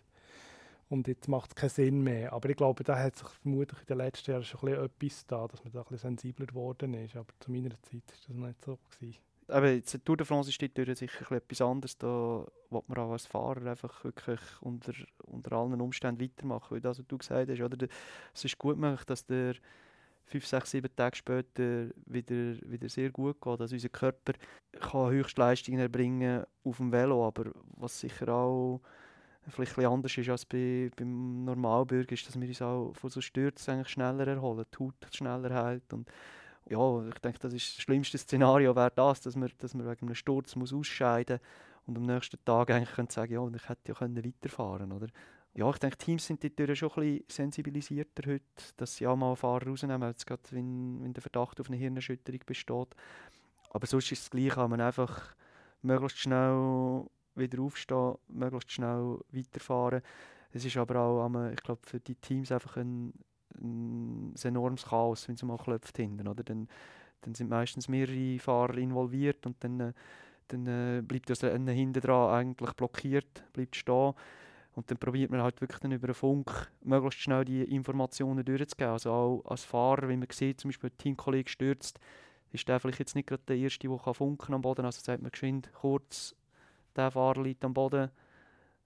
und 0.89 1.07
jetzt 1.07 1.27
macht 1.27 1.51
es 1.51 1.55
keinen 1.55 1.69
Sinn 1.69 2.01
mehr. 2.01 2.33
Aber 2.33 2.49
ich 2.49 2.57
glaube, 2.57 2.83
da 2.83 2.97
hat 2.97 3.15
sich 3.15 3.27
vermutlich 3.27 3.79
in 3.81 3.85
den 3.85 3.97
letzten 3.97 4.31
Jahren 4.31 4.43
schon 4.43 4.59
ein 4.61 4.65
bisschen 4.65 4.85
etwas 4.85 5.25
da, 5.27 5.47
dass 5.47 5.63
man 5.63 5.71
da 5.73 5.79
ein 5.79 5.83
bisschen 5.83 6.09
sensibler 6.17 6.47
geworden 6.47 6.93
ist. 6.95 7.15
Aber 7.15 7.31
zu 7.39 7.51
meiner 7.51 7.69
Zeit 7.81 7.93
war 7.93 8.01
das 8.07 8.29
noch 8.29 8.47
nicht 8.47 8.61
so. 8.65 8.77
Gewesen. 8.99 9.30
Aber 9.51 9.71
jetzt 9.71 9.99
Tour 10.05 10.17
de 10.17 10.25
France 10.25 10.49
ist 10.49 10.61
dort 10.61 10.97
sicher 10.97 11.31
etwas 11.31 11.61
anderes. 11.61 11.97
Da 11.97 12.45
will 12.69 12.81
man 12.87 12.97
auch 12.97 13.11
als 13.11 13.25
Fahrer 13.25 13.71
einfach 13.71 14.03
wirklich 14.03 14.39
unter, 14.61 14.93
unter 15.25 15.51
allen 15.53 15.81
Umständen 15.81 16.21
weitermachen. 16.21 16.71
Weil 16.71 16.81
das, 16.81 16.99
was 16.99 17.07
du 17.07 17.17
gesagt 17.17 17.49
hast, 17.49 17.61
oder, 17.61 17.87
es 18.33 18.45
ist 18.45 18.57
gut 18.57 18.77
möglich, 18.77 19.03
dass 19.05 19.25
der 19.25 19.55
fünf, 20.25 20.47
sechs, 20.47 20.71
sieben 20.71 20.95
Tage 20.95 21.17
später 21.17 21.87
wieder, 22.05 22.55
wieder 22.69 22.89
sehr 22.89 23.11
gut 23.11 23.41
geht. 23.41 23.61
Also 23.61 23.75
unser 23.75 23.89
Körper 23.89 24.33
kann 24.79 25.11
Höchstleistungen 25.11 25.79
erbringen 25.79 26.45
auf 26.63 26.77
dem 26.77 26.91
Velo, 26.91 27.27
aber 27.27 27.51
was 27.77 27.99
sicher 27.99 28.29
auch 28.29 28.81
vielleicht 29.49 29.77
ein 29.77 29.85
anders 29.85 30.17
ist 30.17 30.29
als 30.29 30.45
bei, 30.45 30.91
beim 30.95 31.43
Normalbürger, 31.45 32.13
ist, 32.13 32.27
dass 32.27 32.39
wir 32.39 32.47
uns 32.47 32.61
auch 32.61 32.93
von 32.93 33.09
so 33.09 33.21
Stürzen 33.21 33.73
eigentlich 33.73 33.89
schneller 33.89 34.27
erholen, 34.27 34.65
die 34.71 34.83
Haut 34.83 34.93
schneller 35.11 35.53
heilt 35.53 35.91
und 35.93 36.07
ja, 36.71 37.07
ich 37.07 37.19
denke, 37.19 37.39
das 37.39 37.53
ist 37.53 37.77
das 37.77 37.83
schlimmste 37.83 38.17
Szenario 38.17 38.75
wäre 38.75 38.91
das, 38.95 39.21
dass 39.21 39.35
man, 39.35 39.51
dass 39.57 39.73
man 39.73 39.87
wegen 39.89 40.05
einem 40.05 40.15
Sturz 40.15 40.55
muss 40.55 40.73
ausscheiden 40.73 41.39
und 41.85 41.97
am 41.97 42.03
nächsten 42.03 42.43
Tag 42.45 42.71
eigentlich 42.71 42.93
könnte 42.95 43.13
sagen, 43.13 43.33
ja, 43.33 43.45
ich 43.47 43.69
hätte 43.69 43.89
ja 43.89 43.93
können 43.93 44.23
weiterfahren 44.23 44.91
oder? 44.91 45.07
Ja, 45.53 45.69
ich 45.69 45.79
denke, 45.79 45.97
Teams 45.97 46.25
sind 46.25 46.41
dort 46.43 46.77
schon 46.77 46.89
ein 46.91 46.95
bisschen 46.95 47.25
sensibilisierter 47.27 48.31
heute, 48.31 48.45
dass 48.77 48.95
sie 48.95 49.05
auch 49.05 49.17
mal 49.17 49.35
Fahrer 49.35 49.67
rausnehmen, 49.67 50.07
jetzt 50.07 50.25
gerade 50.25 50.43
wenn, 50.51 51.03
wenn 51.03 51.13
der 51.13 51.21
Verdacht 51.21 51.59
auf 51.59 51.67
eine 51.67 51.75
Hirnerschütterung 51.75 52.39
besteht. 52.45 52.95
Aber 53.69 53.85
sonst 53.85 54.13
ist 54.13 54.23
es 54.23 54.29
gleich, 54.29 54.53
kann 54.53 54.69
man 54.69 54.79
einfach 54.79 55.35
möglichst 55.81 56.19
schnell 56.19 57.05
wieder 57.35 57.61
aufstehen, 57.61 58.15
möglichst 58.29 58.71
schnell 58.71 59.19
weiterfahren. 59.31 60.01
Es 60.53 60.63
ist 60.63 60.77
aber 60.77 61.01
auch, 61.01 61.51
ich 61.51 61.63
glaube, 61.63 61.81
für 61.83 61.99
die 61.99 62.15
Teams 62.15 62.51
einfach 62.51 62.77
ein, 62.77 63.13
ein, 63.59 64.33
enormes 64.43 64.85
Chaos, 64.85 65.27
wenn 65.27 65.35
es 65.35 65.43
mal 65.43 65.57
klopft 65.57 65.97
hinten. 65.97 66.27
Oder? 66.27 66.43
Dann, 66.43 66.67
dann 67.21 67.35
sind 67.35 67.49
meistens 67.49 67.87
mehrere 67.87 68.39
Fahrer 68.39 68.77
involviert 68.77 69.45
und 69.45 69.63
dann, 69.63 69.79
äh, 69.79 69.93
dann 70.47 70.67
äh, 70.67 71.01
bleibt 71.01 71.29
das 71.29 71.43
eine 71.43 71.71
hinten 71.71 72.01
dran 72.01 72.33
eigentlich 72.33 72.73
blockiert, 72.73 73.43
bleibt 73.53 73.75
stehen. 73.75 74.13
Und 74.73 74.89
dann 74.89 74.97
probiert 74.97 75.31
man 75.31 75.41
halt 75.41 75.59
wirklich 75.59 75.79
dann 75.79 75.91
über 75.91 76.07
den 76.07 76.13
Funk 76.13 76.71
möglichst 76.81 77.19
schnell 77.19 77.43
die 77.43 77.63
Informationen 77.63 78.45
durchzugeben. 78.45 78.93
Also 78.93 79.11
auch 79.11 79.43
als 79.45 79.65
Fahrer, 79.65 80.07
wenn 80.07 80.19
man 80.19 80.29
sieht, 80.31 80.61
zum 80.61 80.69
Beispiel 80.69 80.89
ein 80.89 80.97
Teamkollege 80.97 81.49
stürzt, 81.49 81.99
ist 82.51 82.67
der 82.67 82.79
vielleicht 82.79 82.99
jetzt 82.99 83.15
nicht 83.15 83.27
gerade 83.27 83.43
der 83.47 83.57
Erste, 83.57 83.87
der 83.87 84.13
funken 84.13 84.53
am 84.53 84.61
Boden 84.61 84.85
Also 84.85 85.01
sagt 85.01 85.21
man 85.21 85.31
geschwind 85.31 85.71
kurz, 85.73 86.35
der 86.95 87.11
Fahrer 87.11 87.43
liegt 87.43 87.63
am 87.65 87.73
Boden. 87.73 88.11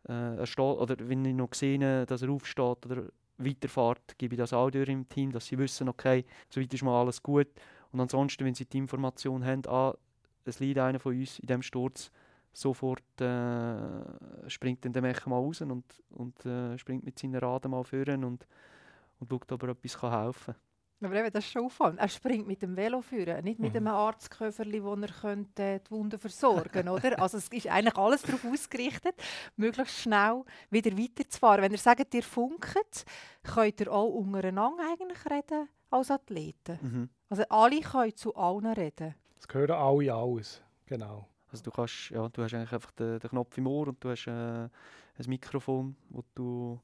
Äh, 0.07 0.37
er 0.37 0.45
steht, 0.45 0.59
oder 0.59 0.95
wenn 0.99 1.25
ich 1.25 1.35
noch 1.35 1.53
sehe, 1.53 2.05
dass 2.05 2.21
er 2.21 2.29
aufsteht 2.29 2.85
oder 2.85 3.09
weiterfahrt, 3.37 4.17
gebe 4.17 4.35
ich 4.35 4.39
das 4.39 4.53
auch 4.53 4.69
durch 4.69 4.89
im 4.89 5.07
Team, 5.07 5.31
dass 5.31 5.47
sie 5.47 5.57
wissen, 5.57 5.89
okay, 5.89 6.25
soweit 6.49 6.73
ist 6.73 6.83
mal 6.83 6.99
alles 6.99 7.21
gut. 7.21 7.47
Und 7.91 7.99
ansonsten, 7.99 8.45
wenn 8.45 8.55
sie 8.55 8.65
die 8.65 8.77
Information 8.77 9.45
haben, 9.45 9.63
ah, 9.67 9.93
es 10.45 10.59
liegt 10.59 10.79
einer 10.79 10.99
von 10.99 11.17
uns 11.17 11.39
in 11.39 11.47
diesem 11.47 11.61
Sturz, 11.61 12.11
sofort 12.53 13.03
äh, 13.19 14.49
springt 14.49 14.85
dann 14.85 14.93
der 14.93 15.01
Mecher 15.01 15.29
mal 15.29 15.37
raus 15.37 15.61
und, 15.61 15.83
und 16.09 16.45
äh, 16.45 16.77
springt 16.77 17.03
mit 17.03 17.19
seinen 17.19 17.35
Raden 17.35 17.71
mal 17.71 17.83
führen 17.83 18.23
und, 18.23 18.47
und 19.19 19.29
schaut, 19.29 19.51
ob 19.51 19.63
er 19.63 19.69
etwas 19.69 20.01
helfen 20.01 20.53
kann. 20.53 20.64
Aber 21.01 21.15
eben, 21.15 21.31
das 21.31 21.45
ist 21.45 21.51
schon 21.51 21.65
auffallend. 21.65 21.99
Er 21.99 22.07
springt 22.07 22.47
mit 22.47 22.61
dem 22.61 22.75
Velo 22.75 23.01
führen, 23.01 23.43
nicht 23.43 23.59
mit 23.59 23.73
mhm. 23.73 23.77
einem 23.77 23.95
Arztköfferli, 23.95 24.83
wo 24.83 24.95
er 24.95 25.07
könnte, 25.07 25.81
die 25.85 25.91
Wunden 25.91 26.17
versorgen 26.19 26.69
könnte. 26.71 27.19
Also 27.25 27.37
es 27.37 27.47
ist 27.49 27.67
eigentlich 27.67 27.97
alles 27.97 28.21
darauf 28.21 28.45
ausgerichtet, 28.45 29.15
möglichst 29.55 29.99
schnell 29.99 30.43
wieder 30.69 30.97
weiterzufahren. 30.97 31.63
Wenn 31.63 31.71
ihr 31.71 31.77
sagt, 31.77 32.13
ihr 32.13 32.23
funkt, 32.23 33.05
könnt 33.43 33.79
ihr 33.81 33.91
auch 33.91 34.09
untereinander 34.09 34.83
eigentlich 34.91 35.19
reden 35.29 35.69
als 35.89 36.11
Athleten. 36.11 36.79
Mhm. 36.81 37.09
Also 37.29 37.43
alle 37.49 37.81
können 37.81 38.15
zu 38.15 38.35
allen 38.35 38.65
reden. 38.65 39.15
Es 39.37 39.47
gehören 39.47 39.71
alle 39.71 40.13
alles, 40.13 40.61
genau. 40.85 41.27
Also 41.51 41.63
du 41.63 41.71
kannst, 41.71 42.09
ja, 42.09 42.27
du 42.29 42.43
hast 42.43 42.53
eigentlich 42.53 42.73
einfach 42.73 42.91
den, 42.91 43.19
den 43.19 43.29
Knopf 43.29 43.57
im 43.57 43.67
Ohr 43.67 43.87
und 43.87 44.03
du 44.03 44.09
hast 44.09 44.27
äh, 44.27 44.31
ein 44.31 44.69
Mikrofon, 45.27 45.95
wo 46.09 46.23
du 46.33 46.79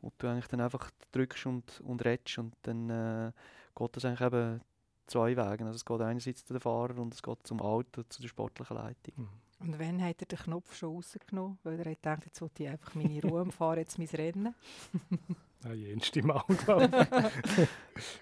wo 0.00 0.12
du 0.18 0.28
eigentlich 0.28 0.48
dann 0.48 0.60
einfach 0.60 0.90
drückst 1.12 1.46
und, 1.46 1.80
und 1.80 2.04
redest 2.04 2.38
und 2.38 2.54
dann 2.62 2.90
äh, 2.90 3.32
geht 3.74 3.96
das 3.96 4.04
eigentlich 4.04 4.20
eben 4.20 4.60
zwei 5.06 5.36
Wege. 5.36 5.64
Also 5.64 5.76
es 5.76 5.84
geht 5.84 6.00
einerseits 6.00 6.44
zu 6.44 6.54
den 6.54 6.60
Fahrer 6.60 6.98
und 6.98 7.14
es 7.14 7.22
geht 7.22 7.38
zum 7.44 7.60
Auto, 7.60 8.02
zu 8.08 8.20
der 8.20 8.28
sportlichen 8.28 8.76
Leitung. 8.76 9.14
Mhm. 9.16 9.28
Und 9.58 9.78
wann 9.78 10.02
hat 10.02 10.20
er 10.20 10.26
den 10.26 10.38
Knopf 10.38 10.74
schon 10.74 10.94
rausgenommen? 10.94 11.58
Weil 11.62 11.78
er 11.78 11.84
denkt, 11.84 12.26
jetzt 12.26 12.40
will 12.42 12.50
ich 12.58 12.68
einfach 12.68 12.94
meine 12.94 13.22
Ruhe 13.22 13.40
und 13.40 13.52
fahre 13.52 13.78
jetzt 13.78 13.98
mein 13.98 14.08
Rennen. 14.08 14.54
Ja, 15.64 15.72
jenste 15.72 16.22
Mal, 16.22 16.44
glaube 16.64 16.88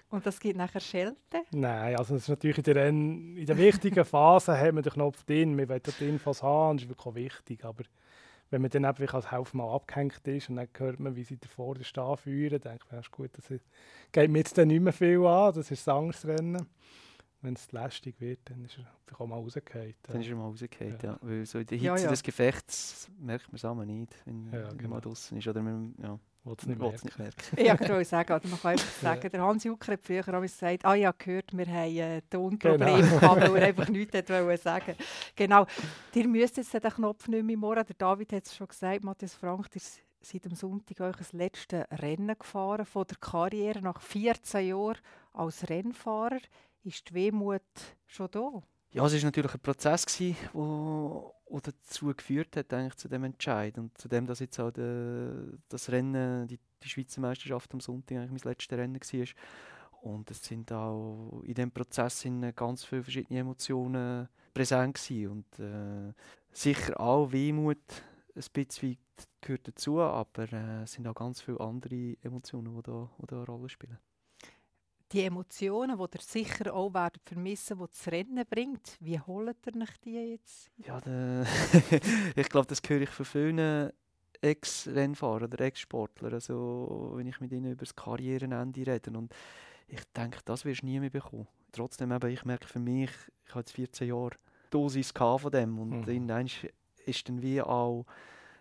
Und 0.09 0.25
das 0.25 0.39
gibt 0.39 0.57
nachher 0.57 0.79
Schelte? 0.79 1.43
Nein, 1.51 1.95
also 1.95 2.15
das 2.15 2.23
ist 2.23 2.29
natürlich 2.29 2.57
in 2.57 2.63
der, 2.63 2.75
Renn 2.75 3.37
in 3.37 3.45
der 3.45 3.57
wichtigen 3.57 4.03
Phase 4.05 4.57
haben 4.59 4.77
wir 4.77 4.81
den 4.81 4.93
Knopf 4.93 5.23
drin. 5.25 5.55
Wir 5.57 5.69
wollen 5.69 5.81
die 5.99 6.09
Infos 6.09 6.41
haben, 6.41 6.77
das 6.77 6.85
ist 6.85 6.89
wirklich 6.89 7.15
wichtig. 7.15 7.65
Aber 7.65 7.83
wenn 8.55 8.61
man 8.61 8.71
dann 8.71 8.85
einfach 8.85 9.13
als 9.13 9.33
Haufen 9.33 9.57
mal 9.57 9.75
abgehängt 9.75 10.25
ist 10.25 10.49
und 10.49 10.55
dann 10.55 10.69
hört 10.77 10.97
man, 10.97 11.13
wie 11.17 11.25
sie 11.25 11.37
davor 11.37 11.75
den 11.75 11.83
Stehen 11.83 12.15
führen, 12.15 12.61
denkt 12.61 12.89
man, 12.89 12.99
das 12.99 13.07
ist 13.07 13.11
gut, 13.11 13.31
das 13.33 13.49
geht 14.13 14.31
mir 14.31 14.37
jetzt 14.37 14.57
dann 14.57 14.69
nicht 14.69 14.79
mehr 14.79 14.93
viel 14.93 15.25
an, 15.25 15.53
das 15.53 15.71
ist 15.71 15.85
das 15.85 15.93
Angstrennen. 15.93 16.65
Wenn 17.41 17.55
es 17.55 17.69
lästig 17.73 18.21
wird, 18.21 18.39
dann 18.45 18.63
ist 18.63 18.77
er 18.77 19.19
auch 19.19 19.27
mal 19.27 19.35
rausgefallen. 19.35 19.95
Dann 20.03 20.21
ist 20.21 20.29
er 20.29 20.35
mal 20.37 20.45
rausgefallen, 20.45 20.97
ja. 21.03 21.11
ja. 21.11 21.19
Weil 21.21 21.45
so 21.45 21.59
in 21.59 21.65
der 21.65 21.77
Hitze 21.77 21.87
ja, 21.87 21.97
ja. 21.97 22.09
des 22.09 22.23
Gefechts 22.23 23.11
merkt 23.19 23.49
man 23.49 23.55
es 23.55 23.65
auch 23.65 23.75
nicht, 23.75 24.15
wenn, 24.23 24.49
ja, 24.53 24.71
genau. 24.71 24.89
man 24.89 25.01
draußen 25.01 25.37
ist. 25.37 25.47
Oder 25.49 25.61
man, 25.61 25.93
ja. 26.01 26.17
Wollte 26.45 26.71
es 26.71 26.77
nicht, 26.77 27.03
nicht 27.03 27.17
merken. 27.19 27.65
ja, 27.65 27.73
ich 27.73 27.89
wollte 27.89 28.05
sagen, 28.05 28.33
oder 28.33 28.47
man 28.47 28.61
kann 28.61 28.71
einfach 28.73 28.91
sagen, 29.01 29.29
der 29.31 29.41
Hans 29.41 29.63
Jucker 29.63 29.93
hat 29.93 30.03
früher 30.03 30.27
auch 30.31 30.41
gesagt, 30.41 30.85
ah 30.85 30.93
ja, 30.93 31.11
gehört, 31.11 31.57
wir 31.57 31.65
haben 31.65 31.97
äh, 31.97 32.21
Tonprobleme 32.29 33.01
genau. 33.01 33.19
gehabt, 33.19 33.41
weil 33.41 33.55
er 33.55 33.67
einfach 33.67 33.89
nichts 33.89 34.29
wollte 34.29 34.61
sagen. 34.61 34.95
Genau, 35.35 35.65
ihr 36.13 36.27
müsst 36.27 36.57
jetzt 36.57 36.71
den 36.71 36.81
Knopf 36.81 37.27
nicht 37.27 37.43
mehr 37.43 37.57
morgen, 37.57 37.83
der 37.83 37.95
David 37.97 38.31
hat 38.31 38.45
es 38.45 38.55
schon 38.55 38.67
gesagt, 38.67 39.03
Matthias 39.03 39.33
Frank, 39.33 39.69
ihr 39.73 39.81
seid 40.21 40.45
am 40.45 40.55
Sonntag 40.55 41.01
euch 41.01 41.15
das 41.15 41.33
letzte 41.33 41.87
Rennen 41.91 42.37
gefahren 42.37 42.85
von 42.85 43.07
der 43.07 43.17
Karriere 43.17 43.81
nach 43.81 43.99
14 43.99 44.67
Jahren 44.67 44.99
als 45.33 45.67
Rennfahrer. 45.67 46.39
Ist 46.83 47.09
die 47.09 47.15
Wehmut 47.15 47.63
schon 48.05 48.29
da? 48.29 48.61
Ja, 48.95 49.05
es 49.05 49.13
war 49.13 49.23
natürlich 49.25 49.53
ein 49.53 49.59
Prozess, 49.59 50.05
der 50.05 50.33
dazu 50.53 52.13
geführt 52.15 52.55
hat, 52.55 52.73
eigentlich 52.73 52.95
zu 52.95 53.09
dem 53.09 53.25
Entscheid. 53.25 53.77
Und 53.77 53.97
zu 53.97 54.07
dem, 54.07 54.25
dass 54.25 54.39
jetzt 54.39 54.57
auch 54.57 54.71
de, 54.71 55.33
das 55.67 55.89
Rennen, 55.91 56.47
die, 56.47 56.57
die 56.81 56.87
Schweizer 56.87 57.19
Meisterschaft 57.19 57.73
am 57.73 57.81
Sonntag 57.81 58.15
eigentlich 58.15 58.31
mein 58.31 58.51
letztes 58.51 58.77
Rennen 58.77 58.95
war. 58.95 59.27
Und 60.01 60.31
es 60.31 60.41
sind 60.45 60.71
auch 60.71 61.41
in 61.43 61.55
diesem 61.55 61.71
Prozess 61.71 62.25
ganz 62.55 62.85
viele 62.85 63.03
verschiedene 63.03 63.41
Emotionen 63.41 64.29
präsent 64.53 64.95
gewesen. 64.95 65.29
Und 65.29 65.59
äh, 65.59 66.13
sicher 66.53 66.97
auch 66.97 67.33
Wehmut 67.33 67.83
ein 68.33 68.43
bisschen 68.53 68.97
gehört 69.41 69.67
dazu, 69.67 69.99
aber 69.99 70.53
äh, 70.53 70.83
es 70.83 70.93
sind 70.93 71.05
auch 71.05 71.15
ganz 71.15 71.41
viele 71.41 71.59
andere 71.59 72.15
Emotionen, 72.21 72.73
die 72.73 72.83
da, 72.83 73.09
die 73.21 73.27
da 73.27 73.35
eine 73.35 73.45
Rolle 73.45 73.67
spielen 73.67 73.97
die 75.11 75.21
Emotionen, 75.21 75.97
die 75.97 76.17
ihr 76.17 76.21
sicher 76.21 76.73
auch 76.73 76.93
werdet 76.93 77.21
vermissen, 77.25 77.77
die 77.77 77.85
das 77.87 78.07
Rennen 78.07 78.45
bringt, 78.49 78.97
wie 78.99 79.19
holt 79.19 79.57
ihr 79.65 79.81
euch 79.81 79.97
die 80.03 80.31
jetzt? 80.31 80.71
Ja, 80.77 80.99
ich 82.35 82.49
glaube, 82.49 82.67
das 82.67 82.81
höre 82.87 83.01
ich 83.01 83.09
von 83.09 83.25
vielen 83.25 83.91
Ex-Rennfahrern 84.41 85.45
oder 85.45 85.65
Ex-Sportlern, 85.65 86.33
also, 86.33 87.13
wenn 87.15 87.27
ich 87.27 87.39
mit 87.39 87.51
ihnen 87.51 87.71
über 87.71 87.85
das 87.85 87.95
Karrierenende 87.95 88.85
rede. 88.85 89.11
Und 89.11 89.33
ich 89.87 90.03
denke, 90.15 90.39
das 90.45 90.65
wirst 90.65 90.81
du 90.81 90.87
nie 90.87 90.99
mehr 90.99 91.09
bekommen. 91.09 91.47
Trotzdem, 91.71 92.11
eben, 92.11 92.29
ich 92.29 92.45
merke 92.45 92.67
für 92.67 92.79
mich, 92.79 93.11
ich 93.45 93.51
habe 93.51 93.59
jetzt 93.59 93.73
14 93.73 94.07
Jahre 94.07 94.35
Dosis 94.71 95.11
von 95.11 95.51
dem 95.51 95.79
und 95.79 96.01
mhm. 96.01 96.07
irgendwann 96.07 96.49
ist 97.05 97.29
dann 97.29 97.41
wie 97.41 97.61
auch 97.61 98.05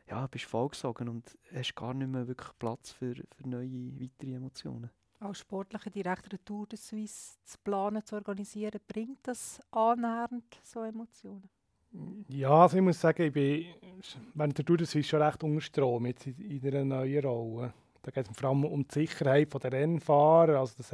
ja, 0.09 0.27
bist 0.27 0.45
vollgesogen 0.45 1.09
und 1.09 1.39
hast 1.55 1.75
gar 1.75 1.95
nicht 1.95 2.11
mehr 2.11 2.29
wirklich 2.29 2.51
Platz 2.59 2.93
für, 2.93 3.15
für 3.15 3.49
neue, 3.49 3.99
weitere 3.99 4.35
Emotionen 4.35 4.91
als 5.25 5.39
sportlicher 5.39 5.91
Direktor 5.91 6.29
der 6.31 6.45
Tour 6.45 6.67
de 6.67 6.79
Suisse 6.79 7.39
zu 7.45 7.59
planen, 7.63 8.05
zu 8.05 8.17
organisieren, 8.17 8.81
bringt 8.87 9.19
das 9.23 9.61
annähernd 9.71 10.59
so 10.63 10.83
Emotionen? 10.83 11.49
Ja, 12.29 12.63
also 12.63 12.77
ich 12.77 12.83
muss 12.83 13.01
sagen, 13.01 13.23
ich 13.23 13.33
bin 13.33 13.67
während 14.35 14.59
der 14.59 14.65
Tour 14.65 14.77
de 14.77 14.87
Suisse 14.87 15.09
schon 15.09 15.23
recht 15.23 15.43
unter 15.45 16.07
jetzt 16.07 16.27
in, 16.27 16.39
in 16.39 16.67
einer 16.67 16.85
neuen 16.85 17.25
Rolle. 17.25 17.73
Da 18.03 18.11
geht 18.11 18.29
es 18.29 18.37
vor 18.37 18.51
allem 18.51 18.65
um 18.65 18.87
die 18.87 18.93
Sicherheit 18.93 19.55
der 19.63 19.73
Rennfahrer. 19.73 20.59
Also 20.59 20.75
das 20.77 20.93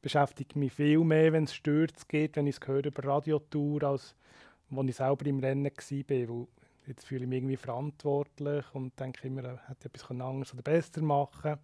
beschäftigt 0.00 0.56
mich 0.56 0.72
viel 0.72 1.00
mehr, 1.00 1.32
wenn 1.32 1.44
es 1.44 1.54
Stürze 1.54 2.06
geht, 2.06 2.36
wenn 2.36 2.46
ich 2.46 2.56
es 2.60 2.68
über 2.68 3.04
Radiotour, 3.04 3.82
als 3.82 4.14
als 4.70 4.88
ich 4.88 4.96
selber 4.96 5.26
im 5.26 5.40
Rennen 5.40 5.64
war. 5.64 6.46
jetzt 6.86 7.06
fühle 7.06 7.24
ich 7.24 7.28
mich 7.28 7.38
irgendwie 7.38 7.56
verantwortlich 7.56 8.64
und 8.74 8.98
denke 8.98 9.26
immer, 9.26 9.54
ich 9.54 9.68
hätte 9.68 9.88
etwas 9.88 10.10
anderes 10.10 10.52
oder 10.52 10.62
besser 10.62 11.02
machen 11.02 11.42
können. 11.42 11.58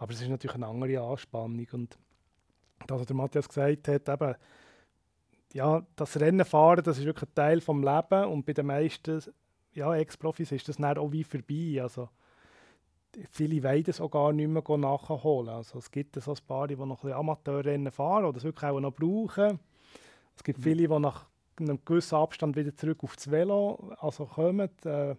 Aber 0.00 0.12
es 0.12 0.22
ist 0.22 0.30
natürlich 0.30 0.54
eine 0.54 0.66
andere 0.66 0.98
Anspannung. 1.02 1.66
Und 1.72 1.98
das, 2.86 3.00
was 3.00 3.06
der 3.06 3.16
Matthias 3.16 3.46
gesagt 3.46 3.86
hat, 3.86 4.08
eben, 4.08 4.34
ja, 5.52 5.86
das 5.94 6.18
Rennen 6.18 6.46
fahren, 6.46 6.82
das 6.82 6.98
ist 6.98 7.04
wirklich 7.04 7.28
ein 7.28 7.34
Teil 7.34 7.58
des 7.58 7.68
Lebens 7.68 8.26
und 8.26 8.46
bei 8.46 8.54
den 8.54 8.66
meisten 8.66 9.22
ja, 9.74 9.94
Ex-Profis 9.94 10.52
ist 10.52 10.68
das 10.68 10.78
dann 10.78 10.96
auch 10.96 11.12
wie 11.12 11.22
vorbei. 11.22 11.82
Also, 11.82 12.08
viele 13.30 13.62
wollen 13.62 13.84
das 13.84 14.00
auch 14.00 14.10
gar 14.10 14.32
nicht 14.32 14.48
mehr 14.48 14.78
nachholen. 14.78 15.50
Also, 15.50 15.78
es 15.78 15.90
gibt 15.90 16.16
so 16.16 16.32
ein 16.32 16.38
paar, 16.48 16.66
die 16.66 16.76
noch 16.76 17.04
ein 17.04 17.12
Amateurrennen 17.12 17.92
fahren 17.92 18.24
oder 18.24 18.34
das 18.34 18.44
wirklich 18.44 18.70
auch 18.70 18.80
noch 18.80 18.94
brauchen. 18.94 19.58
Es 20.34 20.42
gibt 20.42 20.60
mhm. 20.60 20.62
viele, 20.62 20.88
die 20.88 20.98
nach 20.98 21.26
einem 21.58 21.84
gewissen 21.84 22.14
Abstand 22.14 22.56
wieder 22.56 22.74
zurück 22.74 23.04
aufs 23.04 23.30
Velo 23.30 23.92
also 24.00 24.24
kommen. 24.24 24.70
Äh, 24.84 25.14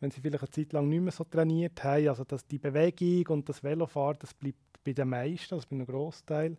wenn 0.00 0.10
sie 0.10 0.20
vielleicht 0.20 0.44
eine 0.44 0.50
Zeit 0.50 0.72
lang 0.72 0.88
nicht 0.88 1.00
mehr 1.00 1.12
so 1.12 1.24
trainiert 1.24 1.82
haben. 1.82 2.08
Also 2.08 2.24
dass 2.24 2.46
die 2.46 2.58
Bewegung 2.58 3.38
und 3.38 3.48
das 3.48 3.62
Velofahren, 3.62 4.18
das 4.20 4.34
bleibt 4.34 4.58
bei 4.84 4.92
den 4.92 5.08
meisten, 5.08 5.54
also 5.54 5.66
bei 5.68 5.76
einem 5.76 5.86
Großteil. 5.86 6.56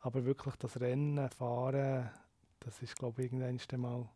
Aber 0.00 0.24
wirklich 0.24 0.54
das 0.56 0.80
Rennen, 0.80 1.28
Fahren, 1.30 2.08
das 2.60 2.80
ist, 2.82 2.96
glaube 2.96 3.22
ich, 3.22 3.32
irgendwann 3.32 3.80
mal 3.80 4.08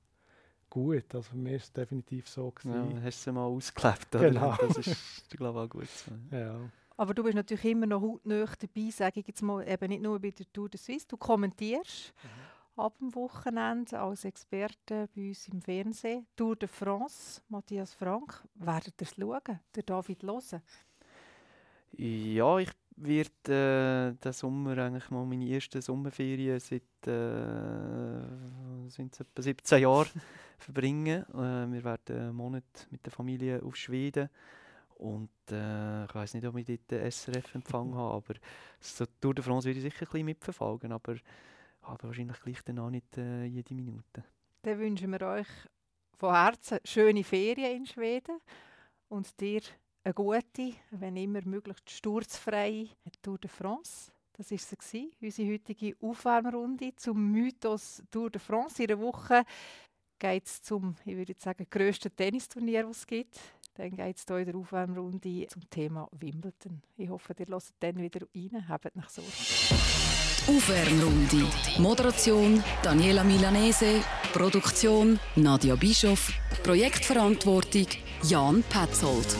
gut. 0.71 1.15
Also 1.15 1.31
für 1.31 1.37
mich 1.37 1.55
ist 1.55 1.65
es 1.65 1.73
definitiv 1.73 2.29
so. 2.29 2.51
Gewesen. 2.51 2.97
Ja, 2.97 3.03
hast 3.03 3.27
du 3.27 3.33
mal 3.33 3.45
ausgelebt, 3.45 4.15
oder? 4.15 4.31
Genau. 4.31 4.57
Das 4.61 4.79
ist, 4.79 5.31
glaube 5.31 5.59
ich, 5.59 5.65
auch 5.65 5.71
gut 5.71 5.89
so. 5.89 6.37
Ja. 6.37 6.61
Aber 6.97 7.15
du 7.15 7.25
bist 7.25 7.35
natürlich 7.35 7.65
immer 7.65 7.87
noch 7.87 8.01
hautnah 8.01 8.45
dabei, 8.45 8.91
sage 8.91 9.21
ich 9.21 9.27
jetzt 9.27 9.43
mal, 9.43 9.67
eben 9.69 9.89
nicht 9.89 10.03
nur 10.03 10.21
bei 10.21 10.31
der 10.31 10.47
Tour 10.53 10.69
de 10.69 10.79
Suisse. 10.79 11.07
Du 11.09 11.17
kommentierst 11.17 12.13
mhm. 12.23 12.52
Ab 12.77 12.99
dem 12.99 13.15
Wochenende 13.15 14.01
als 14.01 14.25
Experte 14.25 15.09
bei 15.15 15.29
uns 15.29 15.49
im 15.49 15.61
Fernsehen. 15.61 16.27
Tour 16.37 16.57
de 16.57 16.69
France, 16.69 17.41
Matthias 17.49 17.95
Frank. 17.95 18.43
Werdet 18.55 19.01
ihr 19.01 19.07
es 19.07 19.15
schauen, 19.15 19.61
der 19.75 19.83
David 19.83 20.23
hören? 20.23 20.63
Ja, 21.93 22.59
ich 22.59 22.71
werde 22.97 24.15
äh, 24.17 24.23
den 24.23 24.33
Sommer 24.33 24.79
eigentlich 24.79 25.11
mal 25.11 25.25
meine 25.27 25.49
ersten 25.49 25.83
Sommerferien 25.83 26.61
seit 26.61 26.83
äh, 27.07 28.89
sind 28.89 29.19
etwa 29.19 29.43
17 29.43 29.83
Jahren 29.83 30.09
verbringen. 30.59 31.25
Äh, 31.35 31.73
wir 31.73 31.85
werden 31.85 32.17
einen 32.17 32.37
Monat 32.37 32.87
mit 32.91 33.05
der 33.05 33.13
Familie 33.13 33.63
auf 33.63 33.77
Schweden 33.77 34.29
und 35.03 35.31
äh, 35.51 36.05
ich 36.05 36.15
weiß 36.15 36.35
nicht, 36.35 36.47
ob 36.47 36.57
ich 36.57 36.67
dort 36.67 36.91
den 36.91 37.11
SRF 37.11 37.57
empfangen 37.57 37.95
habe, 37.97 38.15
aber 38.15 38.35
so 38.81 39.05
Tour 39.21 39.35
de 39.35 39.43
France 39.43 39.67
werde 39.67 39.79
ich 39.79 39.85
sicher 39.85 40.07
ein 40.07 40.11
bisschen 40.11 40.27
mitverfolgen, 40.27 40.93
aber, 40.93 41.17
aber 41.83 42.09
wahrscheinlich 42.09 42.41
gleich 42.41 42.63
dann 42.63 42.79
auch 42.79 42.91
nicht 42.91 43.17
äh, 43.19 43.45
jede 43.45 43.75
Minute. 43.75 44.25
Dann 44.63 44.79
wünschen 44.79 45.11
wir 45.11 45.23
euch 45.23 45.49
von 46.17 46.35
Herzen 46.35 46.79
schöne 46.85 47.25
Ferien 47.25 47.79
in 47.79 47.87
Schweden 47.87 48.39
und 49.09 49.41
dir 49.41 49.61
eine 50.05 50.15
gute, 50.15 50.75
wenn 50.91 51.17
immer 51.17 51.45
möglichst 51.45 51.91
sturzfreie 51.91 52.89
Tour 53.23 53.39
de 53.39 53.51
France. 53.51 54.13
Das 54.35 54.51
war 54.51 54.59
sie, 54.81 55.11
unsere 55.21 55.53
heutige 55.53 55.95
Aufwärmrunde 56.01 56.95
zum 56.97 57.31
Mythos 57.31 58.03
Tour 58.11 58.31
de 58.31 58.41
France. 58.41 58.83
In 58.83 58.91
einer 58.91 59.01
Woche 59.01 59.45
geht 60.19 60.47
es 60.47 60.63
zum, 60.63 60.97
ich 61.05 61.17
würde 61.17 61.35
sagen, 61.37 61.67
grössten 61.69 62.15
Tennisturnier, 62.15 62.85
das 62.85 62.99
es 62.99 63.07
gibt. 63.07 63.39
Dann 63.75 63.91
geht 63.91 64.17
es 64.17 64.25
hier 64.27 64.39
in 64.39 64.47
der 64.47 64.57
Aufwärmrunde 64.57 65.47
zum 65.49 65.69
Thema 65.71 66.09
Wimbledon. 66.13 66.83
Ich 66.97 67.09
hoffe, 67.09 67.35
ihr 67.39 67.47
hört 67.47 67.75
dann 67.81 67.97
wieder 67.97 68.27
rein. 68.35 68.69
Habt 68.69 68.97
nach 68.97 69.09
Sorge. 69.09 70.02
Aufwärmrunde. 70.49 71.47
Moderation 71.79 72.63
Daniela 72.83 73.23
Milanese. 73.23 74.03
Produktion 74.33 75.21
Nadia 75.37 75.77
Bischoff. 75.77 76.33
Projektverantwortung 76.65 77.87
Jan 78.25 78.65
Petzold. 78.69 79.37